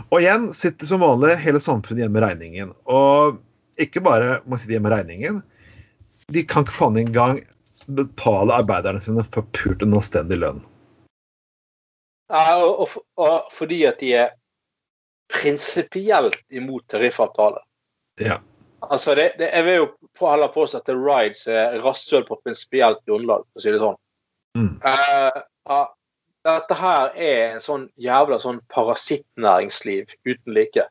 Og 0.10 0.20
igjen 0.20 0.50
sitter 0.56 0.90
som 0.90 1.02
vanlig 1.02 1.40
hele 1.42 1.62
samfunnet 1.64 2.04
igjen 2.04 2.14
med 2.14 2.26
regningen. 2.26 2.76
Og 2.86 3.40
ikke 3.82 4.04
bare 4.06 4.40
må 4.46 4.60
sitte 4.60 4.76
igjen 4.76 4.86
med 4.86 4.94
regningen, 4.94 5.42
de 6.32 6.44
kan 6.48 6.66
ikke 6.66 6.78
faen 6.78 7.00
engang 7.02 7.42
betale 7.92 8.56
arbeiderne 8.62 9.02
sine 9.04 9.24
for 9.34 9.48
pult 9.58 9.82
en 9.84 9.98
anstendig 9.98 10.38
lønn. 10.40 10.62
Ja, 12.32 12.62
og, 12.64 12.86
og, 12.86 13.02
og 13.20 13.50
fordi 13.52 13.82
at 13.90 14.00
de 14.00 14.14
er 14.22 14.30
prinsipielt 15.32 16.40
imot 16.54 16.86
tariffavtale. 16.92 17.60
Ja. 18.22 18.38
Altså, 18.82 19.16
det, 19.16 19.34
det, 19.40 19.50
jeg 19.52 19.66
vil 19.68 19.78
jo 19.82 19.88
heller 20.20 20.52
påstå 20.54 20.82
at 20.82 20.90
det 20.90 20.96
er 20.96 21.04
Ride 21.06 21.40
som 21.40 21.54
er 21.56 21.82
rasshøl 21.86 22.26
på 22.28 22.40
prinsipielt 22.44 23.02
grunnlag, 23.08 23.46
for 23.48 23.62
å 23.62 23.64
si 23.64 23.74
det 23.74 23.82
sånn. 23.82 24.00
Mm. 24.60 24.72
Uh, 24.84 25.42
uh, 25.72 25.88
dette 26.48 26.78
her 26.78 27.14
er 27.16 27.44
en 27.56 27.64
sånn 27.64 27.86
jævla 28.02 28.40
sånn 28.42 28.60
parasittnæringsliv 28.74 30.16
uten 30.28 30.56
like. 30.58 30.88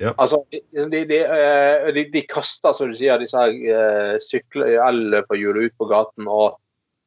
Ja. 0.00 0.10
Altså, 0.18 0.40
de, 0.50 1.04
de, 1.06 1.20
eh, 1.22 1.88
de, 1.94 2.04
de 2.10 2.22
kaster, 2.26 2.74
som 2.74 2.90
du 2.90 2.96
sier, 2.98 3.18
disse 3.22 3.38
her 3.38 3.52
eh, 3.54 4.14
sykler- 4.22 4.80
elløperhjulene 4.88 5.70
ut 5.70 5.76
på 5.78 5.86
gaten 5.90 6.26
og 6.26 6.56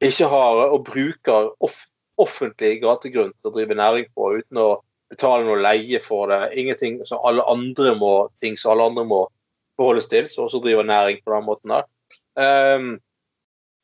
ikke 0.04 0.30
har 0.32 0.62
og 0.70 0.86
bruker 0.88 1.50
off, 1.64 1.82
offentlig 2.22 2.78
gategrunn 2.84 3.34
til 3.36 3.50
å 3.50 3.56
drive 3.56 3.76
næring 3.76 4.08
på 4.16 4.38
uten 4.40 4.62
å 4.62 4.70
betale 5.12 5.48
noe 5.48 5.60
leie 5.60 6.00
for 6.04 6.32
det. 6.32 6.54
Ingenting 6.60 7.02
som 7.08 7.24
alle 7.28 7.44
andre 7.50 7.96
må, 8.00 8.14
ting 8.44 8.56
som 8.60 8.76
alle 8.76 8.88
andre 8.92 9.08
må 9.08 9.22
forholdes 9.78 10.10
til, 10.12 10.30
som 10.34 10.48
også 10.48 10.62
driver 10.64 10.88
næring 10.88 11.22
på 11.24 11.34
den 11.34 11.46
måten 11.48 11.74
der. 11.74 11.88
Um, 12.38 12.90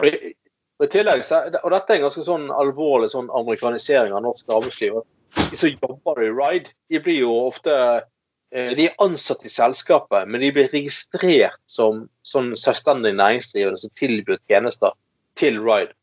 og 0.02 0.10
i, 0.10 0.34
og 0.80 0.88
i 0.88 0.92
tillegg, 0.92 1.26
så, 1.26 1.44
og 1.62 1.70
dette 1.74 1.94
er 1.94 2.00
en 2.00 2.08
ganske 2.08 2.26
sånn 2.26 2.50
alvorlig 2.52 3.12
sånn 3.14 3.30
amerikanisering 3.34 4.16
av 4.16 4.26
norsk 4.26 4.50
arbeidsliv. 4.52 4.98
De 5.38 5.60
som 5.60 5.72
jobber 5.72 6.24
i 6.26 6.32
Ride, 6.34 6.74
de 6.92 7.02
blir 7.04 7.22
jo 7.22 7.34
ofte 7.46 7.74
eh, 8.54 8.74
de 8.78 8.90
er 8.90 8.98
ansatt 9.04 9.46
i 9.46 9.52
selskapet, 9.54 10.28
men 10.30 10.44
de 10.44 10.52
blir 10.56 10.72
registrert 10.74 11.62
som 11.72 12.06
sånn 12.28 12.52
selvstendig 12.60 13.14
næringsdrivende 13.18 13.82
som 13.82 13.94
tilbyr 14.00 14.42
tjenester 14.52 14.94
til 15.40 15.62
Ride. 15.64 15.94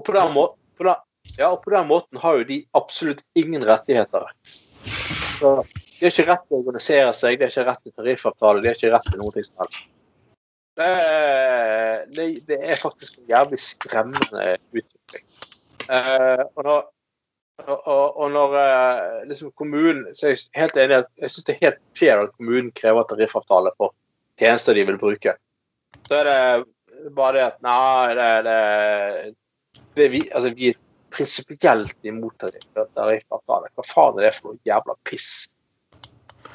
Og 0.00 0.06
på 0.08 0.16
den, 0.16 0.32
måten, 0.34 0.58
på, 0.80 0.88
den, 0.88 1.04
ja, 1.38 1.52
på 1.54 1.72
den 1.76 1.88
måten 1.92 2.20
har 2.24 2.40
jo 2.40 2.48
de 2.48 2.60
absolutt 2.74 3.22
ingen 3.38 3.64
rettigheter. 3.64 4.26
Så 5.38 5.60
De 6.04 6.10
har 6.10 6.12
ikke 6.12 6.28
rett 6.28 6.42
til 6.44 6.52
å 6.58 6.58
organisere 6.60 7.12
seg, 7.16 7.38
de 7.40 7.46
har 7.46 7.52
ikke 7.54 7.62
rett 7.64 7.78
til 7.80 7.92
tariffavtale, 7.96 8.60
de 8.60 8.68
har 8.68 8.74
ikke 8.76 8.88
rett 8.92 9.06
til 9.08 9.20
noe 9.22 9.30
som 9.32 9.62
helst. 9.62 9.78
Det, 10.76 10.88
det, 12.12 12.26
det 12.44 12.58
er 12.60 12.76
faktisk 12.76 13.14
en 13.22 13.30
jævlig 13.30 13.58
skremmende 13.64 14.42
utvikling. 14.76 15.22
Uh, 15.86 16.42
og 16.58 16.60
når, 16.66 16.82
og, 17.62 17.88
og, 17.88 18.26
når 18.34 18.56
uh, 18.58 19.22
liksom 19.30 19.54
kommunen 19.56 20.02
så 20.12 20.28
er 20.28 20.34
jeg 20.34 20.60
helt 20.60 20.76
enig 20.84 20.98
at 20.98 21.08
jeg 21.24 21.32
syns 21.32 21.48
det 21.48 21.54
er 21.54 21.62
helt 21.62 21.80
fair 21.96 22.20
at 22.26 22.36
kommunen 22.36 22.68
krever 22.76 23.08
tariffavtale 23.08 23.72
for 23.80 23.96
tjenester 24.42 24.76
de 24.76 24.84
vil 24.90 25.00
bruke. 25.00 25.36
Så 26.04 26.20
er 26.20 26.28
det 26.28 27.16
bare 27.16 27.38
det 27.38 27.46
at 27.46 27.58
nei, 27.64 28.12
det, 28.20 28.28
det, 28.50 29.80
det 29.96 30.12
vi, 30.18 30.22
altså, 30.28 30.52
vi 30.52 30.74
er 30.74 30.80
prinsipielt 31.16 32.12
imot 32.12 32.44
tariffavtale. 32.44 33.72
Hva 33.72 33.88
faen 33.88 34.20
er 34.20 34.28
det 34.28 34.36
for 34.36 34.52
noe 34.52 34.64
jævla 34.68 35.00
piss? 35.08 35.46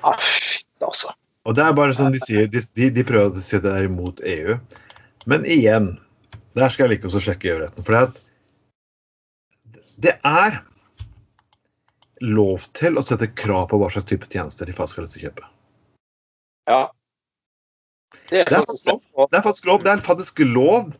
Ah, 0.03 0.19
altså. 0.85 1.13
Og 1.47 1.55
det 1.57 1.63
er 1.65 1.75
bare 1.75 1.95
sånn 1.97 2.13
de 2.13 2.21
sier, 2.23 2.47
de, 2.51 2.61
de, 2.77 2.89
de 2.93 3.05
prøver 3.07 3.39
å 3.39 3.43
si 3.43 3.59
det 3.63 3.71
er 3.73 3.87
imot 3.87 4.19
EU. 4.27 4.57
Men 5.29 5.45
igjen, 5.49 5.91
der 6.57 6.73
skal 6.73 6.87
jeg 6.87 6.97
like 6.97 7.09
også 7.09 7.21
sjekke 7.23 7.51
EU-retten. 7.53 7.85
For 7.87 8.11
det, 9.99 10.15
er 10.27 10.59
lov 12.23 12.67
til 12.77 12.99
å 12.99 13.03
sette 13.05 13.31
krav 13.39 13.69
på 13.71 13.79
hva 13.79 13.89
slags 13.91 14.09
type 14.09 14.29
tjenester 14.31 14.67
de 14.67 14.75
faktisk 14.75 14.99
har 14.99 15.07
lyst 15.07 15.17
til 15.17 15.23
å 15.23 15.27
kjøpe. 15.29 15.49
Ja. 16.69 16.81
Det 18.29 18.41
er 18.43 18.49
Det 18.49 18.57
er 18.57 18.65
faktisk 18.65 18.85
Det 19.19 19.37
er 19.37 19.45
faktisk 19.45 19.69
lov, 19.69 19.83
det 19.83 19.91
er 19.91 20.05
faktisk 20.05 20.39
lov 20.45 20.91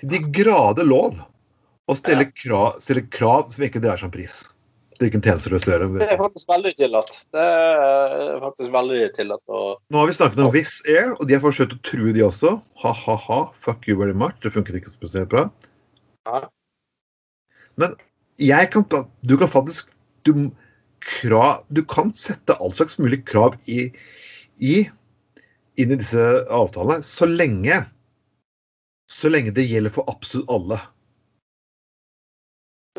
til 0.00 0.08
de 0.12 0.18
grader 0.32 0.86
lov 0.88 1.20
å 1.90 1.96
stille, 1.98 2.28
krav, 2.32 2.78
stille 2.80 3.02
krav 3.10 3.50
som 3.54 3.64
ikke 3.66 3.82
dreier 3.82 4.00
seg 4.00 4.08
om 4.10 4.14
pris. 4.14 4.42
Hvilken 5.00 5.22
tjeneste 5.24 5.48
du 5.48 5.56
skal 5.62 5.86
Det 5.96 6.06
er 6.12 6.18
faktisk 6.20 6.50
veldig 6.50 6.74
tillatt. 6.76 7.14
Det 7.32 7.44
er 7.44 8.40
faktisk 8.42 8.72
veldig 8.74 8.98
tillatt 9.16 9.48
å 9.48 9.60
Nå 9.88 10.02
har 10.02 10.10
vi 10.10 10.16
snakket 10.16 10.42
om 10.44 10.50
Wizz 10.52 10.82
Air, 10.92 11.14
og 11.16 11.24
de 11.28 11.38
har 11.38 11.44
forsøkt 11.44 11.72
å 11.72 11.80
true 11.88 12.12
de 12.12 12.24
også. 12.26 12.58
Ha-ha-ha, 12.82 13.38
fuck 13.56 13.88
you 13.88 13.96
very 13.96 14.12
much. 14.12 14.36
Det 14.44 14.52
funket 14.52 14.76
ikke 14.76 14.92
spesielt 14.92 15.30
bra. 15.32 15.46
Ja. 16.28 16.42
Men 17.80 17.96
jeg 18.40 18.68
kan 18.74 18.84
Du 19.24 19.36
kan 19.40 19.48
faktisk 19.48 19.88
du, 20.28 20.50
krav, 21.00 21.64
du 21.72 21.80
kan 21.80 22.12
sette 22.12 22.58
all 22.60 22.72
slags 22.76 22.98
mulig 23.00 23.22
krav 23.24 23.56
i, 23.72 23.88
i 24.60 24.84
inn 25.80 25.94
i 25.94 25.96
disse 25.96 26.26
avtalene, 26.52 27.00
så 27.00 27.24
lenge 27.24 27.86
Så 29.10 29.32
lenge 29.32 29.56
det 29.56 29.64
gjelder 29.64 29.90
for 29.96 30.04
absolutt 30.12 30.52
alle. 30.52 30.76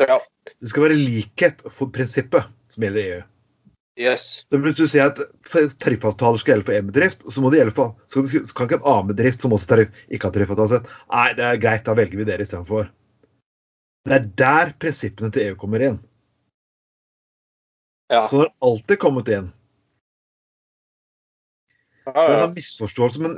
ja. 0.01 0.17
Det 0.62 0.70
skal 0.70 0.86
være 0.86 0.97
likhet 0.99 1.62
for 1.74 1.89
prinsippet 1.93 2.49
som 2.70 2.86
gjelder 2.86 3.01
i 3.01 3.12
EU. 3.16 3.22
Yes. 4.01 4.26
Det 4.49 4.59
du 4.62 4.86
sier 4.88 5.09
at 5.09 5.20
tariffavtaler 5.82 6.39
skal 6.39 6.53
gjelde 6.53 6.68
for 6.70 6.78
en 6.78 6.89
bedrift, 6.89 7.26
så 7.28 7.43
må 7.43 7.51
det 7.51 7.59
gjelde 7.59 7.76
for 7.76 7.97
så 8.09 8.24
så 8.24 8.55
kan 8.55 8.70
ikke 8.70 8.80
en 8.80 8.88
annen 8.93 9.09
bedrift 9.12 9.43
som 9.43 9.53
også 9.53 9.74
tariff, 9.74 10.03
ikke 10.07 10.30
har 10.30 10.36
tariffavtale, 10.38 10.80
si 10.80 10.93
nei, 11.12 11.26
det 11.38 11.47
er 11.47 11.59
greit, 11.66 11.84
da 11.86 11.95
velger 11.97 12.22
vi 12.22 12.28
dere 12.30 12.45
istedenfor. 12.45 12.88
Det 14.07 14.16
er 14.18 14.30
der 14.41 14.72
prinsippene 14.82 15.30
til 15.34 15.49
EU 15.49 15.57
kommer 15.59 15.84
inn. 15.86 15.99
Ja. 18.12 18.24
Så 18.28 18.39
det 18.39 18.45
har 18.47 18.53
alltid 18.70 19.01
kommet 19.01 19.30
inn. 19.32 19.51
Ja, 22.07 22.14
Det 22.16 22.38
er 22.38 22.45
en 22.47 22.55
misforståelse, 22.55 23.22
men 23.22 23.38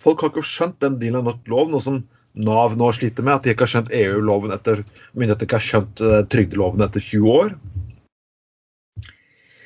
folk 0.00 0.24
har 0.24 0.32
ikke 0.32 0.42
skjønt 0.44 0.80
den 0.82 0.98
delen 1.02 1.20
av 1.20 1.28
norsk 1.28 1.52
lov, 1.52 1.70
noe 1.70 1.84
som 1.84 2.00
Nav 2.38 2.76
nå 2.78 2.90
sliter 2.94 3.26
med. 3.26 3.38
At 3.38 3.46
de 3.46 3.54
ikke 3.54 3.66
har 3.66 3.74
skjønt 3.74 3.92
EU-loven 3.96 4.54
etter 4.54 4.84
myndighetene 5.14 5.48
ikke 5.48 5.58
har 5.58 5.66
skjønt 5.66 6.02
eh, 6.06 6.20
trygdeloven 6.32 6.86
etter 6.86 7.04
20 7.04 7.36
år. 7.36 7.54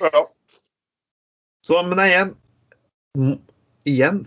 ja. 0.05 0.27
Så, 1.65 1.81
men 1.81 1.97
det 1.97 2.05
er 2.05 2.13
igjen 2.13 2.35
Igjen, 3.85 4.19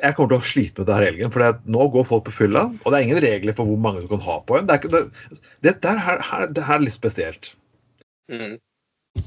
jeg 0.00 0.16
kommer 0.16 0.32
til 0.32 0.40
å 0.40 0.48
slite 0.48 0.80
med 0.80 0.88
det 0.88 0.94
her 0.96 1.06
helgen. 1.10 1.32
For 1.32 1.58
nå 1.70 1.88
går 1.92 2.06
folk 2.08 2.24
på 2.26 2.32
fylla, 2.34 2.62
og 2.72 2.86
det 2.88 2.98
er 2.98 3.04
ingen 3.04 3.20
regler 3.20 3.56
for 3.56 3.68
hvor 3.68 3.80
mange 3.84 4.00
du 4.00 4.08
kan 4.10 4.22
ha 4.24 4.38
på 4.48 4.56
en. 4.58 4.68
Det 4.68 4.74
er, 4.74 4.80
ikke, 4.80 5.02
det, 5.60 5.74
det, 5.84 5.92
her, 6.06 6.22
her, 6.24 6.46
det 6.56 6.64
her 6.64 6.80
er 6.80 6.86
litt 6.86 6.96
spesielt. 6.96 7.50
Mm. 8.32 8.56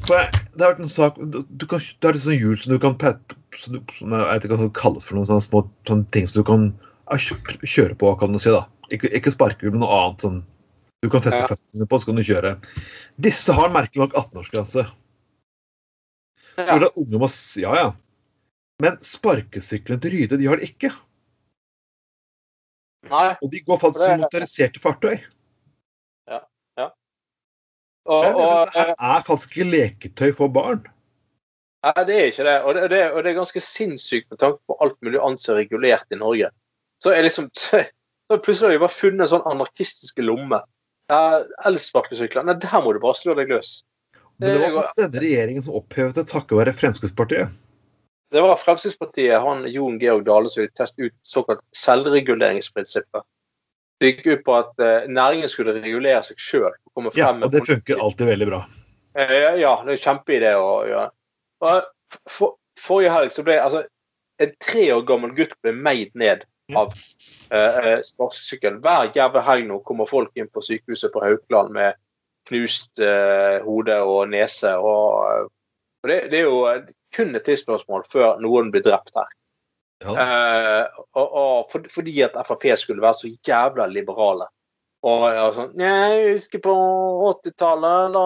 For 0.08 0.18
jeg, 0.18 0.42
det 0.58 0.66
har 0.66 0.74
vært 0.74 0.84
en 0.84 0.92
sak 0.92 1.20
Du, 1.22 1.66
kan, 1.70 1.80
du 1.80 2.08
har 2.08 2.16
litt 2.16 2.24
sånn 2.26 2.36
hjul 2.42 2.58
som 2.60 2.74
du 2.74 2.80
kan 2.82 2.98
som 3.58 3.78
du, 3.78 3.80
jeg 3.80 4.10
vet 4.10 4.46
ikke 4.46 4.58
hva 4.58 4.66
det 4.66 4.74
kalles 4.78 5.06
for 5.08 5.16
noen 5.16 5.30
sånne 5.30 5.46
små 5.46 5.62
sånne 5.88 6.10
ting 6.14 6.28
som 6.28 6.42
du 6.42 6.48
kan 6.50 6.66
kjøre 7.16 7.96
på, 7.96 8.12
kan 8.20 8.34
du 8.34 8.40
si. 8.42 8.52
da. 8.52 8.66
Ikke, 8.92 9.10
ikke 9.16 9.32
sparkehjul, 9.34 9.74
men 9.76 9.84
noe 9.84 9.96
annet 10.02 10.24
sånn 10.26 10.42
du 11.04 11.10
kan 11.14 11.22
feste 11.22 11.44
Ja. 11.44 11.48
føttene 11.48 11.86
på, 11.88 12.00
så 12.00 12.06
kan 12.06 12.16
du 12.16 12.24
kjøre. 12.26 12.52
Disse 13.22 13.54
har 13.54 13.70
merkelig 13.70 14.08
nok 14.08 14.16
18-årsgrense. 14.18 14.88
Ja. 16.58 16.78
Ja, 17.62 17.74
ja. 17.78 17.94
Men 18.82 18.98
sparkesyklene 18.98 20.02
til 20.02 20.12
Ryde, 20.12 20.40
de 20.42 20.48
har 20.50 20.58
det 20.58 20.72
ikke. 20.72 20.90
Nei. 23.12 23.38
Og 23.42 23.52
de 23.52 23.62
går 23.62 23.78
faktisk 23.78 24.04
som 24.04 24.24
motoriserte 24.26 24.82
fartøy. 24.82 25.20
Og, 28.08 28.26
og, 28.26 28.70
Det 28.72 28.96
er 28.96 29.24
faktisk 29.28 29.58
ikke 29.58 29.72
leketøy 29.72 30.30
for 30.36 30.48
barn. 30.48 30.86
Nei, 31.84 32.04
det 32.08 32.16
er 32.16 32.30
ikke 32.32 32.46
det. 32.48 32.56
Og 32.64 32.76
det, 32.76 32.86
det. 32.94 33.02
og 33.12 33.24
det 33.24 33.32
er 33.32 33.40
ganske 33.42 33.64
sinnssykt 33.64 34.30
med 34.32 34.40
tanke 34.40 34.62
på 34.68 34.78
alt 34.84 34.96
mulig 35.04 35.20
annet 35.20 35.44
som 35.44 35.56
er 35.56 35.62
regulert 35.66 36.16
i 36.16 36.20
Norge. 36.20 36.50
Så 37.04 37.14
er 37.14 37.26
liksom 37.26 37.50
så 37.58 38.38
plutselig 38.38 38.68
har 38.68 38.74
vi 38.76 38.84
bare 38.86 38.96
funnet 38.96 39.26
en 39.26 39.34
sånn 39.36 39.48
anarkistiske 39.50 40.26
lomme. 40.26 40.60
Ja, 41.08 41.44
Elsparkesykler. 41.68 42.44
Nei, 42.48 42.58
der 42.60 42.82
må 42.84 42.92
du 42.94 43.00
bare 43.04 43.16
slå 43.16 43.38
deg 43.38 43.54
løs. 43.54 43.80
Men 44.38 44.54
det 44.54 44.60
var 44.60 44.76
faktisk 44.76 45.00
denne 45.00 45.24
regjeringen 45.24 45.64
som 45.66 45.78
opphevet 45.80 46.20
det 46.20 46.28
takket 46.30 46.60
være 46.60 46.76
Fremskrittspartiet. 46.78 47.56
Det 48.36 48.44
var 48.44 48.60
Fremskrittspartiet, 48.60 49.40
han 49.42 49.64
Jon 49.72 49.96
Georg 50.02 50.26
Dale, 50.28 50.52
som 50.52 50.68
testet 50.76 51.08
ut 51.08 51.16
såkalt 51.26 51.64
selvreguleringsprinsippet. 51.80 53.24
Det 53.98 54.12
gikk 54.12 54.28
ut 54.28 54.44
på 54.46 54.58
at 54.60 54.84
eh, 54.84 55.08
næringen 55.10 55.50
skulle 55.50 55.74
regulere 55.80 56.20
seg 56.28 56.42
sjøl. 56.42 56.76
Ja, 57.18 57.32
og 57.32 57.50
det 57.54 57.64
funker 57.66 58.04
alltid 58.04 58.30
veldig 58.30 58.50
bra. 58.52 58.60
Eh, 59.18 59.62
ja, 59.64 59.72
det 59.82 59.94
er 59.94 59.96
en 59.96 60.04
kjempeidé 60.04 60.52
å 60.60 60.74
gjøre. 60.86 61.08
Og 61.66 62.28
for, 62.30 62.58
forrige 62.78 63.16
helg 63.16 63.34
så 63.34 63.46
ble 63.48 63.58
altså 63.64 63.88
en 64.44 64.54
tre 64.62 64.86
år 64.94 65.02
gammel 65.08 65.34
gutt 65.40 65.56
ble 65.66 65.74
meid 65.74 66.14
ned 66.14 66.46
av 66.76 66.94
eh, 67.50 68.02
sparkesykkel. 68.04 68.82
Hver 68.84 69.12
jævla 69.16 69.44
helg 69.48 69.68
nå 69.70 69.80
kommer 69.88 70.10
folk 70.10 70.36
inn 70.36 70.50
på 70.52 70.64
sykehuset 70.66 71.14
på 71.14 71.24
Haukeland 71.24 71.74
med 71.76 71.98
knust 72.50 73.00
eh, 73.04 73.64
hode 73.64 73.98
og 74.04 74.28
nese. 74.34 74.74
Og, 74.76 75.48
og 76.04 76.12
det, 76.12 76.22
det 76.34 76.42
er 76.42 76.48
jo 76.50 76.62
kun 77.16 77.36
et 77.36 77.48
tidsspørsmål 77.48 78.06
før 78.12 78.44
noen 78.44 78.72
blir 78.74 78.86
drept 78.86 79.16
her. 79.16 79.34
Ja. 80.04 80.14
Eh, 80.14 81.02
og, 81.18 81.26
og 81.26 81.72
for, 81.72 81.88
fordi 81.90 82.20
at 82.26 82.38
Frp 82.46 82.70
skulle 82.78 83.04
være 83.04 83.22
så 83.22 83.34
jævla 83.48 83.88
liberale. 83.90 84.52
Og, 85.08 85.28
og 85.30 85.52
sånn 85.56 85.76
Nei, 85.78 86.08
jeg 86.18 86.32
husker 86.40 86.62
på 86.66 86.74
80-tallet. 87.32 88.16
Da 88.16 88.24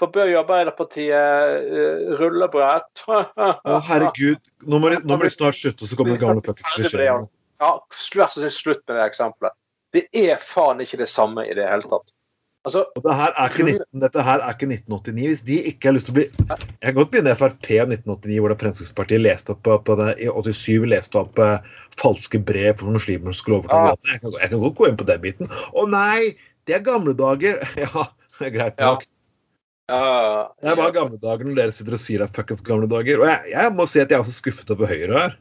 forbød 0.00 0.32
Arbeiderpartiet 0.40 1.12
uh, 1.14 2.14
rullebrett. 2.18 3.04
Å, 3.70 3.78
herregud. 3.86 4.40
Nå 4.66 4.80
må, 4.82 4.90
de, 4.90 4.98
nå 5.04 5.18
må 5.18 5.28
de 5.28 5.30
snart 5.30 5.58
slutte, 5.58 5.86
så 5.86 5.98
kommer 5.98 6.16
den 6.16 6.22
gamle 6.22 6.42
fuckings 6.44 6.74
beskjeden. 6.80 7.28
Ja, 7.62 7.76
vær 8.18 8.32
så 8.32 8.40
snill, 8.42 8.50
slutt 8.56 8.82
med 8.90 8.98
det 8.98 9.04
eksempelet. 9.12 9.54
Det 9.94 10.06
er 10.16 10.40
faen 10.42 10.80
ikke 10.82 10.98
det 11.02 11.08
samme 11.12 11.44
i 11.46 11.54
det 11.54 11.68
hele 11.68 11.84
tatt. 11.86 12.10
Altså, 12.62 12.84
Og 12.94 13.02
det 13.02 13.14
her 13.18 13.32
er 13.42 13.50
ikke 13.50 13.64
19, 13.66 14.00
dette 14.04 14.22
her 14.22 14.38
er 14.46 14.52
ikke 14.54 14.68
1989. 14.70 15.26
Hvis 15.26 15.40
de 15.48 15.56
ikke 15.72 15.88
har 15.88 15.94
lyst 15.96 16.06
til 16.06 16.14
å 16.14 16.18
bli 16.20 16.24
Jeg 16.30 16.84
kan 16.84 16.94
godt 17.00 17.10
begynne 17.10 17.32
i 17.34 17.38
Frp 17.40 17.66
av 17.82 17.90
1989, 17.90 18.36
hvor 18.44 18.54
Fremskrittspartiet 18.60 19.22
leste 19.24 19.54
opp 19.56 19.62
på, 19.66 19.78
på 19.88 19.96
det, 19.98 20.08
i 20.22 20.28
87 20.30 20.86
leste 20.92 21.18
opp 21.18 21.40
eh, 21.42 21.72
falske 21.98 22.38
brev 22.46 22.78
for 22.78 22.94
muslimer 22.94 23.34
som 23.34 23.40
skulle 23.40 23.58
overta 23.62 23.80
Ja. 23.80 23.88
landet. 23.90 24.12
Jeg, 24.14 24.20
kan- 24.22 24.38
jeg 24.44 24.52
kan 24.54 24.62
godt 24.62 24.76
gå 24.78 24.88
inn 24.92 25.00
på 25.02 25.08
den 25.10 25.24
biten. 25.26 25.50
Å 25.74 25.86
nei, 25.90 26.36
det 26.70 26.78
er 26.78 26.86
gamle 26.86 27.14
dager! 27.18 27.58
Ja, 27.82 28.06
greit 28.50 28.78
nok. 28.80 29.02
ja, 29.90 29.98
Det 30.62 30.70
er 30.72 30.78
bare 30.78 30.94
gamle 30.94 31.18
dager 31.20 31.44
når 31.46 31.58
dere 31.58 31.74
sitter 31.76 31.94
og 31.98 32.00
sier 32.02 32.22
det 32.22 32.30
er 32.30 32.36
fuckings 32.38 32.62
gamle 32.64 32.88
dager. 32.90 33.20
Og 33.22 33.26
jeg, 33.28 33.52
jeg 33.52 33.74
må 33.76 33.86
si 33.90 34.00
at 34.02 34.10
jeg 34.10 34.18
er 34.18 34.22
også 34.24 34.38
skuffet 34.38 34.70
over 34.74 34.86
Høyre 34.90 35.18
her. 35.26 35.36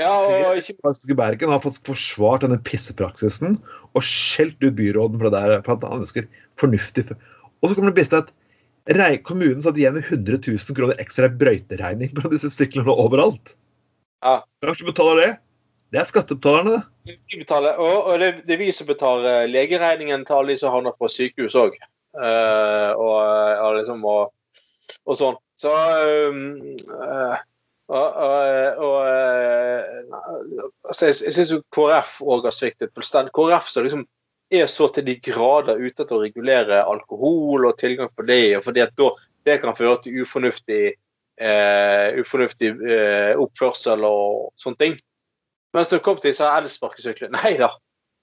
Ja, 0.00 0.10
og 0.48 0.58
ikke 0.60 1.16
Bergen 1.18 1.52
har 1.52 1.62
fått 1.62 1.80
forsvart 1.86 2.44
denne 2.44 2.60
pissepraksisen 2.64 3.58
og 3.94 4.04
skjelt 4.06 4.60
ut 4.62 4.76
byråden 4.78 5.20
for 5.20 5.28
det 5.28 5.36
der, 5.36 5.64
for 5.66 5.76
at 5.76 5.86
han 5.88 6.04
ønsker 6.04 6.28
fornuftig 6.60 7.06
Og 7.10 7.68
så 7.68 7.74
kommer 7.74 7.92
det 7.92 8.00
beste 8.00 8.22
at 8.22 8.32
kommunen 9.22 9.60
satt 9.62 9.78
igjen 9.78 9.98
med 9.98 10.08
100 10.08 10.40
000 10.46 10.76
kroner 10.76 11.02
ekstra 11.02 11.28
brøyteregning 11.28 12.14
på 12.16 12.32
disse 12.32 12.50
syklene 12.50 12.90
overalt. 12.90 13.54
Ja. 14.24 14.40
Hvem 14.60 14.72
er 14.72 14.88
betaler 14.88 15.20
det? 15.20 15.30
Det 15.90 16.00
er 16.00 16.08
skattebetalerne, 16.08 16.80
det. 17.04 17.16
De 17.32 17.38
betaler, 17.40 17.78
og, 17.82 18.04
og 18.06 18.20
det, 18.22 18.44
det 18.46 18.54
er 18.54 18.60
vi 18.62 18.72
som 18.72 18.86
betaler 18.86 19.48
legeregningen 19.50 20.24
til 20.26 20.36
alle 20.36 20.54
de 20.54 20.60
som 20.60 20.74
havner 20.74 20.94
på 20.96 21.08
sykehus 21.10 21.56
òg. 21.58 21.76
og, 22.96 23.16
og 23.64 23.76
liksom 23.78 24.04
og, 24.06 24.30
og 25.06 25.18
sånn. 25.18 25.38
Så 25.60 25.72
um, 26.30 26.44
eh, 26.78 27.42
og, 27.90 28.78
og, 28.78 28.96
eh, 29.08 30.62
altså, 30.86 31.06
Jeg, 31.08 31.16
jeg 31.26 31.34
syns 31.34 31.52
KrF 31.74 32.16
òg 32.22 32.46
har 32.46 32.54
sviktet 32.54 32.94
fullstendig. 32.94 33.34
KrF 33.34 33.68
som 33.70 33.86
liksom 33.86 34.06
er 34.50 34.66
så 34.70 34.88
til 34.94 35.06
de 35.06 35.16
grader 35.22 35.78
ute 35.78 36.04
til 36.04 36.16
å 36.16 36.22
regulere 36.24 36.82
alkohol 36.86 37.68
og 37.68 37.78
tilgang 37.78 38.10
på 38.14 38.26
det, 38.26 38.56
og 38.58 38.64
fordi 38.66 38.82
at 38.84 38.94
da, 38.98 39.10
det 39.46 39.60
kan 39.62 39.76
føre 39.78 40.00
til 40.04 40.22
ufornuftig, 40.24 40.80
eh, 41.40 42.18
ufornuftig 42.18 42.72
eh, 42.86 43.32
oppførsel 43.40 44.06
og 44.06 44.50
sånne 44.60 44.82
ting. 44.82 44.98
Mens 45.74 45.92
det 45.92 46.02
kom 46.02 46.18
til 46.18 46.32
disse 46.32 46.46
elsparkesyklene 46.46 47.38
Nei 47.44 47.54
da, 47.60 47.70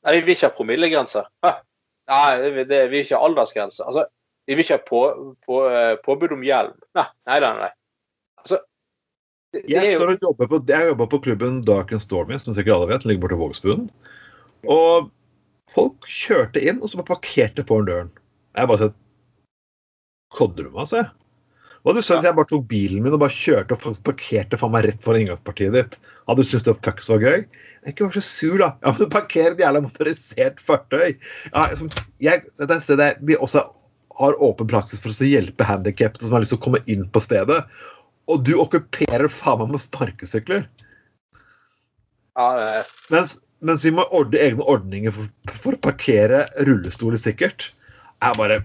nei, 0.04 0.18
vi 0.18 0.26
vil 0.26 0.36
ikke 0.36 0.50
ha 0.50 0.58
promillegrenser. 0.58 1.28
Nei, 2.08 2.28
det, 2.64 2.86
vi 2.88 2.94
vil 2.94 3.02
ikke 3.04 3.20
ha 3.20 3.28
aldersgrense. 3.28 3.84
Altså, 3.84 4.06
vi 4.48 4.56
vil 4.56 4.64
ikke 4.64 4.78
ha 4.80 4.84
på, 4.88 5.04
på, 5.44 5.62
eh, 5.68 5.94
påbud 6.06 6.38
om 6.38 6.44
hjelm. 6.48 6.76
Nei, 6.96 7.08
nei, 7.28 7.40
nei. 7.44 7.54
nei. 7.66 7.72
Altså, 8.40 8.62
Jeg 9.56 9.96
står 9.96 10.12
og 10.12 10.26
jobber 10.26 10.50
på, 10.52 10.60
jeg 10.68 10.90
jobber 10.90 11.10
på 11.12 11.20
klubben 11.24 11.62
Dark 11.66 11.94
and 11.96 12.04
Stormy, 12.04 12.36
som 12.42 12.56
sikkert 12.56 12.76
alle 12.76 12.90
vet. 12.92 13.04
Den 13.04 13.14
ligger 13.14 13.24
borte 13.24 13.38
i 13.38 13.42
Vågsbuen. 13.42 13.86
Og 14.68 15.08
folk 15.72 16.08
kjørte 16.12 16.64
inn, 16.64 16.82
og 16.82 16.92
så 16.92 17.00
bare 17.00 17.14
parkerte 17.16 17.64
foran 17.68 17.88
døren. 17.88 18.12
Jeg 18.58 18.72
bare 18.72 18.88
sånn 18.88 18.98
Kodder 20.36 20.68
du 20.68 20.74
meg, 20.76 20.90
sa 20.90 21.00
jeg? 21.00 21.12
Hva 21.80 21.94
hadde 21.94 22.02
du 22.02 22.04
sagt 22.04 22.20
hvis 22.20 22.28
jeg 22.28 22.36
bare 22.36 22.50
tok 22.50 22.64
bilen 22.68 23.04
min 23.06 23.14
og 23.16 23.22
bare 23.22 23.32
kjørte 23.32 23.76
og 23.78 23.80
faktisk 23.80 24.04
parkerte 24.10 24.58
faen 24.60 24.74
meg 24.74 24.84
rett 24.90 25.06
foran 25.06 25.22
inngangspartiet 25.24 25.72
ditt? 25.72 25.94
Hadde 26.28 26.44
du 26.44 26.50
syntes 26.50 26.66
det 26.68 26.74
fucks 26.84 27.08
var 27.14 27.24
gøy? 27.24 27.46
Jeg 27.86 27.94
ikke 27.94 28.10
vær 28.10 28.18
så 28.18 28.24
sur, 28.28 28.58
da. 28.60 28.68
Ja, 28.84 28.92
men 28.92 29.00
du 29.00 29.14
parkerer 29.14 29.56
et 29.56 29.64
jævla 29.64 29.82
motorisert 29.86 30.60
fartøy. 30.68 31.14
Ja, 31.54 31.64
som, 31.80 31.88
jeg, 32.20 32.44
dette 32.58 32.68
er 32.68 32.76
et 32.76 32.84
sted 32.84 33.00
der 33.00 33.22
vi 33.24 33.40
også 33.40 33.64
har 34.18 34.40
åpen 34.44 34.68
praksis 34.68 35.00
for 35.00 35.14
å 35.14 35.30
hjelpe 35.30 35.68
handikappede 35.70 36.28
som 36.28 36.36
har 36.36 36.44
lyst 36.44 36.56
til 36.56 36.60
å 36.60 36.66
komme 36.66 36.84
inn 36.92 37.06
på 37.14 37.24
stedet. 37.24 37.62
Og 38.28 38.44
du 38.44 38.58
okkuperer 38.60 39.30
faen 39.32 39.62
meg 39.64 39.76
med 39.76 39.84
sparkesykler. 39.84 40.66
ja, 42.38 42.84
Mens, 43.14 43.38
mens 43.64 43.86
vi 43.88 43.94
må 43.96 44.06
ordne 44.12 44.42
egne 44.44 44.66
ordninger 44.68 45.14
for, 45.16 45.30
for 45.56 45.78
å 45.78 45.84
parkere 45.88 46.46
rullestoler 46.68 47.22
sikkert. 47.22 47.72
Jeg 48.22 48.38
bare 48.40 48.64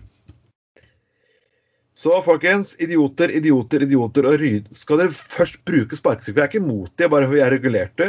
Så 1.95 2.17
folkens, 2.25 2.75
idioter, 2.83 3.31
idioter, 3.31 3.85
idioter 3.87 4.27
og 4.27 4.39
ryd... 4.43 4.71
Skal 4.75 4.99
dere 4.99 5.15
først 5.15 5.61
bruke 5.69 5.97
sparkesykler? 5.97 6.41
Jeg 6.41 6.49
er 6.49 6.51
ikke 6.51 6.65
imot 6.65 6.95
det, 6.99 7.11
bare 7.13 7.29
fordi 7.31 7.45
er 7.45 7.55
regulerte. 7.55 8.09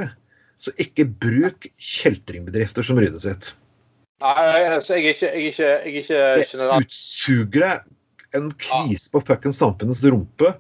Så 0.63 0.71
ikke 0.79 1.05
bruk 1.05 1.67
kjeltringbedrifter 1.77 2.85
som 2.87 2.97
ryddet 2.97 3.21
sitt. 3.21 3.51
Nei, 4.23 4.63
altså, 4.71 4.95
jeg 4.95 5.11
er 5.11 5.13
ikke, 5.13 5.27
jeg 5.27 5.33
er 5.33 5.49
ikke, 5.51 5.63
jeg 5.67 5.81
er 5.83 5.89
ikke 5.91 6.21
Det 6.39 6.47
generelt 6.53 6.87
utsuger 6.87 7.83
en 8.37 8.47
kvise 8.63 9.11
på 9.11 9.21
fuckings 9.27 9.59
samfunnets 9.59 10.03
rumpe. 10.07 10.53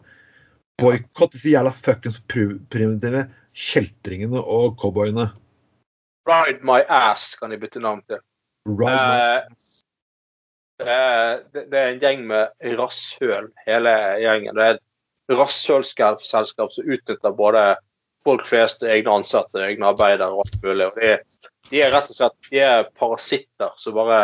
Boikott 0.81 1.35
disse 1.35 1.53
jævla 1.53 1.71
fuckings 1.75 2.19
primitive 2.27 3.27
kjeltringene 3.53 4.41
og 4.41 4.77
cowboyene. 4.81 5.29
Ride 6.27 6.63
my 6.65 6.81
ass 6.89 7.33
kan 7.37 7.53
de 7.53 7.59
bytte 7.61 7.81
navn 7.83 8.01
til. 8.09 8.21
Ride 8.65 8.97
my 8.97 9.53
det, 10.83 10.89
er, 10.89 11.41
det 11.53 11.63
det 11.71 11.79
er 11.79 11.91
en 11.91 12.01
gjeng 12.01 12.23
med 12.27 12.75
rasshøl, 12.79 13.49
hele 13.67 13.93
gjengen. 14.23 14.57
Det 14.57 14.65
er 14.65 14.77
et 14.77 15.37
rasshølselskap 15.37 16.23
som 16.73 16.89
utnytter 16.89 17.35
både 17.37 17.65
folk 18.25 18.45
flest, 18.47 18.83
egne 18.87 19.19
ansatte, 19.19 19.61
egne 19.61 19.91
arbeidere 19.91 20.31
og 20.31 20.45
alt 20.45 20.57
mulig. 20.63 20.87
Og 20.89 20.99
de, 20.99 21.49
de 21.69 21.83
er 21.83 21.93
rett 21.93 22.09
og 22.09 22.17
slett 22.17 22.49
de 22.49 22.63
er 22.63 22.89
parasitter 22.99 23.73
som 23.79 23.97
bare, 23.97 24.21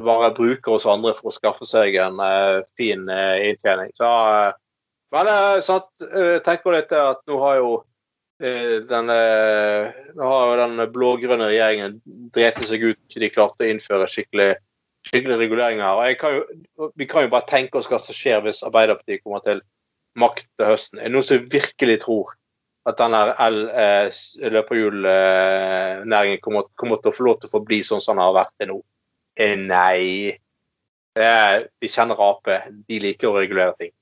bare 0.00 0.32
bruker 0.36 0.76
oss 0.76 0.88
andre 0.88 1.14
for 1.18 1.32
å 1.32 1.36
skaffe 1.36 1.68
seg 1.68 1.96
en 2.00 2.20
uh, 2.20 2.60
fin 2.78 3.06
uh, 3.10 3.36
inntjening. 3.48 3.92
Så, 3.98 4.08
eh, 4.08 4.52
men 5.10 5.26
jeg 5.26 5.62
at, 5.74 5.88
eh, 6.06 6.36
tenk 6.46 6.62
på 6.62 6.74
at 6.74 7.22
nå 7.26 7.38
har 7.42 7.56
jo 7.58 7.70
denne, 8.40 9.12
eh, 9.12 9.92
nå 10.16 10.24
har 10.24 10.48
jo 10.48 10.56
den 10.60 10.92
blå-grønne 10.92 11.46
regjeringen 11.50 12.00
dreti 12.32 12.64
seg 12.64 12.82
ut. 12.88 12.98
De 13.12 13.30
klarte 13.30 13.64
å 13.66 13.68
innføre 13.68 14.06
skikkelig, 14.08 14.56
skikkelig 15.08 15.38
reguleringer. 15.42 15.90
Og 15.92 16.18
kan 16.20 16.30
jo, 16.38 16.42
vi 16.96 17.06
kan 17.06 17.22
jo 17.26 17.34
bare 17.34 17.50
tenke 17.50 17.78
oss 17.78 17.88
hva 17.90 17.98
som 18.00 18.14
skjer 18.16 18.40
hvis 18.46 18.64
Arbeiderpartiet 18.64 19.22
kommer 19.24 19.40
til 19.44 19.60
makt 20.16 20.46
til 20.56 20.66
høsten. 20.70 20.98
Er 20.98 21.04
det 21.08 21.14
noen 21.14 21.28
som 21.28 21.48
virkelig 21.52 21.98
tror 22.06 22.26
at 22.88 22.96
denne 22.96 23.20
el-løperhjulnæringen 23.44 26.40
kommer, 26.40 26.62
kommer 26.80 26.96
til 26.96 27.10
å 27.12 27.16
få 27.16 27.22
lov 27.28 27.36
til 27.40 27.48
å 27.50 27.56
forbli 27.58 27.80
sånn 27.84 28.00
som 28.00 28.16
den 28.16 28.24
har 28.24 28.40
vært 28.40 28.54
til 28.56 28.68
nå? 28.72 28.78
Eh, 29.36 29.56
nei. 29.60 30.38
De 31.12 31.86
kjenner 31.90 32.16
Ap. 32.24 32.44
De 32.88 32.96
liker 33.02 33.28
å 33.28 33.36
regulere 33.36 33.76
ting. 33.76 33.92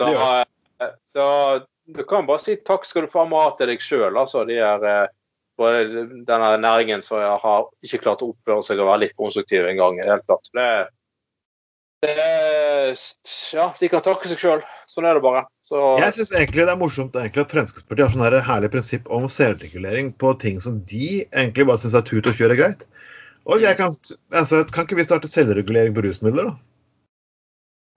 Så, 0.00 0.08
Det 0.08 0.86
eh, 0.86 0.94
så 1.12 1.26
du 1.86 2.04
kan 2.08 2.26
bare 2.26 2.42
si 2.42 2.56
takk 2.62 2.86
skal 2.86 3.06
du 3.06 3.12
faen 3.12 3.30
meg 3.30 3.42
ha 3.42 3.52
til 3.58 3.72
deg 3.72 3.82
sjøl, 3.82 4.16
altså. 4.16 4.46
De 4.48 4.56
er 4.62 4.86
eh, 4.88 5.10
denne 6.26 6.56
næringen 6.62 7.02
som 7.04 7.20
har 7.20 7.68
ikke 7.84 8.02
klart 8.06 8.24
å 8.24 8.32
oppføre 8.32 8.64
seg 8.66 8.80
og 8.80 8.90
være 8.90 9.04
litt 9.04 9.16
konstruktiv 9.18 9.66
engang 9.68 9.98
i 9.98 10.04
det 10.04 10.10
hele 10.14 10.26
tatt. 10.30 10.50
Det, 10.56 10.68
det 12.06 12.16
Ja, 13.52 13.68
de 13.78 13.90
kan 13.92 14.02
takke 14.04 14.30
seg 14.30 14.40
sjøl. 14.42 14.64
Sånn 14.90 15.06
er 15.06 15.18
det 15.18 15.24
bare. 15.24 15.44
Så 15.64 15.80
Jeg 16.00 16.16
syns 16.16 16.32
egentlig 16.34 16.66
det 16.66 16.74
er 16.74 16.80
morsomt 16.80 17.18
egentlig 17.18 17.44
at 17.44 17.54
Fremskrittspartiet 17.54 18.06
har 18.06 18.14
sånn 18.16 18.26
her 18.26 18.38
herlig 18.48 18.72
prinsipp 18.72 19.12
om 19.12 19.28
selvregulering 19.30 20.10
på 20.18 20.34
ting 20.42 20.58
som 20.62 20.80
de 20.88 21.12
egentlig 21.28 21.68
bare 21.68 21.82
syns 21.84 21.98
er 21.98 22.08
tut 22.08 22.26
og 22.26 22.36
kjører 22.38 22.58
greit. 22.58 22.86
Og 23.50 23.62
jeg 23.62 23.74
kan, 23.78 23.94
altså, 24.30 24.62
kan 24.70 24.86
ikke 24.86 25.00
vi 25.00 25.06
starte 25.06 25.30
selvregulering 25.30 25.94
på 25.96 26.04
rusmidler, 26.04 26.52
da? 26.52 26.71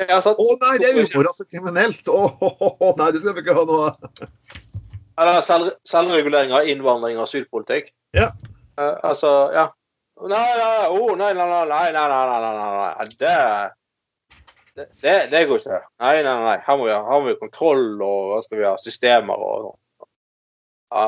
Å 0.04 0.18
satt... 0.20 0.39
oh, 0.41 0.56
nei, 0.60 0.76
det 0.82 0.89
er 0.89 0.98
umorask 1.00 1.39
altså, 1.39 1.46
kriminelt! 1.48 2.10
Å 2.12 2.18
oh, 2.20 2.66
oh, 2.68 2.91
nei, 3.00 3.14
det 3.16 3.22
skal 3.22 3.38
vi 3.38 3.43
ikke 3.46 3.56
ha 3.56 3.64
noe 3.70 3.93
av. 3.93 5.39
Selv, 5.46 5.72
selvregulering 5.88 6.52
av 6.52 6.68
innvandring 6.68 7.16
og 7.16 7.30
asylpolitikk. 7.30 7.93
Ja. 8.18 8.34
Uh, 8.76 8.98
altså, 9.08 9.32
ja. 9.56 9.70
Nei, 10.20 10.43
nei, 10.60 10.89
oh, 10.91 11.14
nei, 11.16 11.32
nei, 11.38 11.48
nei, 11.48 11.64
nei, 11.72 11.91
nei, 11.96 12.41
nei, 12.43 12.52
nei. 12.76 13.08
Det, 13.16 13.38
det, 14.76 14.88
det, 15.00 15.16
det 15.32 15.43
går 15.48 15.64
ikke. 15.64 15.80
Nei, 16.04 16.14
nei, 16.28 16.36
nei. 16.43 16.58
Her 16.68 16.80
må 16.80 16.89
vi 16.89 16.96
ha, 16.96 17.00
her 17.08 17.24
må 17.24 17.32
vi 17.32 17.39
kontroll, 17.39 17.88
og 18.04 18.36
her 18.36 18.43
skal 18.43 18.60
vi 18.60 18.68
ha 18.68 18.76
systemer 18.84 19.48
og 19.48 19.70
sånn. 19.70 19.80
Ja. 20.96 21.08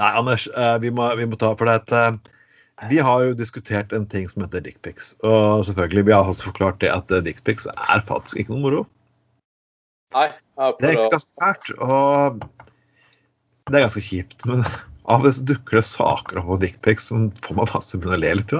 Nei, 0.00 0.12
Anders, 0.20 0.46
eh, 0.52 0.76
vi 0.84 0.92
må, 0.92 1.08
vi 1.16 1.28
må 1.28 1.40
ta 1.40 1.54
for 1.56 1.68
det 1.68 1.80
at 1.80 2.28
vi 2.90 2.98
har 2.98 3.24
jo 3.26 3.34
diskutert 3.36 3.92
en 3.92 4.06
ting 4.08 4.28
som 4.30 4.44
heter 4.44 4.64
dickpics. 4.64 5.12
Og 5.26 5.64
selvfølgelig, 5.68 6.06
vi 6.08 6.14
har 6.16 6.28
også 6.28 6.50
forklart 6.50 6.80
det 6.82 6.90
at 6.92 7.10
eh, 7.14 7.22
dickpics 7.24 7.68
er 7.70 8.04
faktisk 8.08 8.40
ikke 8.40 8.54
noe 8.54 8.64
moro. 8.64 8.82
Nei. 10.16 10.28
Det 10.80 10.88
er 10.90 10.98
ikke 11.06 11.20
fælt, 11.40 11.70
og 11.80 12.42
det 13.70 13.78
er 13.78 13.86
ganske 13.86 14.02
kjipt. 14.04 14.44
Men 14.48 14.64
av 15.10 15.22
og 15.22 15.30
til 15.38 15.46
dukker 15.52 15.80
det 15.80 15.86
saker 15.88 16.42
på 16.46 16.58
dickpics 16.62 17.08
som 17.10 17.30
får 17.42 17.58
meg 17.58 17.70
faktisk 17.70 17.94
til 17.94 18.00
å 18.00 18.04
begynne 18.04 18.18
å 18.18 18.24
le 18.24 18.34
litt. 18.40 18.54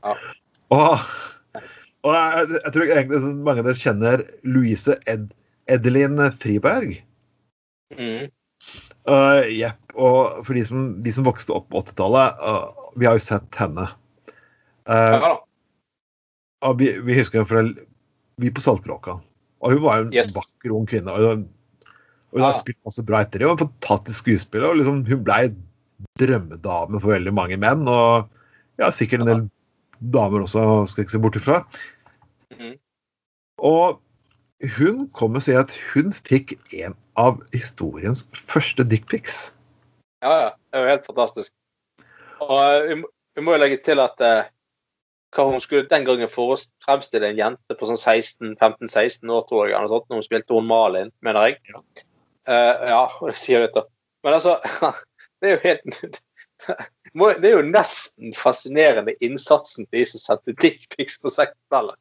Ja. 0.00 0.16
Og, 0.70 1.06
og 2.06 2.16
jeg, 2.16 2.50
jeg 2.56 2.74
tror 2.74 2.94
egentlig 2.96 3.22
mange 3.36 3.62
av 3.62 3.68
dere 3.68 3.82
kjenner 3.82 4.24
Louise 4.46 4.96
Ed, 5.10 5.30
Edelin 5.70 6.20
Friberg. 6.40 7.00
mm. 7.96 8.30
Uh, 9.08 9.46
yep. 9.48 9.78
Og 9.96 10.44
for 10.44 10.54
de 10.54 10.62
som, 10.66 10.90
de 11.02 11.12
som 11.14 11.24
vokste 11.26 11.54
opp 11.56 11.70
på 11.72 11.80
80-tallet, 11.80 12.42
uh, 12.44 12.79
vi 12.96 13.06
har 13.06 13.18
jo 13.18 13.22
sett 13.24 13.54
henne. 13.60 13.88
Ja 14.90 15.18
da. 15.22 15.32
og 16.66 16.78
vi, 16.80 16.90
vi 17.06 17.14
husker 17.18 17.40
henne 17.40 17.48
fra 17.50 17.86
Vi 18.40 18.50
på 18.50 18.62
Saltkråka. 18.64 19.18
Og 19.60 19.74
hun 19.74 19.82
var 19.84 20.00
en 20.00 20.12
Yes. 20.14 20.32
vakker 20.34 20.72
ung 20.72 20.86
kvinne. 20.88 21.12
Og 21.12 21.44
hun 22.32 22.40
har 22.42 22.52
Ja. 22.54 22.58
spilt 22.58 22.78
masse 22.86 23.04
bra 23.04 23.20
etter 23.20 23.38
det. 23.38 23.46
Hun 23.48 23.56
var 23.56 23.60
en 23.60 23.68
fantastisk 23.68 24.24
skuespiller. 24.24 24.70
Og 24.70 24.76
liksom, 24.80 25.02
hun 25.06 25.24
blei 25.24 25.42
drømmedame 26.18 27.00
for 27.00 27.12
veldig 27.12 27.34
mange 27.36 27.58
menn. 27.60 27.86
Og 27.86 28.28
ja, 28.80 28.88
sikkert 28.90 29.20
en 29.20 29.26
del 29.28 29.42
damer 30.00 30.40
også, 30.46 30.88
skal 30.88 31.02
jeg 31.02 31.06
ikke 31.10 31.16
se 31.18 31.22
bort 31.26 31.36
ifra. 31.36 31.58
Mm. 32.56 32.78
Og 33.60 34.00
hun 34.78 35.06
kom 35.12 35.36
og 35.36 35.42
sier 35.44 35.60
at 35.60 35.76
hun 35.92 36.12
fikk 36.16 36.56
en 36.80 36.96
av 37.20 37.42
historiens 37.52 38.24
første 38.32 38.84
dickpics. 38.88 39.50
Ja, 40.24 40.32
ja. 40.46 40.50
Det 40.72 40.80
er 40.80 40.84
jo 40.86 40.90
helt 40.94 41.06
fantastisk. 41.06 41.52
Og 42.40 42.88
vi, 42.88 42.96
må- 43.44 43.54
jo 43.54 43.60
legge 43.60 43.80
til 43.84 44.00
at 44.02 44.20
eh, 44.24 44.48
hva 45.36 45.46
hun 45.46 45.62
skulle 45.62 45.88
den 45.90 46.06
gangen 46.06 46.30
fremstille 46.30 47.30
en 47.30 47.38
jente 47.38 47.76
på 47.78 47.86
sånn 47.86 48.00
16, 48.00 48.56
15-16 48.58 49.30
år, 49.30 49.44
tror 49.46 49.68
jeg, 49.68 49.76
eller 49.78 49.92
sånt, 49.92 50.08
når 50.10 50.20
hun 50.20 50.26
spilte 50.26 50.56
hun 50.56 50.66
Malin, 50.66 51.12
mener 51.22 51.50
jeg. 51.50 51.60
Ja. 51.70 51.82
uh, 52.50 52.88
ja, 52.90 53.02
det 53.28 53.36
sier 53.38 53.64
litt, 53.64 53.76
da. 53.76 53.84
Men 54.26 54.38
altså, 54.40 54.56
det 55.40 55.50
er 55.50 55.56
jo 55.56 55.62
helt 55.68 56.20
Det 57.40 57.48
er 57.48 57.54
jo 57.56 57.62
nesten 57.64 58.34
fascinerende 58.36 59.14
innsatsen 59.24 59.86
til 59.88 60.02
de 60.02 60.10
som 60.10 60.20
sendte 60.22 60.52
dickpics 60.60 61.16
på 61.22 61.32
60-tallet. 61.32 61.96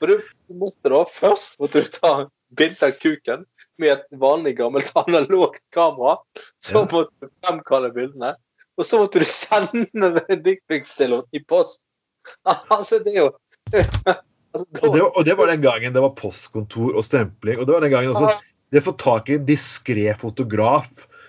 For 0.00 0.10
du 0.10 0.56
måtte 0.58 0.90
da 0.90 1.02
først 1.12 1.58
måtte 1.60 1.82
du 1.84 1.90
ta 1.92 2.12
bilde 2.58 2.88
av 2.88 2.96
kuken 2.98 3.44
med 3.78 3.92
et 3.92 4.18
vanlig 4.18 4.56
gammelt 4.58 4.90
analogt 4.98 5.60
kamera. 5.76 6.16
Så 6.64 6.86
måtte 6.88 7.12
du 7.20 7.30
fremkalle 7.44 7.92
bildene. 7.94 8.32
Og 8.78 8.86
så 8.86 9.00
måtte 9.00 9.20
du 9.22 9.26
sende 9.26 10.12
dickpics 10.46 10.94
til 10.98 11.08
henne 11.18 11.24
i 11.36 11.42
post. 11.44 11.82
Altså, 12.74 12.98
det 13.00 13.14
er 13.16 13.22
jo 13.22 13.28
altså, 13.74 14.64
da- 14.76 14.82
Og 14.84 14.94
det, 14.94 15.02
og 15.02 15.22
det 15.26 15.36
var 15.38 15.48
den 15.50 15.62
gangen 15.64 15.94
det 15.94 16.02
var 16.04 16.14
postkontor 16.18 16.96
og 16.98 17.04
stempling. 17.06 17.58
Og 17.58 17.66
det 17.68 17.74
var 17.74 17.84
den 17.86 17.94
gangen 17.94 18.14
også 18.16 18.34
det 18.68 18.82
å 18.82 18.88
få 18.90 18.92
tak 19.00 19.30
i 19.32 19.38
en 19.38 19.46
diskré 19.48 20.10
fotograf 20.20 20.88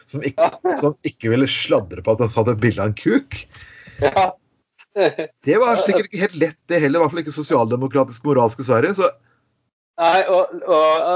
som 0.09 0.23
ikke, 0.25 0.49
som 0.81 0.95
ikke 1.07 1.29
ville 1.31 1.47
sladre 1.47 2.01
på 2.03 2.11
at 2.15 2.23
han 2.25 2.31
hadde 2.33 2.55
et 2.57 2.61
bilde 2.65 2.83
av 2.83 2.91
en 2.91 2.97
kuk. 2.99 3.37
ja. 4.03 4.29
Det 5.45 5.55
var 5.61 5.77
sikkert 5.85 6.09
ikke 6.09 6.23
helt 6.25 6.37
lett, 6.41 6.57
det 6.67 6.79
heller. 6.81 6.99
I 6.99 7.01
hvert 7.03 7.13
fall 7.13 7.21
ikke 7.21 7.31
sosialdemokratisk 7.35 8.25
moralsk 8.25 8.59
i 8.59 8.65
Sverige. 8.67 8.95
Så 8.97 9.07
Nei, 9.99 10.19
og, 10.31 10.53
og, 10.63 11.07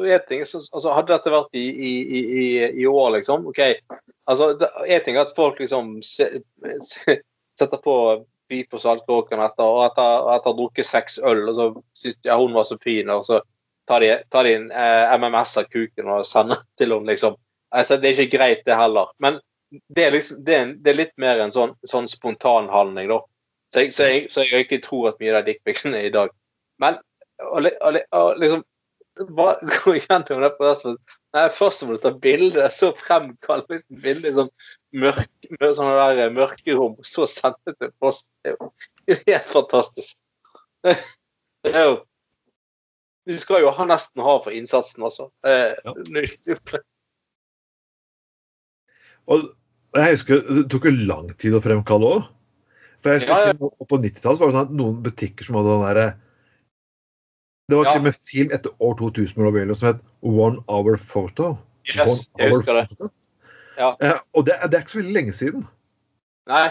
og 0.00 0.26
ting, 0.28 0.46
så, 0.48 0.62
altså, 0.72 0.94
Hadde 0.96 1.12
dette 1.12 1.32
vært 1.34 1.58
i, 1.60 1.64
i, 1.68 1.90
i, 2.16 2.44
i- 2.82 2.86
år, 2.88 3.10
liksom 3.18 3.44
OK. 3.50 3.60
altså, 4.30 4.54
jeg 4.88 5.04
tenker 5.04 5.20
er 5.20 5.26
at 5.26 5.34
folk 5.36 5.60
liksom 5.60 5.98
se, 6.06 6.28
se, 6.86 7.18
setter 7.60 7.82
på 7.84 7.96
Beat 8.50 8.70
på 8.72 8.80
saltkråken 8.82 9.42
etter 9.44 9.68
og 9.68 9.84
etter, 9.84 10.24
etter 10.34 10.50
å 10.50 10.54
ha 10.54 10.56
drukket 10.58 10.88
seks 10.88 11.20
øl, 11.22 11.44
og 11.52 11.54
så 11.58 11.66
syns 11.94 12.16
de 12.18 12.30
ja, 12.32 12.38
hun 12.40 12.56
var 12.56 12.64
så 12.66 12.78
fin, 12.82 13.12
og 13.12 13.22
så 13.28 13.38
tar 13.86 14.02
de, 14.02 14.08
de 14.32 14.54
en 14.56 14.64
eh, 14.72 15.12
MMS 15.20 15.52
av 15.60 15.68
kuken 15.70 16.08
og 16.16 16.24
sender 16.26 16.64
til 16.80 16.96
henne, 16.96 17.12
liksom. 17.12 17.36
Altså, 17.70 18.00
det 18.00 18.10
er 18.10 18.24
ikke 18.24 18.38
greit, 18.38 18.64
det 18.66 18.74
heller. 18.78 19.12
Men 19.22 19.38
det 19.94 20.08
er, 20.08 20.16
liksom, 20.16 20.40
det 20.46 20.56
er, 20.56 20.64
en, 20.64 20.72
det 20.82 20.90
er 20.90 20.98
litt 20.98 21.14
mer 21.22 21.44
en 21.44 21.54
sånn, 21.54 21.76
sånn 21.86 22.10
spontanhandling, 22.10 23.12
da. 23.12 23.20
Så 23.70 23.84
jeg, 23.84 23.94
så, 23.94 24.08
jeg, 24.10 24.26
så 24.34 24.46
jeg 24.48 24.66
ikke 24.66 24.80
tror 24.88 25.12
at 25.12 25.22
mye 25.22 25.36
av 25.38 25.46
dickpicsen 25.46 25.94
er 25.94 26.08
i 26.08 26.14
dag. 26.14 26.34
Men 26.82 26.98
og, 27.48 27.66
og, 27.80 27.98
og 28.16 28.40
liksom 28.42 28.64
hva, 29.34 29.54
Gå 29.84 29.94
gjennom 29.98 30.44
det 30.60 30.74
som 30.80 30.96
Nei, 31.34 31.44
Først 31.54 31.84
må 31.86 31.94
du 31.94 32.02
ta 32.02 32.10
bilde, 32.14 32.66
så 32.74 32.90
fremkalle 32.96 33.66
liksom 33.70 33.98
bilde 34.02 34.30
i 34.30 34.36
sånn 34.36 34.48
mørk, 34.98 35.28
mør- 35.60 35.74
sånne 35.78 35.96
der 35.98 36.22
eh, 36.24 36.32
mørkerom, 36.34 36.96
og 36.98 37.06
så 37.06 37.26
sende 37.30 37.74
til 37.78 37.92
post. 38.02 38.26
Det 38.42 38.56
er 38.56 38.56
jo 38.58 39.18
helt 39.28 39.50
fantastisk. 39.50 40.16
Det 41.60 41.74
er 41.76 41.84
jo 41.90 41.98
Du 43.28 43.36
skal 43.38 43.60
jo 43.62 43.70
ha 43.76 43.84
nesten 43.86 44.22
ha 44.24 44.34
for 44.42 44.54
innsatsen, 44.56 45.04
altså. 45.06 45.28
Eh, 45.46 45.76
Ja. 45.84 46.80
Og 49.30 49.50
jeg 49.94 50.14
husker 50.16 50.40
Det 50.48 50.64
tok 50.72 50.88
jo 50.88 50.94
lang 51.06 51.28
tid 51.38 51.54
å 51.54 51.62
fremkalle 51.62 52.14
òg. 52.16 52.26
For 53.04 53.12
jeg 53.12 53.22
husker 53.22 53.36
Ja, 53.36 53.52
ja. 53.52 53.70
På 53.86 54.00
90-tallet 54.00 54.40
var 54.42 54.50
det 54.50 54.56
sånn 54.56 54.66
at 54.66 54.74
noen 54.80 54.98
butikker 55.04 55.46
som 55.46 55.60
hadde 55.60 55.76
den 55.76 55.86
derre 55.86 56.08
Det 57.70 57.78
var 57.78 57.90
til 57.90 58.02
og 58.02 58.06
med 58.08 58.20
film 58.28 58.52
etter 58.56 58.74
år 58.82 58.94
2000 58.98 59.38
med 59.38 59.46
Robin 59.46 59.60
Williams 59.62 59.82
som 59.82 59.90
het 59.92 60.04
One 60.26 60.62
Hour 60.68 60.98
Photo. 60.98 61.54
Yes, 61.88 62.02
One 62.04 62.44
jeg 62.44 62.54
husker 62.54 62.80
det. 62.80 63.10
Ja. 63.78 63.94
Eh, 64.04 64.18
og 64.36 64.46
det, 64.46 64.58
det 64.66 64.76
er 64.76 64.84
ikke 64.84 64.96
så 64.96 65.00
veldig 65.00 65.16
lenge 65.16 65.34
siden. 65.36 65.66
Nei. 66.50 66.68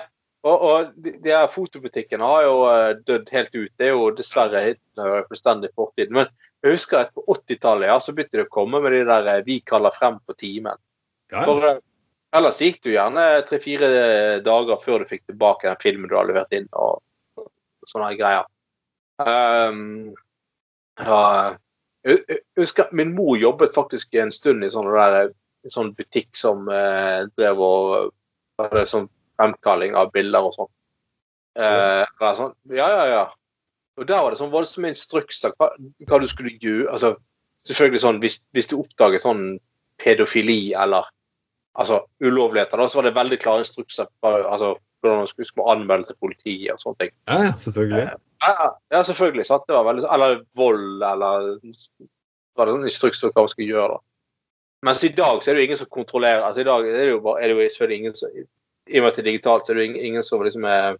Og, 0.47 0.61
og 0.63 0.91
de, 0.95 1.13
de 1.19 1.33
her 1.35 1.49
fotobutikkene 1.51 2.23
har 2.23 2.45
jo 2.45 2.59
eh, 2.69 2.91
dødd 3.07 3.31
helt 3.35 3.55
ut. 3.57 3.71
Det 3.79 3.89
er 3.89 3.91
jo 3.91 4.05
dessverre 4.15 4.61
helt 4.63 5.01
uh, 5.01 5.19
fullstendig 5.27 5.71
fortid. 5.75 6.13
Men 6.15 6.29
jeg 6.63 6.77
husker 6.77 7.01
at 7.01 7.11
på 7.15 7.25
80-tallet 7.27 7.89
ja, 7.91 7.97
så 7.99 8.15
begynte 8.15 8.39
det 8.39 8.47
å 8.47 8.53
komme 8.53 8.79
med 8.83 8.95
de 8.95 9.03
der 9.09 9.27
eh, 9.33 9.43
'vi 9.43 9.59
kaller 9.67 9.95
frem 9.95 10.19
på 10.23 10.35
timen'. 10.39 10.79
Ja. 11.33 11.43
For 11.43 11.67
eh, 11.67 11.81
ellers 12.39 12.61
gikk 12.63 12.79
det 12.79 12.93
jo 12.93 12.95
gjerne 12.95 13.25
tre-fire 13.49 13.91
dager 14.45 14.79
før 14.79 15.03
du 15.03 15.11
fikk 15.11 15.25
tilbake 15.27 15.67
den 15.67 15.83
filmen 15.83 16.11
du 16.11 16.15
har 16.15 16.29
levert 16.29 16.55
inn, 16.55 16.69
og 16.71 17.03
sånne 17.89 18.13
greier. 18.19 18.47
Um, 19.19 20.13
ja, 21.05 21.55
jeg 22.07 22.39
husker 22.59 22.91
Min 22.95 23.11
mor 23.15 23.37
jobbet 23.37 23.75
faktisk 23.75 24.15
en 24.15 24.31
stund 24.31 24.63
i 24.63 24.71
sånn 24.71 24.87
en 24.89 25.73
sånn 25.73 25.93
butikk 25.97 26.31
som 26.37 26.69
eh, 26.71 27.25
drev 27.35 27.59
og 27.59 28.11
hadde 28.61 28.85
sånn 28.87 29.09
fremkalling 29.39 29.95
av 29.99 30.11
bilder 30.13 30.47
og 30.47 30.55
sånn. 30.55 30.69
Eh, 31.59 32.05
ja. 32.05 32.31
sånn. 32.35 32.53
Ja, 32.71 32.87
ja, 32.87 33.05
ja. 33.09 33.23
Og 33.99 34.07
der 34.07 34.23
var 34.23 34.31
det 34.31 34.39
sånn 34.39 34.53
voldsomme 34.53 34.91
instrukser 34.93 35.51
hva, 35.59 35.73
hva 36.07 36.19
du 36.21 36.27
skulle 36.31 36.55
gjøre. 36.55 36.87
Altså, 36.93 37.13
selvfølgelig 37.67 38.03
sånn 38.05 38.21
hvis, 38.23 38.39
hvis 38.55 38.71
du 38.71 38.77
oppdager 38.79 39.23
sånn 39.23 39.43
pedofili 39.99 40.71
eller 40.79 41.07
altså 41.79 42.01
ulovligheter, 42.23 42.79
da, 42.79 42.87
så 42.87 42.99
var 43.01 43.09
det 43.09 43.17
veldig 43.17 43.39
klare 43.43 43.65
instrukser 43.65 44.07
på 44.23 44.31
altså, 44.39 44.73
hvordan 44.99 45.21
man 45.23 45.29
skulle, 45.31 45.51
skulle 45.51 45.75
anmelde 45.75 46.09
til 46.09 46.19
politiet 46.23 46.71
og 46.75 46.81
sånne 46.83 47.03
ting. 47.03 47.13
ja, 47.27 47.51
selvfølgelig. 47.59 48.05
Ja, 48.07 48.15
ja, 48.47 48.69
ja, 48.89 49.03
selvfølgelig. 49.03 49.45
Sant? 49.45 49.65
Det 49.67 49.75
var 49.75 49.87
veldig, 49.87 50.05
eller 50.13 50.43
vold, 50.57 51.03
eller 51.03 51.49
var 52.55 52.67
det 52.67 52.75
sånn 52.75 52.87
instrukser 52.87 53.33
hva 53.33 53.45
man 53.45 53.51
skulle 53.51 53.73
gjøre. 53.73 53.99
Mens 54.87 55.03
i 55.03 55.11
dag 55.11 55.43
så 55.43 55.51
er 55.51 55.57
det 55.57 55.63
jo 55.63 55.67
ingen 55.67 55.79
som 55.81 55.91
kontrollerer 55.91 56.45
altså 56.45 56.63
I 56.63 56.67
dag 56.69 56.85
er 56.87 56.93
det 56.95 57.09
jo, 57.09 57.19
bare, 57.23 57.41
er 57.41 57.51
det 57.51 57.55
jo 57.57 57.71
selvfølgelig 57.73 57.97
ingen 57.99 58.13
som 58.15 58.37
I 58.39 58.99
og 58.99 59.03
med 59.03 59.09
at 59.09 59.17
det 59.17 59.23
er 59.23 59.27
digitalt, 59.27 59.65
så 59.65 59.73
er 59.73 59.79
det 59.79 59.87
ingen, 59.89 60.05
ingen 60.07 60.23
som 60.23 60.43
liksom 60.45 60.63
er, 60.71 60.95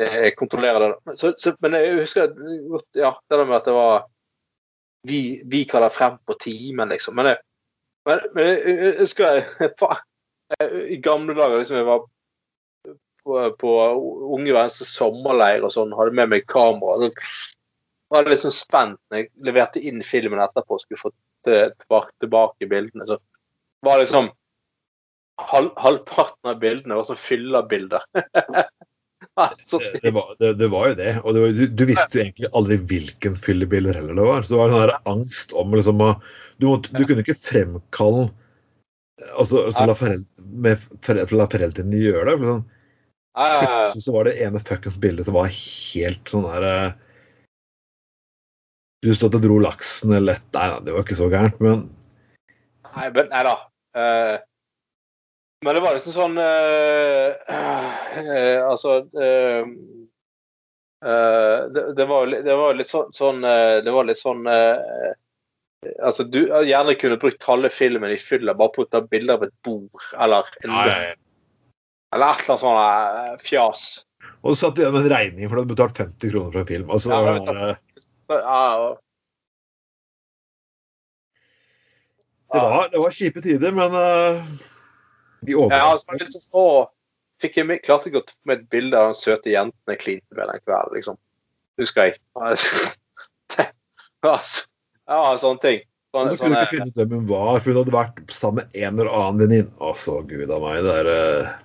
er, 0.00 0.30
kontrollerer 0.38 0.86
det. 0.86 1.16
Så, 1.20 1.34
så, 1.38 1.52
men 1.60 1.76
jeg 1.76 1.98
husker 2.00 2.32
godt 2.70 2.98
ja, 2.98 3.12
det 3.28 3.38
der 3.38 3.50
med 3.50 3.58
at 3.60 3.68
det 3.68 3.76
var 3.76 4.08
Vi, 5.04 5.42
vi 5.44 5.66
kaller 5.68 5.92
frem 5.92 6.14
på 6.26 6.32
timen, 6.40 6.88
liksom. 6.88 7.14
Men, 7.14 7.26
jeg, 7.26 7.36
men, 8.08 8.20
men 8.34 8.46
jeg, 8.46 8.60
jeg 8.64 8.94
husker 9.02 9.24
jeg, 9.60 10.70
I 10.96 10.96
gamle 11.04 11.36
dager 11.36 11.60
liksom 11.60 11.76
jeg 11.76 11.86
var 11.86 12.06
på, 13.24 13.40
på 13.60 13.72
Unge 14.36 14.54
Venstre 14.56 14.86
sommerleir 14.88 15.64
og 15.64 15.72
sånn, 15.74 15.94
hadde 15.96 16.16
med 16.16 16.32
meg 16.32 16.46
kamera. 16.50 17.08
Så 17.08 17.10
var 18.12 18.30
litt 18.30 18.44
sånn 18.44 18.54
spent 18.54 19.00
når 19.10 19.22
jeg 19.22 19.30
leverte 19.48 19.82
inn 19.82 20.04
filmen 20.06 20.42
etterpå 20.44 20.76
og 20.76 20.84
skulle 20.84 21.00
få 21.00 21.12
tilbake, 21.44 22.68
bildene. 22.70 23.06
Så 23.08 23.18
var 23.84 24.00
liksom 24.00 24.30
halv, 25.42 25.72
Halvparten 25.80 26.52
av 26.52 26.60
bildene 26.62 26.98
var 26.98 27.08
sånn 27.08 27.20
fyllerbilder. 27.20 28.04
så, 29.68 29.80
Det, 29.80 30.00
det, 30.02 30.14
var, 30.14 30.30
det, 30.38 30.54
det 30.60 30.70
var 30.72 30.92
jo 30.92 31.00
det. 31.00 31.10
Og 31.24 31.40
var, 31.40 31.58
du, 31.58 31.66
du 31.66 31.84
visste 31.88 32.18
jo 32.18 32.24
egentlig 32.24 32.52
aldri 32.52 32.78
hvilken 32.92 33.36
fyllebiler 33.40 33.98
heller 33.98 34.20
det 34.20 34.30
var. 34.30 34.46
Så 34.46 34.54
det 34.54 34.62
var 34.62 34.72
sånn 34.74 34.86
der 34.86 34.96
angst 35.16 35.54
om 35.56 35.76
liksom 35.76 36.04
å 36.04 36.14
du, 36.60 36.68
måtte, 36.70 36.94
du 36.94 37.04
kunne 37.08 37.24
ikke 37.26 37.40
fremkalle 37.40 38.30
Altså, 39.38 39.60
altså 39.68 39.84
la, 39.86 39.94
foreldre, 39.94 40.42
med, 40.42 40.80
foreldre, 41.06 41.46
foreldrene 41.52 42.00
gjøre 42.00 42.24
det. 42.28 42.32
For 42.34 42.48
sånn, 42.50 42.64
ja, 43.34 43.64
ja, 43.64 43.80
ja. 43.82 43.88
så 43.90 44.12
var 44.12 44.24
det 44.28 44.38
ene 44.44 44.60
fuckings 44.62 44.96
bildet 45.02 45.26
som 45.26 45.34
var 45.34 45.50
helt 45.50 46.30
sånn 46.30 46.46
der 46.46 46.66
eh, 46.68 46.92
Du 49.02 49.10
stod 49.14 49.34
at 49.34 49.40
det 49.40 49.48
dro 49.48 49.58
laksen 49.62 50.14
eller 50.14 50.38
et 50.38 50.46
Nei 50.54 50.68
da, 50.70 50.80
det 50.86 50.94
var 50.94 51.02
ikke 51.02 51.18
så 51.18 51.30
gærent, 51.32 51.58
men 51.64 51.88
Nei, 52.94 53.08
men, 53.10 53.26
nei 53.32 53.42
da. 53.42 53.56
Uh, 53.94 54.36
men 55.66 55.74
det 55.74 55.82
var 55.82 55.96
liksom 55.96 56.14
sånn 56.14 56.38
uh, 56.38 57.34
uh, 57.50 58.58
Altså 58.68 59.00
det, 61.74 61.82
det, 61.98 62.06
var, 62.06 62.30
jo 62.30 62.42
det 62.46 62.56
var 62.58 62.78
litt 62.78 62.88
sånn, 62.88 63.10
sånn 63.14 63.42
Det 63.42 63.92
var 63.92 64.06
litt 64.08 64.20
sånn 64.20 64.46
Altså, 64.48 66.24
du 66.24 66.46
gjerne 66.64 66.94
kunne 66.96 67.18
brukt 67.20 67.42
halve 67.44 67.68
filmen 67.68 68.14
i 68.14 68.16
fylla 68.16 68.54
bare 68.56 68.72
putta 68.72 69.02
bilder 69.04 69.36
av 69.36 69.42
et 69.44 69.52
bord, 69.66 70.06
eller 70.16 70.48
en 70.62 70.72
eller 72.14 72.30
et 72.30 72.42
eller 72.44 72.54
annet 72.54 72.62
sånn 72.62 72.80
eh, 72.80 73.32
fjas. 73.42 73.84
Og 74.44 74.52
så 74.54 74.58
satt 74.66 74.76
du 74.76 74.82
igjen 74.84 74.94
med 74.94 75.06
en 75.06 75.12
regning 75.16 75.48
for 75.48 75.56
du 75.56 75.62
hadde 75.64 75.72
betalt 75.74 75.98
50 75.98 76.30
kroner 76.34 76.52
for 76.54 76.60
en 76.62 76.68
film. 76.70 76.90
Altså, 76.94 77.10
Ja, 77.10 77.20
det 77.24 77.30
var, 77.48 77.78
Så, 78.28 78.38
ja, 78.38 78.68
det, 82.54 82.60
var, 82.60 82.88
det 82.92 82.98
var 83.02 83.10
kjipe 83.16 83.40
tider, 83.42 83.72
men 83.74 83.94
eh, 83.98 84.42
vi 85.44 85.52
Ja, 85.52 85.58
overlevde. 85.64 85.88
altså, 85.94 86.18
litt 86.20 86.32
sånn, 86.36 86.44
å, 86.60 86.66
fikk 87.42 87.58
jeg 87.58 87.66
med, 87.68 87.82
klarte 87.84 88.08
ikke 88.12 88.20
å 88.22 88.26
ta 88.28 88.36
med 88.48 88.60
et 88.62 88.68
bilde 88.72 89.00
av 89.00 89.10
den 89.10 89.18
søte 89.18 89.50
jenten 89.52 89.90
jeg 89.94 90.00
klinte 90.04 90.38
med 90.38 90.48
den 90.52 90.62
kvelden, 90.62 90.94
liksom. 90.98 91.18
Husker 91.80 92.10
jeg. 92.12 92.20
Altså, 94.24 94.62
ja, 95.04 95.18
sånne 95.36 95.60
ting. 95.60 95.82
Sånne, 96.14 96.30
så 96.32 96.38
kunne 96.38 96.38
sånne, 96.38 96.60
ikke 96.62 96.72
finne 96.78 96.86
ut 96.88 96.96
hvem 97.02 97.10
hun 97.18 97.26
var, 97.28 97.58
for 97.58 97.68
hun 97.74 97.76
hadde 97.82 97.92
vært 97.92 98.30
sammen 98.32 98.62
med 98.62 98.78
en 98.80 98.94
eller 99.02 99.10
annen 99.12 99.40
venninne. 99.42 99.72
Altså, 99.84 100.14
gud 100.30 100.48
a 100.54 100.60
meg, 100.62 100.78
det 100.86 100.94
er 101.02 101.10
eh, 101.12 101.18
Ja, 101.18 101.50
var- 101.50 101.58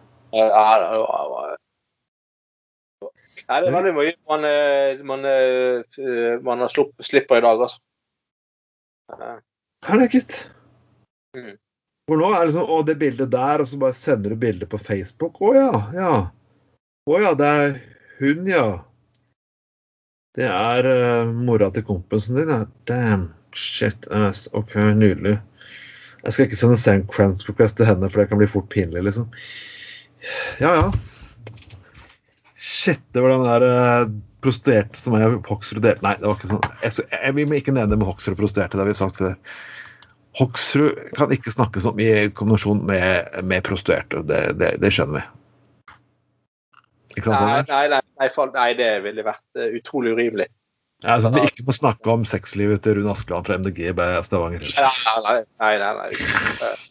Nei, 3.49 3.61
det 3.63 3.69
er 3.69 3.73
veldig 3.73 3.93
mye 3.95 4.13
man, 4.29 4.43
eh, 4.45 4.99
man, 5.09 5.25
eh, 5.25 6.35
man 6.45 6.61
har 6.61 6.69
slupp, 6.69 6.91
slipper 7.01 7.39
i 7.39 7.45
dag, 7.45 7.63
altså. 7.65 7.81
Eh, 9.15 9.39
Det 9.79 9.93
er 9.93 10.01
det, 10.01 10.09
gitt. 10.13 10.35
Mm. 11.37 11.55
For 12.09 12.19
nå 12.19 12.29
er 12.33 12.45
det 12.45 12.55
sånn 12.57 12.69
Å, 12.69 12.81
det 12.85 12.97
bildet 12.99 13.31
der, 13.31 13.63
og 13.63 13.69
så 13.69 13.79
bare 13.81 13.97
sender 13.97 14.33
du 14.33 14.41
bildet 14.41 14.69
på 14.69 14.81
Facebook. 14.81 15.39
Å 15.41 15.53
ja, 15.55 15.71
ja. 15.95 16.13
Å 17.09 17.19
ja, 17.21 17.33
det 17.37 17.49
er 17.63 17.75
hun, 18.19 18.45
ja. 18.49 18.67
Det 20.37 20.45
er 20.45 20.89
uh, 20.89 21.31
mora 21.31 21.69
til 21.73 21.85
kompisen 21.87 22.37
din, 22.37 22.51
ja. 22.53 22.65
Damn. 22.89 23.29
Shit 23.55 24.05
ass. 24.13 24.45
OK, 24.53 24.75
nydelig. 24.99 25.39
Jeg 26.19 26.35
skal 26.35 26.45
ikke 26.45 26.59
sende 26.59 26.77
send 26.77 27.07
friends 27.13 27.47
request 27.47 27.79
til 27.79 27.87
henne, 27.87 28.09
for 28.11 28.21
det 28.21 28.29
kan 28.29 28.41
bli 28.41 28.49
fort 28.51 28.67
pinlig, 28.73 29.05
liksom. 29.07 29.29
Ja, 30.59 30.73
ja. 30.75 30.91
Shit, 32.59 33.01
det 33.15 33.23
var 33.23 33.33
den 33.33 33.45
der 33.47 33.65
uh, 33.65 34.11
prostituerte 34.43 34.99
som 34.99 35.15
er 35.15 35.37
Hoksrud 35.47 35.81
delte 35.83 36.03
Nei, 36.05 36.15
det 36.19 36.27
var 36.27 36.37
ikke 36.37 36.51
sånn. 36.51 36.69
Jeg, 36.83 37.05
jeg, 37.13 37.35
vi 37.37 37.45
må 37.47 37.59
ikke 37.59 37.75
nevne 37.75 37.93
det 37.93 37.99
med 38.01 38.09
Hoksrud 38.09 38.37
prostituerte, 38.39 38.77
det 38.77 38.83
har 38.83 38.91
vi 38.91 38.97
sagt 38.99 39.19
før. 39.21 39.35
Hoksrud 40.39 40.99
kan 41.17 41.33
ikke 41.33 41.53
snakkes 41.55 41.87
om 41.89 41.99
i 42.03 42.11
kombinasjon 42.35 42.83
med, 42.87 43.41
med 43.47 43.65
prostituerte. 43.67 44.21
Det, 44.27 44.41
det, 44.59 44.75
det 44.83 44.91
skjønner 44.93 45.19
vi. 45.19 45.25
Ikke 47.15 47.25
sant? 47.25 47.71
Nei, 47.71 47.87
nei, 47.89 48.03
nei, 48.21 48.47
nei, 48.53 48.69
det 48.77 48.91
ville 49.07 49.25
vært 49.25 49.59
eh, 49.59 49.73
utrolig 49.79 50.13
urimelig. 50.13 50.47
Ja, 51.01 51.15
altså, 51.15 51.31
vi 51.33 51.47
ikke 51.47 51.65
må 51.65 51.73
snakke 51.73 52.11
om 52.11 52.27
sexlivet 52.27 52.83
til 52.83 52.99
Rune 52.99 53.15
Askeland 53.15 53.47
fra 53.47 53.55
MDG 53.59 53.81
i 53.87 53.93
Stavanger. 54.27 54.63
Nei, 54.67 54.93
nei, 55.07 55.35
nei. 55.63 55.73
nei, 55.81 55.91
nei. 56.03 56.09
Eh, 56.69 56.87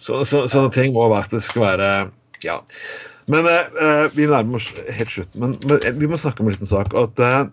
Så, 0.00 0.22
så, 0.24 0.46
sånne 0.48 0.70
ting 0.72 0.94
må 0.94 1.04
faktisk 1.12 1.58
være 1.60 1.88
Ja. 2.44 2.60
Men 3.32 3.48
eh, 3.48 3.82
eh, 3.82 4.06
vi 4.14 4.28
nærmer 4.28 4.60
oss 4.60 4.70
helt 4.98 5.12
slutt. 5.12 5.36
Men, 5.40 5.56
men 5.64 5.80
eh, 5.80 5.94
vi 5.96 6.08
må 6.10 6.18
snakke 6.20 6.44
om 6.44 6.50
en 6.50 6.56
liten 6.56 6.68
sak. 6.68 6.92
At 6.98 7.22
eh, 7.24 7.46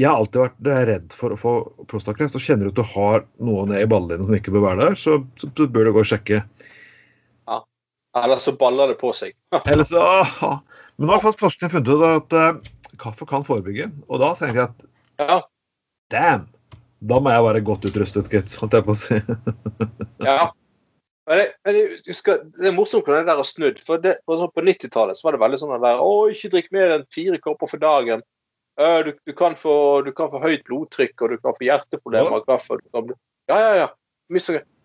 jeg 0.00 0.08
har 0.08 0.18
alltid 0.18 0.42
vært 0.42 0.70
eh, 0.72 0.82
redd 0.90 1.14
for 1.16 1.34
å 1.34 1.38
få 1.38 1.54
prostakreft. 1.90 2.36
Og 2.38 2.44
kjenner 2.44 2.68
du 2.68 2.72
at 2.74 2.80
du 2.80 2.92
har 2.94 3.24
noe 3.42 3.66
ned 3.70 3.84
i 3.84 3.88
ballene 3.90 4.16
dine 4.18 4.28
som 4.28 4.38
ikke 4.38 4.54
bør 4.56 4.66
være 4.70 4.88
der, 4.88 5.00
så, 5.00 5.20
så, 5.40 5.50
så 5.56 5.68
bør 5.70 5.88
du 5.88 5.94
gå 5.96 6.04
og 6.04 6.10
sjekke. 6.10 6.42
Ja. 7.50 7.62
Eller 8.24 8.42
så 8.42 8.56
baller 8.58 8.94
det 8.94 9.00
på 9.02 9.12
seg. 9.16 9.36
Eller 9.70 9.86
så, 9.88 10.02
ah, 10.02 10.60
men 10.96 11.10
nå 11.10 11.16
har 11.16 11.40
forskningen 11.44 11.74
funnet 11.76 11.92
ut 11.92 12.06
at 12.10 12.38
eh, 12.40 12.96
kaffe 13.00 13.28
kan 13.28 13.46
forebygge. 13.46 13.90
Og 14.08 14.22
da 14.22 14.34
tenkte 14.38 14.64
jeg 14.64 14.70
at 14.70 14.88
Ja, 15.20 15.42
damn! 16.12 16.48
Da 17.00 17.16
må 17.16 17.32
jeg 17.32 17.44
være 17.46 17.60
godt 17.64 17.86
utrustet, 17.88 18.26
gitt. 18.28 18.52
Holdt 18.60 18.74
jeg 18.76 18.84
på 18.84 18.92
å 18.92 18.98
si. 18.98 19.16
ja. 20.28 20.50
Men, 21.30 21.38
det, 21.38 21.46
men 21.62 21.76
jeg 22.08 22.16
skal, 22.18 22.40
det 22.58 22.66
er 22.66 22.74
morsomt 22.74 23.06
hvordan 23.06 23.22
det 23.22 23.30
der 23.30 23.38
har 23.38 23.46
snudd. 23.46 23.80
For 23.86 24.02
det, 24.02 24.16
for 24.26 24.40
sånn 24.40 24.50
på 24.50 24.64
90-tallet 24.66 25.18
så 25.18 25.28
var 25.28 25.36
det 25.36 25.42
veldig 25.44 25.60
sånn 25.60 25.76
der, 25.76 26.02
Å, 26.02 26.10
ikke 26.32 26.50
drikk 26.56 26.70
mer 26.74 26.94
enn 26.96 27.06
fire 27.14 27.38
kopper 27.38 27.70
for 27.70 27.82
dagen. 27.82 28.24
Du, 28.80 29.12
du, 29.28 29.32
kan 29.36 29.54
få, 29.60 30.00
du 30.06 30.10
kan 30.16 30.30
få 30.32 30.40
høyt 30.40 30.64
blodtrykk, 30.64 31.14
og 31.22 31.34
du 31.34 31.40
kan 31.44 31.54
få 31.54 31.66
hjerteproblemer 31.66 32.38
Ja. 32.40 32.58
kan 32.94 33.06
bli, 33.06 33.16
ja, 33.50 33.58
ja, 33.60 33.72
ja. 33.76 33.88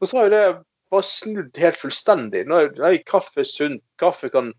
Og 0.02 0.10
så 0.10 0.18
har 0.18 0.28
jo 0.28 0.34
det 0.34 0.46
bare 0.92 1.08
snudd 1.08 1.62
helt 1.62 1.80
fullstendig. 1.80 2.44
Nå 2.50 2.60
er 2.68 2.98
kaffe 3.08 3.42
er 3.42 3.48
sunt. 3.50 3.84
Kaffe 4.02 4.30
kan 4.34 4.52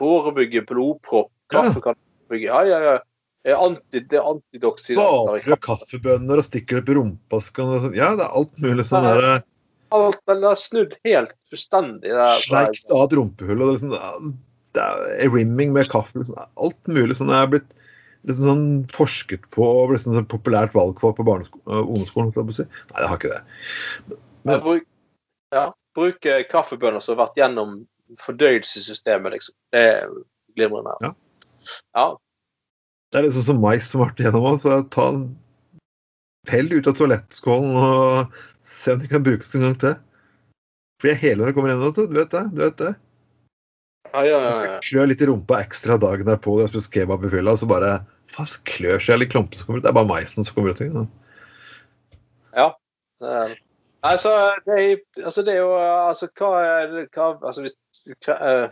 forebygge 0.00 0.62
blodpropp. 0.68 1.32
Kaffe 1.52 1.82
kan 1.82 1.98
forebygge 1.98 2.48
Ja, 2.52 2.62
ja, 2.68 2.80
ja. 2.92 3.00
Anti, 3.44 4.00
det 4.00 4.16
er 4.16 4.24
antidoksidanter 4.24 5.34
Bakre 5.34 5.56
kaffebønner 5.60 6.40
og 6.40 6.46
stikker 6.46 6.78
det 6.78 6.80
opp 6.80 6.88
i 6.88 6.94
rumpa 6.96 7.40
så 7.44 7.52
kan 7.52 7.74
Ja, 7.92 8.14
det 8.16 8.24
er 8.24 8.38
alt 8.40 8.62
mulig 8.64 8.86
sånn 8.88 9.04
Ja. 9.04 9.34
Alt 9.94 10.20
har 10.26 10.58
snudd 10.58 10.96
helt 11.06 11.34
fullstendig. 11.50 12.12
Sleikt 12.42 12.90
av 12.90 13.06
et 13.06 13.16
rumpehull 13.18 13.62
og 13.62 13.68
det 13.68 13.74
er 13.74 13.78
liksom, 13.78 14.34
det 14.74 14.84
er 15.22 15.32
rimming 15.32 15.74
med 15.76 15.90
kaffe. 15.92 16.18
Liksom, 16.18 16.38
alt 16.38 16.90
mulig 16.90 17.18
sånn 17.20 17.32
er 17.34 17.50
blitt 17.52 17.70
liksom 18.24 18.48
sånn 18.48 18.66
forsket 18.96 19.46
på 19.54 19.66
og 19.68 19.92
blitt 19.92 20.04
sånn 20.04 20.26
populært 20.30 20.74
valgfag 20.76 21.16
på 21.18 21.26
øh, 21.28 21.80
ungdomsskolen. 21.82 22.32
jeg 22.34 22.58
si. 22.58 22.68
Nei, 22.92 23.00
det 23.00 23.10
har 23.10 23.20
ikke 23.20 23.32
det. 23.34 24.18
Men, 24.48 24.60
bruk, 24.64 24.86
ja, 25.54 25.66
bruke 25.96 26.38
kaffebønner 26.50 27.04
som 27.04 27.14
har 27.14 27.26
vært 27.26 27.40
gjennom 27.42 27.76
fordøyelsessystemet, 28.24 29.36
liksom. 29.36 29.56
Det 29.74 29.84
er 29.92 30.10
glimrende. 30.56 30.96
Ja. 31.04 31.12
ja. 31.98 32.08
Det 33.12 33.20
er 33.20 33.28
liksom 33.28 33.46
som 33.46 33.62
mais 33.62 33.86
som 33.90 34.02
har 34.02 34.12
vært 34.12 34.24
gjennom. 34.26 34.60
så 34.62 34.82
Ta 34.94 35.08
en 35.12 35.24
Pell 36.44 36.68
ut 36.74 36.84
av 36.90 36.96
toalettskålen 36.98 37.76
og 37.80 38.34
se 38.66 38.94
om 38.94 39.02
de 39.02 39.08
kan 39.10 39.24
brukes 39.24 39.54
en 39.54 39.66
gang 39.66 39.78
til. 39.80 39.96
For 41.00 41.10
jeg 41.10 41.20
hele 41.22 41.44
året 41.44 41.56
kommer 41.56 41.74
ennå, 41.74 41.90
vet 41.90 42.10
du 42.10 42.18
vet 42.18 42.32
det. 42.34 42.44
du 42.54 42.62
vet 42.62 42.78
det. 42.80 42.94
Ja, 44.12 44.22
ja, 44.24 44.38
ja, 44.38 44.54
ja. 44.64 44.78
Klør 44.84 45.08
litt 45.10 45.22
i 45.24 45.28
rumpa 45.28 45.58
ekstra 45.64 45.96
dagen 46.00 46.28
derpå, 46.28 46.60
jeg 46.62 46.70
spiser 46.70 46.92
kebab 46.94 47.24
i 47.26 47.32
fylla, 47.32 47.56
og 47.56 47.60
så 47.60 47.68
bare 47.68 47.92
faen, 48.30 48.48
så 48.50 48.62
klør 48.68 49.02
seg 49.02 49.20
litt 49.20 49.32
klumpen 49.34 49.58
som 49.58 49.68
kommer 49.68 49.82
ut. 49.82 49.86
Det 49.86 49.90
er 49.90 49.98
bare 49.98 50.10
maisen 50.10 50.46
som 50.46 50.56
kommer 50.56 50.74
ut. 50.74 50.82
Ja. 52.54 52.70
Det 53.20 53.36
er- 53.42 53.60
Nei, 54.04 54.16
så 54.20 54.30
det 54.66 54.74
er, 54.76 54.98
altså 55.24 55.42
det 55.42 55.54
er 55.54 55.62
jo 55.62 55.70
altså 55.72 56.26
hva 56.36 56.48
er 56.60 56.90
hva, 57.14 57.28
altså 57.40 57.62
hvis 57.64 57.76
eh, 58.28 58.66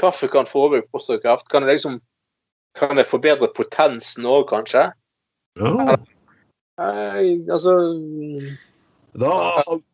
kaffe 0.00 0.28
kan 0.32 0.48
forebygge 0.48 0.88
prostatakreft, 0.88 1.50
kan 1.52 1.66
det 1.66 1.74
liksom 1.74 1.98
kan 2.78 2.96
det 2.96 3.04
forbedre 3.10 3.50
potensen 3.52 4.24
òg, 4.24 4.46
kanskje? 4.48 4.86
Ja. 5.60 5.96
Uh, 6.80 7.44
altså 7.52 7.74
Da, 9.18 9.30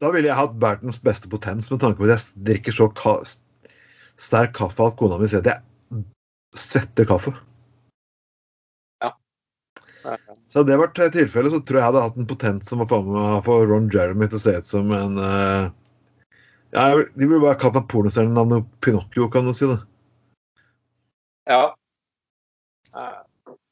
da 0.03 0.11
ville 0.13 0.29
jeg 0.29 0.37
hatt 0.37 0.57
verdens 0.61 0.99
beste 1.01 1.31
potens 1.33 1.71
med 1.71 1.81
tanke 1.81 2.01
på 2.01 2.09
at 2.09 2.17
jeg 2.17 2.45
drikker 2.49 2.75
så 2.75 2.89
ka 2.93 3.17
sterk 4.21 4.53
kaffe 4.57 4.85
at 4.85 4.97
kona 5.01 5.17
mi 5.21 5.29
sier 5.31 5.41
at 5.41 5.49
jeg 5.55 6.03
svetter 6.57 7.09
kaffe. 7.09 7.33
Ja. 9.05 9.13
Så 10.05 10.61
hadde 10.61 10.69
det 10.73 10.79
vært 10.83 11.01
tilfellet, 11.17 11.55
så 11.55 11.63
tror 11.63 11.79
jeg 11.79 11.83
jeg 11.83 11.89
hadde 11.91 12.05
hatt 12.05 12.21
en 12.21 12.29
potens 12.29 12.69
som 12.69 12.83
var 12.83 12.91
faen 12.93 13.09
meg 13.15 13.41
for 13.49 13.67
Ron 13.71 13.89
Jeremy 13.93 14.29
til 14.29 14.41
å 14.41 14.45
se 14.45 14.57
ut 14.61 14.69
som 14.69 14.93
en 14.97 15.19
uh, 15.21 15.73
ja, 16.77 16.87
De 16.93 17.25
ville 17.25 17.41
bare 17.43 17.59
kalt 17.61 17.79
meg 17.79 17.89
pornostjernenavnet 17.93 18.69
Pinocchio, 18.85 19.31
kan 19.33 19.49
du 19.49 19.57
si 19.57 19.69
det. 19.71 19.81
Ja. 21.49 21.73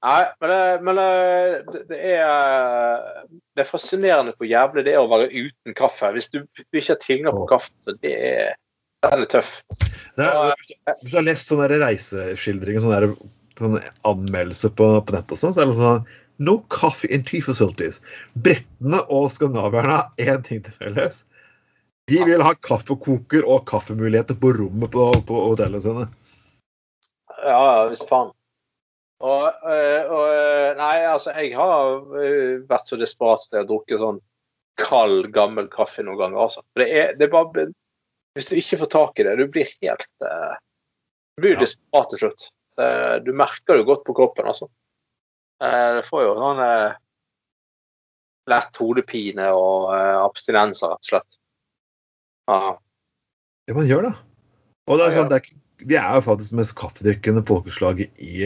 Eh, 0.04 0.10
Nei, 0.10 0.24
men, 0.40 0.50
det, 0.50 0.82
men 0.84 0.98
det, 0.98 1.64
det- 1.72 1.84
det 1.88 2.00
er 2.20 3.22
Det 3.56 3.62
er 3.64 3.68
fascinerende 3.70 4.34
hvor 4.36 4.48
jævlig 4.50 4.84
det 4.84 4.92
er 4.94 5.00
å 5.00 5.08
være 5.08 5.30
uten 5.32 5.74
kaffe. 5.78 6.10
Hvis 6.12 6.28
du 6.32 6.42
ikke 6.74 6.90
har 6.92 7.00
tilgang 7.00 7.36
på 7.38 7.46
kaffe, 7.48 7.70
så 7.86 7.94
det 8.02 8.12
er 8.18 8.54
Den 9.04 9.20
er 9.22 9.28
tøff. 9.30 9.62
det 10.16 10.26
er, 10.26 10.52
hvis 10.56 11.10
du 11.10 11.16
har 11.16 11.24
lest 11.26 11.48
sånne 11.50 11.68
reiseskildringer, 11.72 12.80
sånne, 12.84 13.10
sånne 13.60 13.80
anmeldelser 14.08 14.72
på, 14.76 14.86
på 15.04 15.12
nett 15.14 15.30
og 15.32 15.40
sånn, 15.40 15.52
så 15.56 15.60
er 15.64 15.70
det 15.70 15.76
sånn 15.80 16.06
No 16.42 16.56
coffee 16.72 17.12
in 17.14 17.22
tea 17.22 17.40
facilities. 17.44 18.00
Britene 18.34 19.02
og 19.12 19.28
skandinavierne 19.30 20.00
har 20.00 20.08
én 20.18 20.40
ting 20.42 20.62
til 20.66 20.72
felles. 20.80 21.20
De 22.10 22.18
vil 22.26 22.42
ha 22.42 22.50
kaffekoker 22.66 23.44
og 23.46 23.62
kaffemuligheter 23.70 24.34
på 24.40 24.50
rommet 24.58 24.90
på, 24.92 25.04
på 25.28 25.44
hotellene 25.46 25.80
sine. 25.84 26.08
Ja, 27.44 27.86
visst 27.92 28.08
faen. 28.10 28.32
Og, 29.24 29.44
eh, 29.70 30.10
og 30.12 30.24
eh, 30.28 30.70
Nei, 30.76 30.96
altså, 31.08 31.32
jeg 31.38 31.54
har 31.56 32.02
eh, 32.20 32.60
vært 32.68 32.90
så 32.90 32.98
desperat 33.00 33.46
at 33.46 33.56
jeg 33.56 33.62
har 33.62 33.70
drukket 33.70 34.02
sånn 34.02 34.20
kald, 34.80 35.30
gammel 35.32 35.68
kaffe 35.72 36.04
noen 36.04 36.18
ganger, 36.20 36.42
altså. 36.44 36.64
Det 36.76 36.88
er, 36.90 37.14
det 37.16 37.28
er 37.28 37.32
bare 37.32 37.68
Hvis 38.34 38.50
du 38.50 38.56
ikke 38.58 38.80
får 38.82 38.90
tak 38.92 39.22
i 39.22 39.26
det, 39.28 39.36
du 39.38 39.46
blir 39.54 39.70
helt 39.70 40.08
Du 40.18 41.44
blir 41.44 41.54
Ja. 41.54 41.60
desperat 41.62 42.10
til 42.10 42.24
slutt. 42.24 42.48
Du 43.22 43.30
merker 43.38 43.78
det 43.78 43.86
godt 43.86 44.02
på 44.06 44.16
kroppen, 44.18 44.48
altså. 44.50 44.66
Du 45.62 46.02
får 46.08 46.24
jo 46.24 46.32
sånn 46.40 46.62
lett 48.50 48.80
hodepine 48.82 49.46
og 49.54 49.86
abstinenser, 49.94 50.90
rett 50.90 50.98
og 50.98 51.10
slett. 51.12 51.38
Ja. 52.50 52.74
Ja, 53.70 53.76
man 53.78 53.86
gjør 53.86 54.08
det. 54.08 54.12
Og 54.90 54.98
det 54.98 55.06
er 55.06 55.16
sånn, 55.20 55.30
det 55.30 55.38
er, 55.38 55.54
vi 55.86 55.98
er 56.02 56.18
jo 56.18 56.26
faktisk 56.26 56.58
mest 56.58 56.74
kaffedrikkende 56.82 57.46
folkeslaget 57.46 58.18
i, 58.18 58.42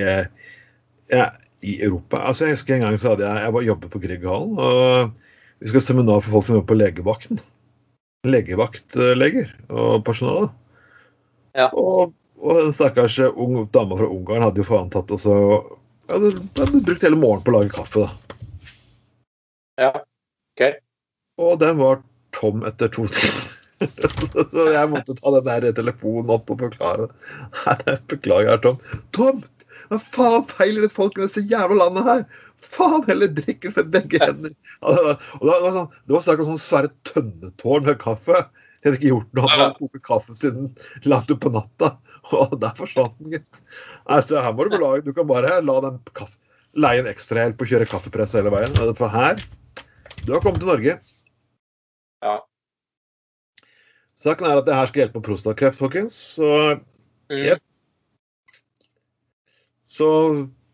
ja, 1.12 1.30
i 1.60 1.78
Europa. 1.84 2.20
Altså, 2.22 2.46
Jeg 2.46 2.58
husker 2.58 2.76
en 2.76 2.86
gang 2.86 2.98
så 3.00 3.12
hadde 3.14 3.26
jeg 3.26 3.44
jeg 3.44 3.54
var 3.56 3.66
jobbet 3.66 3.92
på 3.92 4.02
Grieghallen, 4.02 4.58
og 4.58 5.10
vi 5.58 5.68
skulle 5.68 5.82
ha 5.82 5.86
seminar 5.88 6.22
for 6.22 6.36
folk 6.36 6.46
som 6.46 6.58
jobber 6.58 6.72
på 6.72 6.78
legevakten. 6.78 7.40
Legevaktleger 8.28 9.50
og 9.70 10.04
personale. 10.06 10.50
Ja. 11.58 11.68
Og, 11.72 12.14
og 12.38 12.62
en 12.62 12.74
stakkars 12.74 13.18
eh, 13.22 13.34
ung 13.34 13.64
dame 13.74 13.98
fra 13.98 14.06
Ungarn 14.06 14.44
hadde 14.46 14.62
jo 14.62 14.68
faen 14.68 14.90
tatt 14.92 15.10
og 15.14 15.20
så 15.22 15.34
hadde, 16.10 16.34
hadde 16.58 16.82
brukt 16.86 17.06
hele 17.06 17.18
morgenen 17.18 17.46
på 17.46 17.54
å 17.54 17.56
lage 17.58 17.74
kaffe. 17.74 18.04
da. 18.04 18.38
ja. 19.82 19.92
OK. 20.58 20.64
Og 21.38 21.58
den 21.62 21.78
var 21.78 22.02
tom 22.34 22.64
etter 22.66 22.90
to 22.94 23.06
timer. 23.14 23.54
Så 24.50 24.64
jeg 24.74 24.90
måtte 24.90 25.14
ta 25.14 25.30
den 25.36 25.46
der 25.46 25.68
telefonen 25.76 26.32
opp 26.34 26.50
og 26.50 26.64
forklare. 26.64 27.06
Nei, 27.60 27.76
det 27.84 28.00
beklager, 28.10 28.48
jeg 28.50 28.58
er 28.58 28.64
tom 28.64 29.06
Tomt! 29.14 29.57
Hva 29.88 29.98
faen 30.02 30.46
feiler 30.50 30.84
det 30.86 30.92
folk 30.94 31.18
i 31.18 31.24
dette 31.24 31.42
jævla 31.50 31.76
landet 31.82 32.08
her? 32.08 32.24
Faen 32.68 33.04
heller 33.06 33.30
drikker 33.32 33.72
med 33.76 33.90
begge 33.94 34.18
hender. 34.22 34.54
Ja, 34.82 34.94
det 34.94 35.04
var, 35.06 35.20
og 35.38 35.44
det 35.46 35.58
var 35.64 35.76
sånn, 35.76 35.92
det 36.04 36.16
var 36.16 36.24
snakk 36.26 36.42
om 36.42 36.48
sånn 36.50 36.62
svære 36.64 36.90
tønnetårn 37.10 37.86
med 37.86 38.00
kaffe. 38.02 38.40
Jeg 38.78 38.86
hadde 38.86 38.98
ikke 39.00 39.12
gjort 39.12 39.38
noe 39.38 39.48
annet 39.52 39.64
enn 39.64 39.76
å 39.76 39.78
koke 39.86 40.02
kaffe 40.06 40.36
siden 40.38 40.68
langt 41.10 41.30
utpå 41.34 41.50
natta. 41.54 41.92
Og 42.38 42.58
der 42.60 42.74
forsvant 42.78 43.14
den, 43.22 43.38
gitt. 43.38 43.62
Altså, 44.10 44.40
her 44.42 44.52
må 44.54 44.66
du 44.66 44.74
belage. 44.74 45.04
Du 45.06 45.14
kan 45.16 45.26
bare 45.30 45.60
la 45.64 45.78
den 45.86 45.96
kaffe, 46.18 46.36
leie 46.78 47.00
en 47.02 47.08
ekstrahjelp 47.10 47.62
og 47.62 47.70
kjøre 47.70 47.88
kaffepress 47.90 48.36
hele 48.38 48.52
veien. 48.54 48.74
For 48.98 49.10
her 49.10 49.40
Du 50.26 50.34
har 50.34 50.42
kommet 50.44 50.60
til 50.62 50.68
Norge. 50.70 50.98
Ja. 52.26 52.36
Saken 54.18 54.48
er 54.50 54.58
at 54.60 54.66
det 54.66 54.74
her 54.74 54.90
skal 54.90 55.04
hjelpe 55.04 55.20
med 55.20 55.26
prostakreft, 55.30 55.78
folkens. 55.80 56.18
Så, 56.38 56.78
Mm. 57.28 57.60
Så 59.98 60.08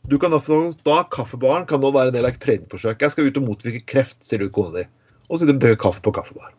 du 0.04 0.18
kan 0.20 0.36
få 0.44 0.60
da 0.84 1.00
Kaffebaren 1.08 1.64
kan 1.68 1.80
nå 1.80 1.90
være 1.94 2.12
en 2.12 2.16
del 2.18 2.28
av 2.28 2.36
treningsforsøket. 2.40 3.06
Jeg 3.06 3.14
skal 3.14 3.30
ut 3.30 3.40
og 3.40 3.46
motvirke 3.48 3.84
kreft, 3.88 4.18
sier 4.24 4.44
du 4.44 4.50
kona 4.52 4.74
di. 4.76 4.86
Og 5.30 5.40
sitter 5.40 5.56
og 5.56 5.62
drikker 5.64 5.80
kaffe 5.86 6.04
på 6.04 6.12
kaffebar. 6.14 6.52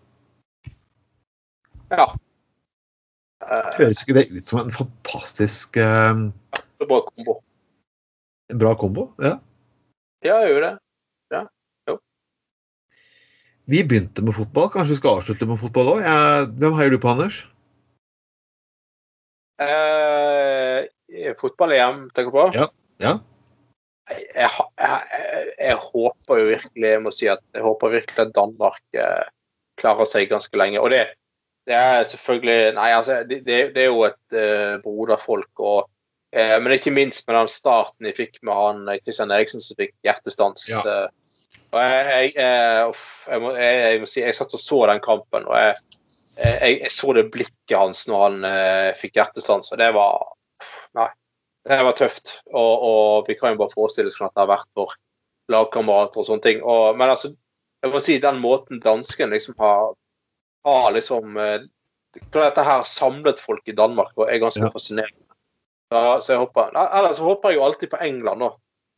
ja. 1.93 2.07
Høres 3.45 4.01
ikke 4.01 4.15
det 4.17 4.29
ut 4.33 4.49
som 4.49 4.63
en 4.63 4.73
fantastisk 4.73 5.77
det 6.75 6.83
er 6.83 6.89
bra 6.89 7.01
kombo. 7.07 7.35
En 8.51 8.59
bra 8.61 8.73
kombo? 8.77 9.03
Ja. 9.21 9.37
Ja, 10.25 10.39
jeg 10.43 10.53
gjør 10.53 10.63
det. 10.65 10.71
Ja. 11.33 11.41
Jo. 11.89 11.97
Vi 13.71 13.83
begynte 13.87 14.25
med 14.25 14.35
fotball. 14.35 14.71
Kanskje 14.73 14.95
vi 14.95 14.99
skal 14.99 15.19
avslutte 15.19 15.47
med 15.49 15.61
fotball 15.61 15.93
òg? 15.95 16.07
Hvem 16.59 16.75
heier 16.79 16.93
du 16.93 16.99
på, 17.01 17.13
Anders? 17.13 17.43
Eh, 19.61 20.44
Fotball-EM, 21.39 22.09
tenker 22.15 22.31
du 22.31 22.37
på? 22.37 22.49
Ja. 22.55 22.67
Ja. 23.03 23.15
Jeg, 24.09 24.25
jeg, 24.35 24.49
jeg, 24.77 25.47
jeg 25.57 25.77
håper 25.81 26.39
jo 26.39 26.49
virkelig 26.51 26.89
jeg 26.91 27.01
må 27.01 27.11
si 27.13 27.27
at 27.31 27.41
jeg 27.55 27.65
håper 27.65 27.95
virkelig 27.95 28.21
at 28.21 28.35
Danmark 28.35 28.83
eh, 28.93 29.25
klarer 29.81 30.07
seg 30.09 30.29
ganske 30.29 30.59
lenge. 30.61 30.81
Og 30.81 30.93
det, 30.93 31.01
det 31.65 31.75
er 31.79 32.05
selvfølgelig 32.07 32.75
Nei, 32.77 32.91
altså, 32.93 33.23
det, 33.27 33.41
det 33.47 33.81
er 33.81 33.89
jo 33.89 34.05
et 34.07 34.37
eh, 34.37 34.77
broderfolk. 34.83 35.51
og 35.57 35.89
eh, 36.35 36.55
Men 36.61 36.77
ikke 36.77 36.93
minst 36.93 37.25
med 37.27 37.39
den 37.39 37.51
starten 37.51 38.09
jeg 38.11 38.19
fikk 38.19 38.39
med 38.45 38.53
han 38.59 38.85
eh, 38.93 39.01
Christian 39.01 39.33
Eriksen 39.33 39.63
som 39.63 39.79
fikk 39.79 39.95
hjertestans. 40.05 40.69
Ja. 40.69 40.83
eh, 40.85 41.09
og 41.75 41.81
jeg, 41.81 42.31
eh, 42.39 43.41
må, 43.41 43.51
jeg, 43.57 43.99
må 43.99 44.07
si, 44.07 44.21
jeg 44.21 44.37
satt 44.37 44.53
og 44.55 44.61
så 44.61 44.85
den 44.87 45.01
kampen, 45.03 45.47
og 45.49 45.57
jeg, 45.59 46.87
så 46.91 47.13
det 47.15 47.29
blikket 47.33 47.75
hans 47.79 48.05
når 48.07 48.23
han 48.25 48.47
eh, 48.47 48.89
fikk 48.99 49.17
hjertestans, 49.17 49.71
og 49.71 49.79
det 49.81 49.89
var 49.95 50.23
Nei. 50.97 51.09
Det 51.65 51.79
var 51.87 51.95
tøft. 51.97 52.35
Og, 52.53 52.73
og 52.85 53.29
vi 53.29 53.35
kan 53.39 53.55
jo 53.55 53.61
bare 53.63 53.73
forestille 53.73 54.11
oss 54.11 54.19
at 54.21 54.33
det 54.35 54.43
har 54.43 54.51
vært 54.51 54.67
for 54.77 54.93
lagkamerater 55.51 56.21
og 56.21 56.27
sånne 56.27 56.45
ting. 56.45 56.59
Og, 56.61 56.93
men 56.97 57.09
altså, 57.09 57.31
jeg 57.81 57.93
må 57.93 58.01
si 58.01 58.17
den 58.21 58.37
måten 58.41 58.81
dansken 58.83 59.33
liksom 59.33 59.57
har, 59.61 59.95
har 60.65 60.91
liksom 60.95 61.37
eh, 61.41 61.63
Dette 62.31 62.63
her 62.63 62.85
samlet 62.87 63.41
folk 63.43 63.65
i 63.67 63.73
Danmark 63.75 64.13
og 64.15 64.29
er 64.31 64.39
ganske 64.39 64.61
Ja. 64.63 64.69
fascinerende. 64.71 65.25
Så, 65.91 66.03
så 66.23 66.31
jeg 66.31 66.39
håper 66.45 66.71
Ellers 66.79 67.19
håper 67.19 67.51
jeg 67.51 67.57
jo 67.59 67.65
alltid 67.65 67.89
på 67.91 67.99
England, 68.05 68.39
nå. 68.39 68.47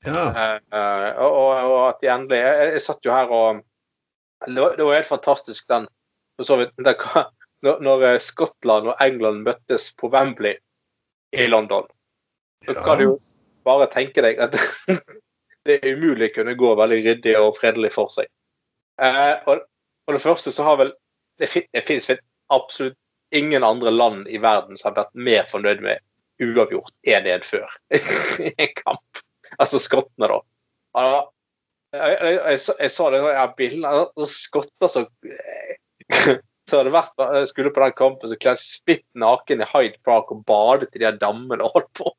ja. 0.06 0.22
Eh, 0.30 0.60
eh, 0.78 1.08
og, 1.26 1.32
og, 1.34 1.72
og 1.72 1.82
at 1.88 2.04
de 2.04 2.12
endelig 2.14 2.38
jeg, 2.44 2.68
jeg 2.76 2.84
satt 2.86 3.08
jo 3.10 3.16
her 3.16 3.34
og 3.34 3.64
Det 4.46 4.62
var, 4.62 4.76
det 4.78 4.86
var 4.86 4.94
helt 5.00 5.10
fantastisk 5.10 5.66
den 5.74 5.88
for 6.38 6.46
så 6.46 6.60
vidt, 6.62 6.76
den, 6.78 7.02
når, 7.66 7.82
når 7.82 8.06
eh, 8.12 8.20
Skottland 8.22 8.92
og 8.94 9.02
England 9.02 9.42
møttes 9.50 9.90
på 9.98 10.12
Wembley 10.14 10.54
i 11.32 11.48
London. 11.48 11.88
Så 12.66 12.74
kan 12.74 12.98
du 12.98 13.04
jo 13.04 13.18
bare 13.68 13.88
tenke 13.92 14.24
deg 14.24 14.40
at 14.42 14.56
det 15.68 15.80
er 15.80 15.98
umulig 15.98 16.32
å 16.32 16.36
kunne 16.40 16.56
gå 16.60 16.74
veldig 16.80 17.00
ryddig 17.06 17.36
og 17.40 17.58
fredelig 17.60 17.92
for 17.96 18.12
seg. 18.12 18.30
Eh, 19.02 19.36
og 19.46 19.66
for 20.08 20.18
det 20.18 20.24
første 20.24 20.54
så 20.54 20.66
har 20.66 20.80
vel 20.84 20.96
Det, 21.38 21.52
det 21.70 21.84
vel 21.86 22.18
absolutt 22.50 22.98
ingen 23.36 23.64
andre 23.64 23.92
land 23.92 24.28
i 24.28 24.40
verden 24.42 24.78
som 24.78 24.90
har 24.90 25.04
vært 25.04 25.12
mer 25.14 25.44
fornøyd 25.46 25.84
med 25.86 26.00
uavgjort 26.42 26.90
1-1 27.06 27.46
før 27.46 27.76
i 28.48 28.54
en 28.58 28.72
kamp. 28.80 29.22
Altså 29.62 29.78
skottene, 29.78 30.32
da. 30.32 30.40
Ja, 30.98 31.20
jeg, 31.94 32.16
jeg, 32.16 32.40
jeg, 32.40 32.64
jeg 32.80 32.94
sa 32.96 33.10
det 33.14 33.22
jeg 33.22 33.54
bildene 33.60 33.92
av 33.94 34.26
skotter 34.32 34.90
som 34.90 35.06
så 36.68 36.82
hadde 36.82 36.94
vært, 36.94 37.14
jeg 37.40 37.50
skulle 37.52 37.72
på 37.74 37.84
den 37.84 37.96
kampen 37.98 38.32
så 38.32 38.38
kledd 38.40 38.62
spitt 38.62 39.06
naken 39.20 39.64
i 39.64 39.70
Hyde 39.72 40.02
Park 40.06 40.32
og 40.36 40.44
badet 40.48 40.92
i 40.96 41.04
de 41.04 41.14
dammene 41.22 41.64
og 41.64 41.78
holdt 41.78 41.94
på. 42.02 42.14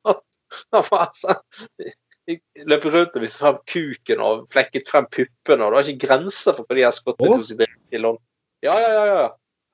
Jeg 2.28 2.68
løp 2.68 2.84
rundt 2.84 3.14
og 3.16 3.22
viste 3.24 3.40
frem 3.40 3.58
kuken 3.72 4.20
og 4.20 4.40
flekket 4.52 4.88
frem 4.90 5.06
puppene. 5.08 5.64
og 5.64 5.72
Det 5.72 5.76
var 5.78 5.86
ikke 5.88 6.06
grenser 6.06 6.56
for 6.56 6.68
hva 6.68 6.76
de 6.76 6.82
har 6.84 6.92
skottet 6.92 7.24
tok 7.24 7.62
i 7.64 8.00
London. 8.00 8.24
Ja, 8.64 8.74
ja, 8.76 8.90
ja. 8.92 9.04
ja. 9.08 9.28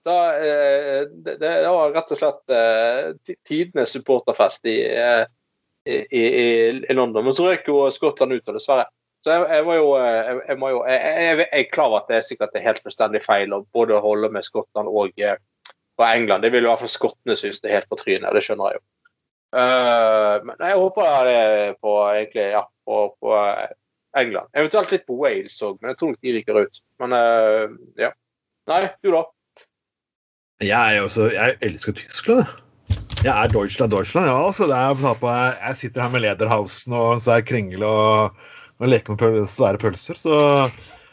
Da, 0.05 0.17
eh, 0.37 1.01
det, 1.09 1.39
det 1.41 1.51
var 1.65 1.95
rett 1.95 2.13
og 2.13 2.21
slett 2.21 2.55
eh, 2.55 3.35
tidenes 3.49 3.95
supporterfest 3.97 4.69
i, 4.71 4.77
eh, 4.85 5.25
i, 5.89 5.97
i, 6.21 6.25
i 6.85 6.95
London. 6.95 7.25
Men 7.25 7.35
så 7.35 7.49
røk 7.49 7.71
jo 7.73 7.81
Skottland 7.95 8.37
ut, 8.37 8.45
og 8.53 8.59
dessverre. 8.59 8.87
Så 9.25 9.33
jeg, 9.33 9.45
jeg 9.57 9.65
var 9.65 9.77
jo, 9.79 9.93
eh, 9.97 10.15
jeg, 10.15 10.41
jeg, 10.51 10.59
må 10.61 10.71
jo 10.75 10.81
jeg, 10.85 11.45
er 11.49 11.69
klar 11.73 11.95
at 11.97 12.11
det 12.11 12.19
er 12.19 12.27
sikkert 12.27 12.57
er 12.59 12.67
helt 12.67 12.83
fullstendig 12.85 13.23
feil 13.25 13.55
å 13.57 13.63
både 13.73 14.01
holde 14.05 14.29
med 14.35 14.45
Skottland 14.45 14.91
og, 14.91 15.15
på 15.17 16.05
og 16.05 16.11
England. 16.11 16.45
Det 16.45 16.51
vil 16.53 16.67
i 16.67 16.69
hvert 16.69 16.83
fall 16.83 16.93
skottene 16.93 17.37
synes 17.39 17.63
det 17.65 17.71
er 17.71 17.79
helt 17.79 17.89
på 17.89 17.97
trynet. 18.03 18.35
Det 18.37 18.43
skjønner 18.45 18.75
jeg 18.75 18.81
jo. 18.81 18.85
Uh, 19.55 20.43
men 20.45 20.59
jeg 20.59 20.77
håper 20.77 21.29
det 21.29 21.41
på 21.81 21.95
egentlig, 22.11 22.47
ja, 22.57 22.65
på, 22.85 22.99
på 23.23 23.37
eh, 23.39 23.73
England. 24.19 24.51
Eventuelt 24.59 24.93
litt 24.93 25.07
på 25.07 25.17
Wales 25.17 25.57
òg, 25.63 25.79
men 25.79 25.93
jeg 25.93 26.01
tror 26.01 26.11
nok 26.11 26.27
de 26.27 26.35
ryker 26.35 26.59
ut. 26.61 26.81
Men 27.01 27.17
uh, 27.17 27.77
ja. 28.01 28.11
Nei, 28.69 28.81
du 29.05 29.13
da? 29.15 29.23
Jeg, 30.65 30.75
er 30.75 31.05
også, 31.05 31.31
jeg 31.33 31.57
elsker 31.65 31.97
Tyskland, 31.97 32.45
jeg. 33.23 33.31
Er 33.31 33.49
Deutschland, 33.49 33.95
Deutschland. 33.95 34.29
Ja, 34.29 34.37
altså, 34.51 34.69
er, 34.69 35.57
jeg 35.63 35.81
sitter 35.81 36.05
her 36.05 36.13
med 36.13 36.27
Lederhausen 36.27 36.93
og 36.99 37.23
så 37.25 37.39
er 37.39 37.47
kringle 37.47 37.89
og, 37.89 38.45
og 38.81 38.91
leker 38.91 39.19
med 39.21 39.49
svære 39.51 39.81
pølser. 39.83 40.19
Så 40.19 40.35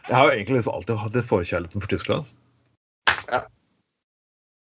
jeg 0.07 0.15
har 0.15 0.27
jo 0.27 0.35
egentlig 0.35 0.59
liksom 0.59 0.77
alltid 0.77 1.01
hatt 1.01 1.17
litt 1.17 1.29
forkjærlighet 1.29 1.77
for 1.77 1.91
Tyskland. 1.91 2.35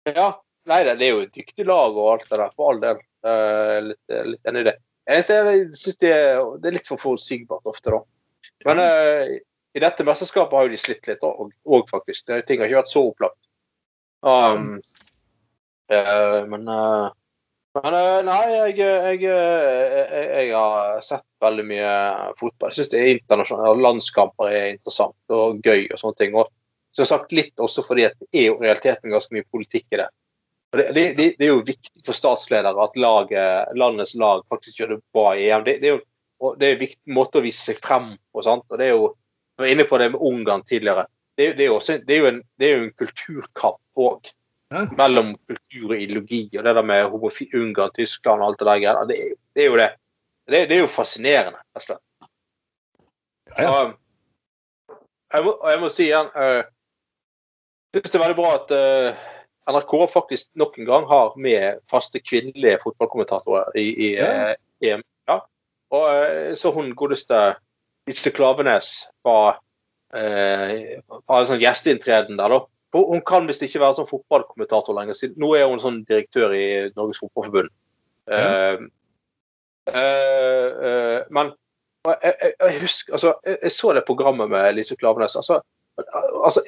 Ja. 0.07 0.31
Nei, 0.67 0.81
det, 0.83 0.97
er 0.99 1.13
jo 1.13 1.23
et 1.23 1.35
dyktig 1.35 1.67
lag 1.67 1.95
og 1.95 2.13
alt 2.13 2.27
det 2.29 2.39
der, 2.41 2.51
for 2.55 2.73
all 2.73 2.81
del. 2.83 3.01
Litt, 3.87 4.15
litt 4.33 4.49
enig 4.49 4.63
i 4.63 4.69
det. 4.69 4.77
Jeg 5.07 5.23
synes 5.23 5.99
det, 6.01 6.11
det 6.59 6.67
er 6.67 6.75
litt 6.75 6.87
for 6.87 6.99
forutsigbart 6.99 7.69
ofte, 7.69 7.93
da. 7.95 8.01
Men 8.67 8.81
uh, 8.83 9.37
i 9.77 9.83
dette 9.83 10.05
mesterskapet 10.07 10.57
har 10.57 10.67
jo 10.67 10.73
de 10.73 10.79
slitt 10.81 11.07
litt 11.07 11.23
òg, 11.23 11.87
faktisk. 11.91 12.25
Det, 12.27 12.41
ting 12.47 12.59
har 12.59 12.67
ikke 12.69 12.81
vært 12.81 12.91
så 12.91 13.03
opplagt. 13.07 13.39
Um, 14.25 14.79
uh, 15.93 16.41
men 16.49 16.67
eh, 16.73 17.07
men 17.83 17.95
eh, 17.97 18.19
nei, 18.27 18.43
jeg, 18.51 18.75
jeg, 18.79 19.21
jeg, 19.23 20.27
jeg 20.33 20.53
har 20.53 21.01
sett 21.05 21.25
veldig 21.43 21.65
mye 21.67 21.91
fotball. 22.39 22.71
Jeg 22.71 22.77
syns 22.79 22.95
er 22.97 23.11
internasjonale 23.13 23.83
landskamper 23.83 24.51
er 24.51 24.69
interessant 24.75 25.35
og 25.35 25.59
gøy 25.65 25.89
og 25.91 25.99
sånne 26.01 26.21
ting. 26.21 26.37
Og 26.37 26.49
som 26.97 27.09
sagt 27.09 27.35
litt 27.35 27.59
også 27.61 27.83
fordi 27.85 28.07
det 28.09 28.29
er 28.33 28.47
jo 28.49 28.59
realiteten 28.61 29.13
ganske 29.13 29.35
mye 29.35 29.45
politikk 29.51 29.85
i 29.93 30.01
det. 30.01 30.07
Det, 30.77 30.85
det, 30.95 31.03
det, 31.17 31.45
er 31.45 31.53
jo 31.53 31.63
viktig 31.65 32.03
for 32.03 32.17
statsledere 32.17 32.83
at 32.83 32.97
laget, 32.99 33.75
landets 33.79 34.15
lag 34.19 34.43
faktisk 34.51 34.81
gjør 34.81 34.95
det 34.95 35.03
bra 35.15 35.29
i 35.37 35.47
EM. 35.47 35.63
Det, 35.63 35.77
det 35.81 35.91
er 35.91 35.95
jo 35.95 36.03
det 36.59 36.67
er 36.67 36.75
en 36.75 36.81
viktig 36.81 37.13
måte 37.17 37.39
å 37.39 37.45
vise 37.45 37.69
seg 37.69 37.79
frem 37.81 38.11
på. 38.33 38.43
Sant? 38.45 38.65
Og 38.69 38.77
det 38.77 38.89
er 38.89 38.95
jo, 38.95 39.13
Jeg 39.57 39.63
var 39.63 39.71
inne 39.73 39.85
på 39.89 39.97
det 39.97 40.09
med 40.13 40.21
Ungarn 40.21 40.63
tidligere. 40.63 41.07
Det, 41.37 41.47
er- 41.47 41.63
jo 41.65 41.77
også, 41.77 41.93
er, 41.97 42.17
jo 42.17 42.27
en, 42.29 42.41
det 42.57 42.67
er 42.67 42.75
jo 42.75 42.83
en 42.83 42.97
kulturkamp 42.99 44.01
òg. 44.05 44.29
Ja. 44.73 44.83
Mellom 44.99 45.31
kultur 45.47 45.93
og 45.93 46.01
ideologi. 46.01 46.41
Og 46.57 46.63
det 46.65 46.73
der 46.75 46.83
med 46.83 47.13
Ungarn, 47.13 47.93
Tyskland 47.95 48.41
og 48.41 48.47
alt 48.49 48.59
det 48.59 48.67
der. 48.67 49.03
Det, 49.07 49.17
det 49.55 49.63
er 49.63 49.69
jo 49.69 49.77
det. 49.77 49.91
Det, 50.47 50.69
det 50.69 50.75
er 50.75 50.81
jo 50.83 50.91
fascinerende, 50.91 51.59
rett 51.75 51.83
og 51.83 51.85
slett. 51.85 52.03
Ja, 53.57 53.63
ja. 53.63 53.71
Og, 53.71 53.93
jeg, 55.33 55.43
må, 55.43 55.53
jeg 55.67 55.79
må 55.81 55.89
si 55.91 56.05
igjen 56.05 56.29
uh, 56.35 56.61
Jeg 57.91 57.99
syns 57.99 58.13
det 58.13 58.19
er 58.19 58.23
veldig 58.23 58.37
bra 58.37 58.51
at 58.55 58.73
uh, 58.75 59.25
NRK 59.67 59.93
faktisk 60.11 60.49
nok 60.59 60.77
en 60.79 60.87
gang 60.87 61.07
har 61.09 61.33
med 61.35 61.81
faste 61.91 62.21
kvinnelige 62.23 62.79
fotballkommentatorer 62.83 63.75
i, 63.75 63.87
i 64.05 64.09
eh, 64.23 64.53
EM. 64.87 65.03
Ja. 65.27 65.41
Og 65.91 66.05
uh, 66.07 66.53
så 66.55 66.71
hun 66.75 66.93
godeste 66.95 67.41
Lise 68.07 68.31
Klavenes 68.31 69.09
var, 69.23 69.59
eh, 70.15 71.01
var 71.27 71.41
en 71.41 71.49
sånn 71.49 71.59
gjesteinntreden 71.59 72.39
der, 72.39 72.53
da. 72.53 72.59
For 72.97 73.13
Hun 73.13 73.21
kan 73.29 73.45
visst 73.45 73.61
ikke 73.61 73.83
være 73.83 73.99
sånn 73.99 74.09
fotballkommentator 74.09 74.95
lenger. 74.97 75.17
siden 75.17 75.37
Nå 75.41 75.53
er 75.53 75.67
hun 75.69 75.81
sånn 75.81 75.99
direktør 76.09 76.55
i 76.57 76.67
Norges 76.97 77.21
Fotballforbund. 77.21 77.69
Eh, 78.33 78.87
Uh, 79.87 80.71
uh, 80.83 81.19
men 81.31 81.53
jeg, 82.05 82.33
jeg, 82.41 82.53
jeg 82.59 82.81
husker 82.81 83.13
altså, 83.13 83.33
jeg, 83.45 83.71
så 83.71 83.93
det 83.95 84.03
programmet 84.07 84.49
med 84.51 84.73
Lise 84.75 84.95
Klavenes. 84.99 85.35
Altså, 85.35 85.61
altså, 86.43 86.61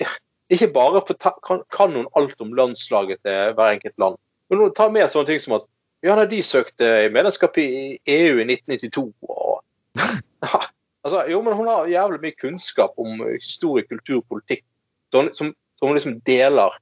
ikke 0.49 0.71
bare 0.73 1.01
kan, 1.47 1.61
kan 1.77 1.91
hun 1.95 2.07
alt 2.15 2.41
om 2.41 2.53
landslaget 2.53 3.19
til 3.25 3.53
hver 3.53 3.73
enkelt 3.75 3.93
land, 3.97 4.15
men 4.49 4.59
hun 4.59 4.73
tar 4.73 4.91
med 4.91 5.07
sånne 5.07 5.27
ting 5.27 5.41
som 5.43 5.57
at 5.59 5.67
ja, 6.03 6.15
nei, 6.15 6.29
de 6.31 6.39
søkte 6.43 7.09
medlemskap 7.11 7.57
i 7.59 7.99
EU 8.07 8.39
i 8.39 8.47
1992. 8.47 9.11
Og, 9.27 9.59
altså, 11.03 11.25
jo, 11.27 11.41
men 11.43 11.59
hun 11.59 11.67
har 11.67 11.91
jævlig 11.91 12.21
mye 12.23 12.39
kunnskap 12.39 12.95
om 12.97 13.25
historie, 13.33 13.83
kultur, 13.91 14.23
politikk, 14.31 14.63
sånn, 15.11 15.33
som, 15.35 15.51
som 15.79 15.87
hun 15.87 15.97
liksom 15.97 16.19
deler 16.27 16.75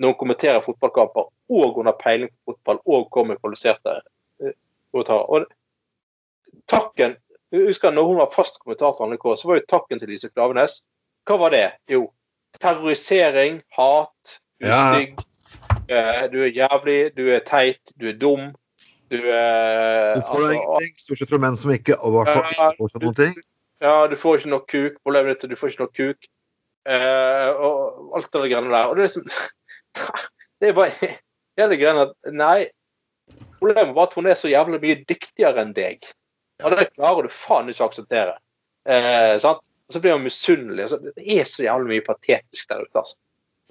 når 0.00 0.12
hun 0.12 0.20
kommenterer 0.20 0.62
fotballkamper, 0.64 1.28
og 1.52 1.74
hun 1.76 1.88
har 1.88 1.96
peiling 2.00 2.30
på 2.30 2.52
fotball, 2.52 2.80
og 2.86 3.10
kommer 3.14 3.34
med 3.34 3.40
kvalifiserte 3.40 3.98
eh, 4.42 4.54
kommentarer. 4.92 5.28
Og 5.32 6.62
takken 6.68 7.16
jeg 7.52 7.66
husker 7.68 7.92
når 7.92 8.06
hun 8.08 8.16
var 8.16 8.30
fast 8.32 8.58
kommentator, 8.62 9.04
i 9.04 9.12
NRK, 9.12 9.26
så 9.36 9.48
var 9.48 9.58
jo 9.58 9.68
takken 9.68 10.00
til 10.00 10.08
Lise 10.08 10.30
Klavenes 10.32 10.78
Hva 11.28 11.36
var 11.36 11.52
det? 11.52 11.66
Jo, 11.90 12.06
terrorisering, 12.60 13.60
hat, 13.76 14.38
du 14.60 14.66
er 14.66 14.94
stygg, 14.94 15.20
eh, 15.92 16.22
du 16.32 16.38
er 16.46 16.50
jævlig, 16.56 16.98
du 17.16 17.28
er 17.28 17.44
teit, 17.46 17.92
du 18.00 18.08
er 18.08 18.16
dum. 18.18 18.50
Du 19.12 19.18
er 19.20 20.14
Du 20.16 20.22
får 20.24 20.40
altså, 20.40 20.52
ingenting, 20.56 20.94
stort 20.98 21.20
sett 21.20 21.30
fra 21.30 21.40
menn 21.44 21.58
som 21.60 21.74
ikke, 21.74 21.98
og 22.00 22.08
i 22.08 22.16
hvert 22.16 22.32
fall 22.32 22.48
ikke 22.54 22.70
får 22.80 22.92
seg 22.94 23.04
noen 23.04 23.18
ting. 23.20 23.36
Ja, 23.84 23.94
du 24.08 24.16
får 24.16 24.40
ikke 24.40 24.52
nok 24.54 24.66
kuk. 24.72 24.98
Problemet 25.04 25.36
ditt 25.36 25.44
er 25.44 25.52
du 25.52 25.58
får 25.60 25.74
ikke 25.74 25.84
nok 25.84 25.94
kuk. 25.98 26.28
Eh, 26.88 27.48
og 27.62 28.16
alt 28.18 28.30
det 28.32 28.48
greiene 28.50 28.72
der. 28.72 28.88
Og 28.88 28.96
det 28.96 29.04
er 29.04 29.10
liksom 29.10 29.28
Det 30.62 30.70
er 30.70 30.78
bare 30.78 31.10
hele 31.58 31.78
greia 31.78 32.06
at 32.06 32.32
Nei. 32.34 32.58
Problemet 33.58 33.94
var 33.96 34.08
at 34.08 34.16
hun 34.18 34.28
er 34.30 34.38
så 34.38 34.50
jævlig 34.50 34.80
mye 34.82 35.02
dyktigere 35.06 35.62
enn 35.62 35.74
deg. 35.76 36.06
Og 36.62 36.74
det 36.74 36.90
klarer 36.94 37.26
du 37.26 37.34
faen 37.34 37.70
ikke 37.70 37.84
å 37.84 37.90
akseptere. 37.90 38.34
Eh, 38.86 39.34
sant? 39.42 39.62
Og 39.88 39.94
så 39.94 40.02
blir 40.02 40.16
hun 40.16 40.26
misunnelig. 40.26 40.86
Altså, 40.86 40.98
det 41.04 41.38
er 41.38 41.46
så 41.48 41.66
jævlig 41.66 41.96
mye 41.96 42.06
patetisk 42.06 42.70
der 42.70 42.82
ute. 42.82 43.02
altså. 43.02 43.18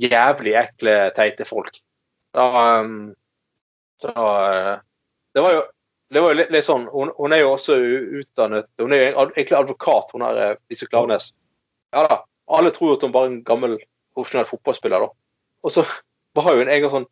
Jævlig 0.02 0.56
ekle, 0.60 0.96
teite 1.16 1.48
folk. 1.48 1.78
Da, 2.36 2.48
um, 2.80 3.12
så 4.00 4.12
uh, 4.16 4.80
Det 5.36 5.44
var 5.44 5.56
jo 5.58 5.64
det 6.12 6.20
var 6.20 6.34
jo 6.34 6.38
litt, 6.42 6.50
litt 6.52 6.68
sånn, 6.68 6.90
hun, 6.92 7.12
hun 7.16 7.32
er 7.32 7.40
jo 7.40 7.54
også 7.54 7.78
utdannet 8.20 8.68
Hun 8.82 8.92
er 8.92 9.04
jo 9.06 9.26
egentlig 9.30 9.56
advokat, 9.56 10.10
hun 10.12 10.26
er 10.28 10.40
eh, 10.44 10.58
Lise 10.68 10.88
Klaveness. 10.90 11.30
Ja 11.96 12.04
da. 12.04 12.18
Alle 12.58 12.74
tror 12.76 12.92
jo 12.92 13.00
at 13.00 13.06
hun 13.08 13.16
bare 13.16 13.30
er 13.30 13.34
en 13.36 13.44
gammel 13.48 13.78
profesjonell 14.16 14.50
fotballspiller, 14.50 15.06
da. 15.06 15.12
Og 15.64 15.74
så 15.74 15.86
var 16.38 16.56
hun 16.58 16.68
en 16.68 16.84
gang 16.84 16.94
sånn 16.94 17.10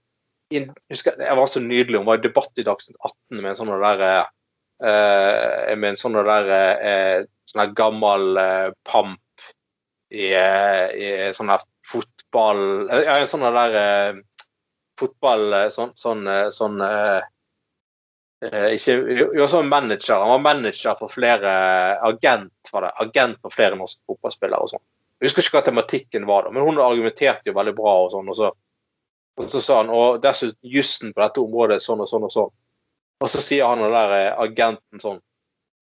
inn, 0.56 0.70
husker, 0.90 1.18
jeg, 1.22 1.38
var 1.38 1.50
så 1.50 1.62
nydelig. 1.64 2.00
Hun 2.02 2.10
var 2.10 2.20
i 2.20 2.26
debatt 2.26 2.62
i 2.62 2.66
Dagsnytt 2.66 2.98
18 3.00 3.42
med 3.42 3.52
en 3.52 3.60
sånn 3.60 3.74
der 3.84 4.06
eh, 4.06 4.22
eh, 4.90 5.74
Med 5.78 5.92
en 5.92 6.00
sånn 6.00 6.18
der 6.18 6.54
eh, 6.56 7.18
sånn 7.50 7.76
gammel 7.78 8.40
eh, 8.42 8.70
pamp 8.88 9.20
i, 10.10 10.32
eh, 10.34 10.86
i 10.98 11.10
sånn 11.38 11.52
der 11.54 11.66
fotball 11.86 12.64
eh, 12.90 13.04
Ja, 13.06 13.20
en 13.20 13.30
sånn 13.30 13.46
der 13.46 13.78
eh, 13.84 14.22
fotball 15.00 15.54
Sånn, 15.74 15.94
sånn, 15.96 16.26
sånn 16.52 16.82
ikke, 18.40 18.94
jo, 19.36 19.46
sånn 19.52 19.68
manager. 19.68 20.22
Han 20.24 20.32
var 20.32 20.44
manager 20.44 20.96
for 21.00 21.12
flere 21.12 21.52
Agent 22.08 22.72
var 22.72 22.86
det. 22.88 22.92
Agent 23.04 23.40
for 23.44 23.52
flere 23.52 23.76
norske 23.80 24.00
fotballspillere 24.08 24.64
og 24.64 24.72
sånn. 24.72 24.84
Jeg 25.20 25.28
husker 25.28 25.44
ikke 25.44 25.58
hva 25.58 25.66
tematikken 25.68 26.28
var, 26.30 26.46
da, 26.48 26.54
men 26.56 26.64
hun 26.64 26.80
argumenterte 26.80 27.52
jo 27.52 27.56
veldig 27.58 27.76
bra. 27.76 27.96
Og 28.06 28.14
sånn, 28.14 28.30
og 28.32 28.38
så, 28.38 28.52
og 29.40 29.52
så 29.52 29.62
sa 29.64 29.82
han 29.82 29.92
og 29.94 30.22
dessuten 30.24 30.58
jussen 30.76 31.14
på 31.16 31.24
dette 31.24 31.44
området 31.44 31.82
sånn 31.84 32.04
og 32.04 32.10
sånn 32.12 32.28
og 32.28 32.34
sånn. 32.34 32.54
Og 33.20 33.32
så 33.32 33.44
sier 33.44 33.68
han 33.68 33.84
den 33.84 33.92
der 33.92 34.16
eh, 34.16 34.32
agenten 34.40 35.02
sånn 35.04 35.20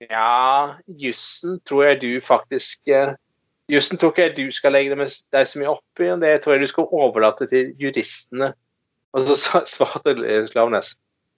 Ja, 0.10 0.78
jussen 0.90 1.60
tror 1.66 1.84
jeg 1.86 2.00
du 2.02 2.12
faktisk 2.22 2.90
eh, 2.90 3.14
Jussen 3.70 4.00
tror 4.00 4.14
ikke 4.14 4.26
jeg 4.26 4.36
du 4.38 4.56
skal 4.56 4.74
legge 4.74 4.96
deg 4.96 5.50
så 5.50 5.60
mye 5.60 5.74
opp 5.74 6.02
i. 6.02 6.08
Det 6.22 6.32
tror 6.42 6.56
jeg 6.56 6.64
du 6.64 6.72
skal 6.72 6.94
overlate 6.96 7.50
til 7.52 7.74
juristene. 7.78 8.54
Og 9.14 9.28
så 9.28 9.62
svarte 9.68 10.16
Klaveness 10.54 10.96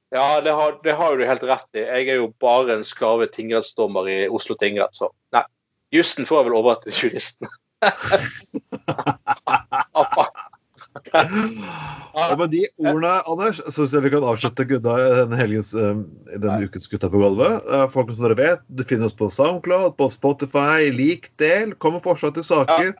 ja, 0.10 0.42
det 0.42 0.52
har, 0.52 0.80
det 0.84 0.92
har 0.98 1.18
du 1.18 1.26
helt 1.26 1.44
rett 1.46 1.78
i. 1.78 1.84
Jeg 1.86 2.08
er 2.10 2.16
jo 2.18 2.32
bare 2.42 2.80
en 2.80 2.86
skarve 2.86 3.28
tingrettsdommer 3.30 4.08
i 4.10 4.20
Oslo 4.26 4.56
tingrett, 4.58 4.98
så 4.98 5.12
nei. 5.36 5.44
Jussen 5.94 6.26
får 6.26 6.40
jeg 6.40 6.48
vel 6.48 6.58
over 6.58 6.80
til 6.82 6.96
juristen. 6.98 7.50
Og 12.20 12.34
med 12.40 12.50
de 12.54 12.64
ordene, 12.82 13.12
Anders, 13.30 13.60
så 13.62 13.72
synes 13.78 13.94
jeg 13.96 14.04
vi 14.06 14.12
kan 14.14 14.26
avslutte 14.28 14.66
gutta 14.68 14.96
denne, 15.22 15.38
helgens, 15.40 15.70
eh, 15.78 16.02
denne 16.36 16.66
ukens 16.68 16.90
Gutta 16.92 17.10
på 17.12 17.22
gulvet. 17.22 17.56
Eh, 17.70 17.86
Folk 17.94 18.12
som 18.12 18.26
dere 18.26 18.40
vet, 18.40 18.62
du 18.68 18.84
finner 18.88 19.06
oss 19.08 19.18
på 19.18 19.30
SoundCloud, 19.32 19.96
på 20.00 20.10
Spotify. 20.12 20.90
Lik, 20.96 21.24
del. 21.42 21.68
Kom 21.80 21.94
med 21.98 22.06
forslag 22.06 22.32
til 22.36 22.46
saker. 22.48 22.94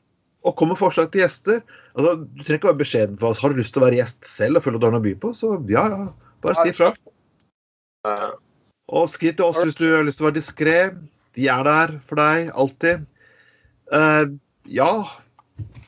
Og 0.48 0.56
kom 0.56 0.68
med 0.72 0.80
forslag 0.80 1.10
til 1.12 1.20
gjester. 1.24 1.58
Altså, 1.98 2.10
du 2.24 2.40
trenger 2.40 2.60
ikke 2.60 2.70
være 2.70 2.82
beskjeden 2.82 3.16
for 3.20 3.26
oss. 3.32 3.40
Har 3.42 3.52
du 3.52 3.60
lyst 3.60 3.74
til 3.74 3.82
å 3.82 3.86
være 3.88 4.00
gjest 4.00 4.20
selv 4.28 4.56
og 4.60 4.64
følge 4.64 4.78
at 4.78 4.82
du 4.82 4.86
har 4.88 4.94
noe 4.96 5.04
å 5.04 5.08
by 5.08 5.14
på, 5.20 5.28
så 5.36 5.46
ja, 5.68 5.84
ja. 5.92 6.04
Bare 6.40 6.56
si 6.56 6.72
ifra. 6.72 6.94
Og 8.90 9.10
skriv 9.12 9.36
til 9.36 9.50
oss 9.50 9.60
hvis 9.60 9.76
du 9.76 9.84
har 9.92 10.06
lyst 10.06 10.16
til 10.20 10.26
å 10.26 10.30
være 10.30 10.40
diskré. 10.40 10.78
Vi 11.36 11.50
er 11.52 11.66
der 11.66 11.92
for 12.08 12.16
deg, 12.22 12.48
alltid. 12.56 13.04
Eh, 13.92 14.24
ja, 14.70 15.06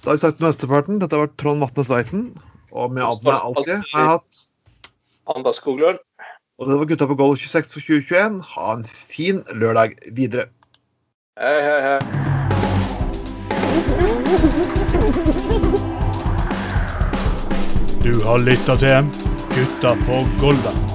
da 0.02 0.10
har 0.10 0.16
vi 0.16 0.18
sagt 0.18 0.40
mesteparten. 0.42 0.98
Dette 0.98 1.14
har 1.14 1.28
vært 1.28 1.36
Trond 1.38 1.62
Vatne 1.62 1.84
Tveiten. 1.86 2.24
Og 2.72 2.90
med 2.90 3.04
Adne 3.06 3.36
alltid 3.36 3.76
har 3.92 4.00
jeg 4.00 4.10
hatt 4.16 4.40
Anders 5.30 5.60
Skoglund. 5.60 6.00
Og 6.58 6.68
det 6.68 6.78
var 6.80 6.88
Gutta 6.90 7.06
på 7.06 7.16
Golf 7.18 7.38
26 7.38 7.72
for 7.76 7.80
2021. 7.86 8.40
Ha 8.54 8.66
en 8.74 8.84
fin 8.88 9.42
lørdag 9.54 9.94
videre. 10.16 10.48
Hei, 11.38 11.58
hei, 11.62 11.80
hei. 11.86 11.98
Du 18.02 18.18
har 18.26 18.42
lytta 18.42 18.76
til 18.82 19.12
Gutta 19.54 19.94
på 20.02 20.24
Golda. 20.42 20.91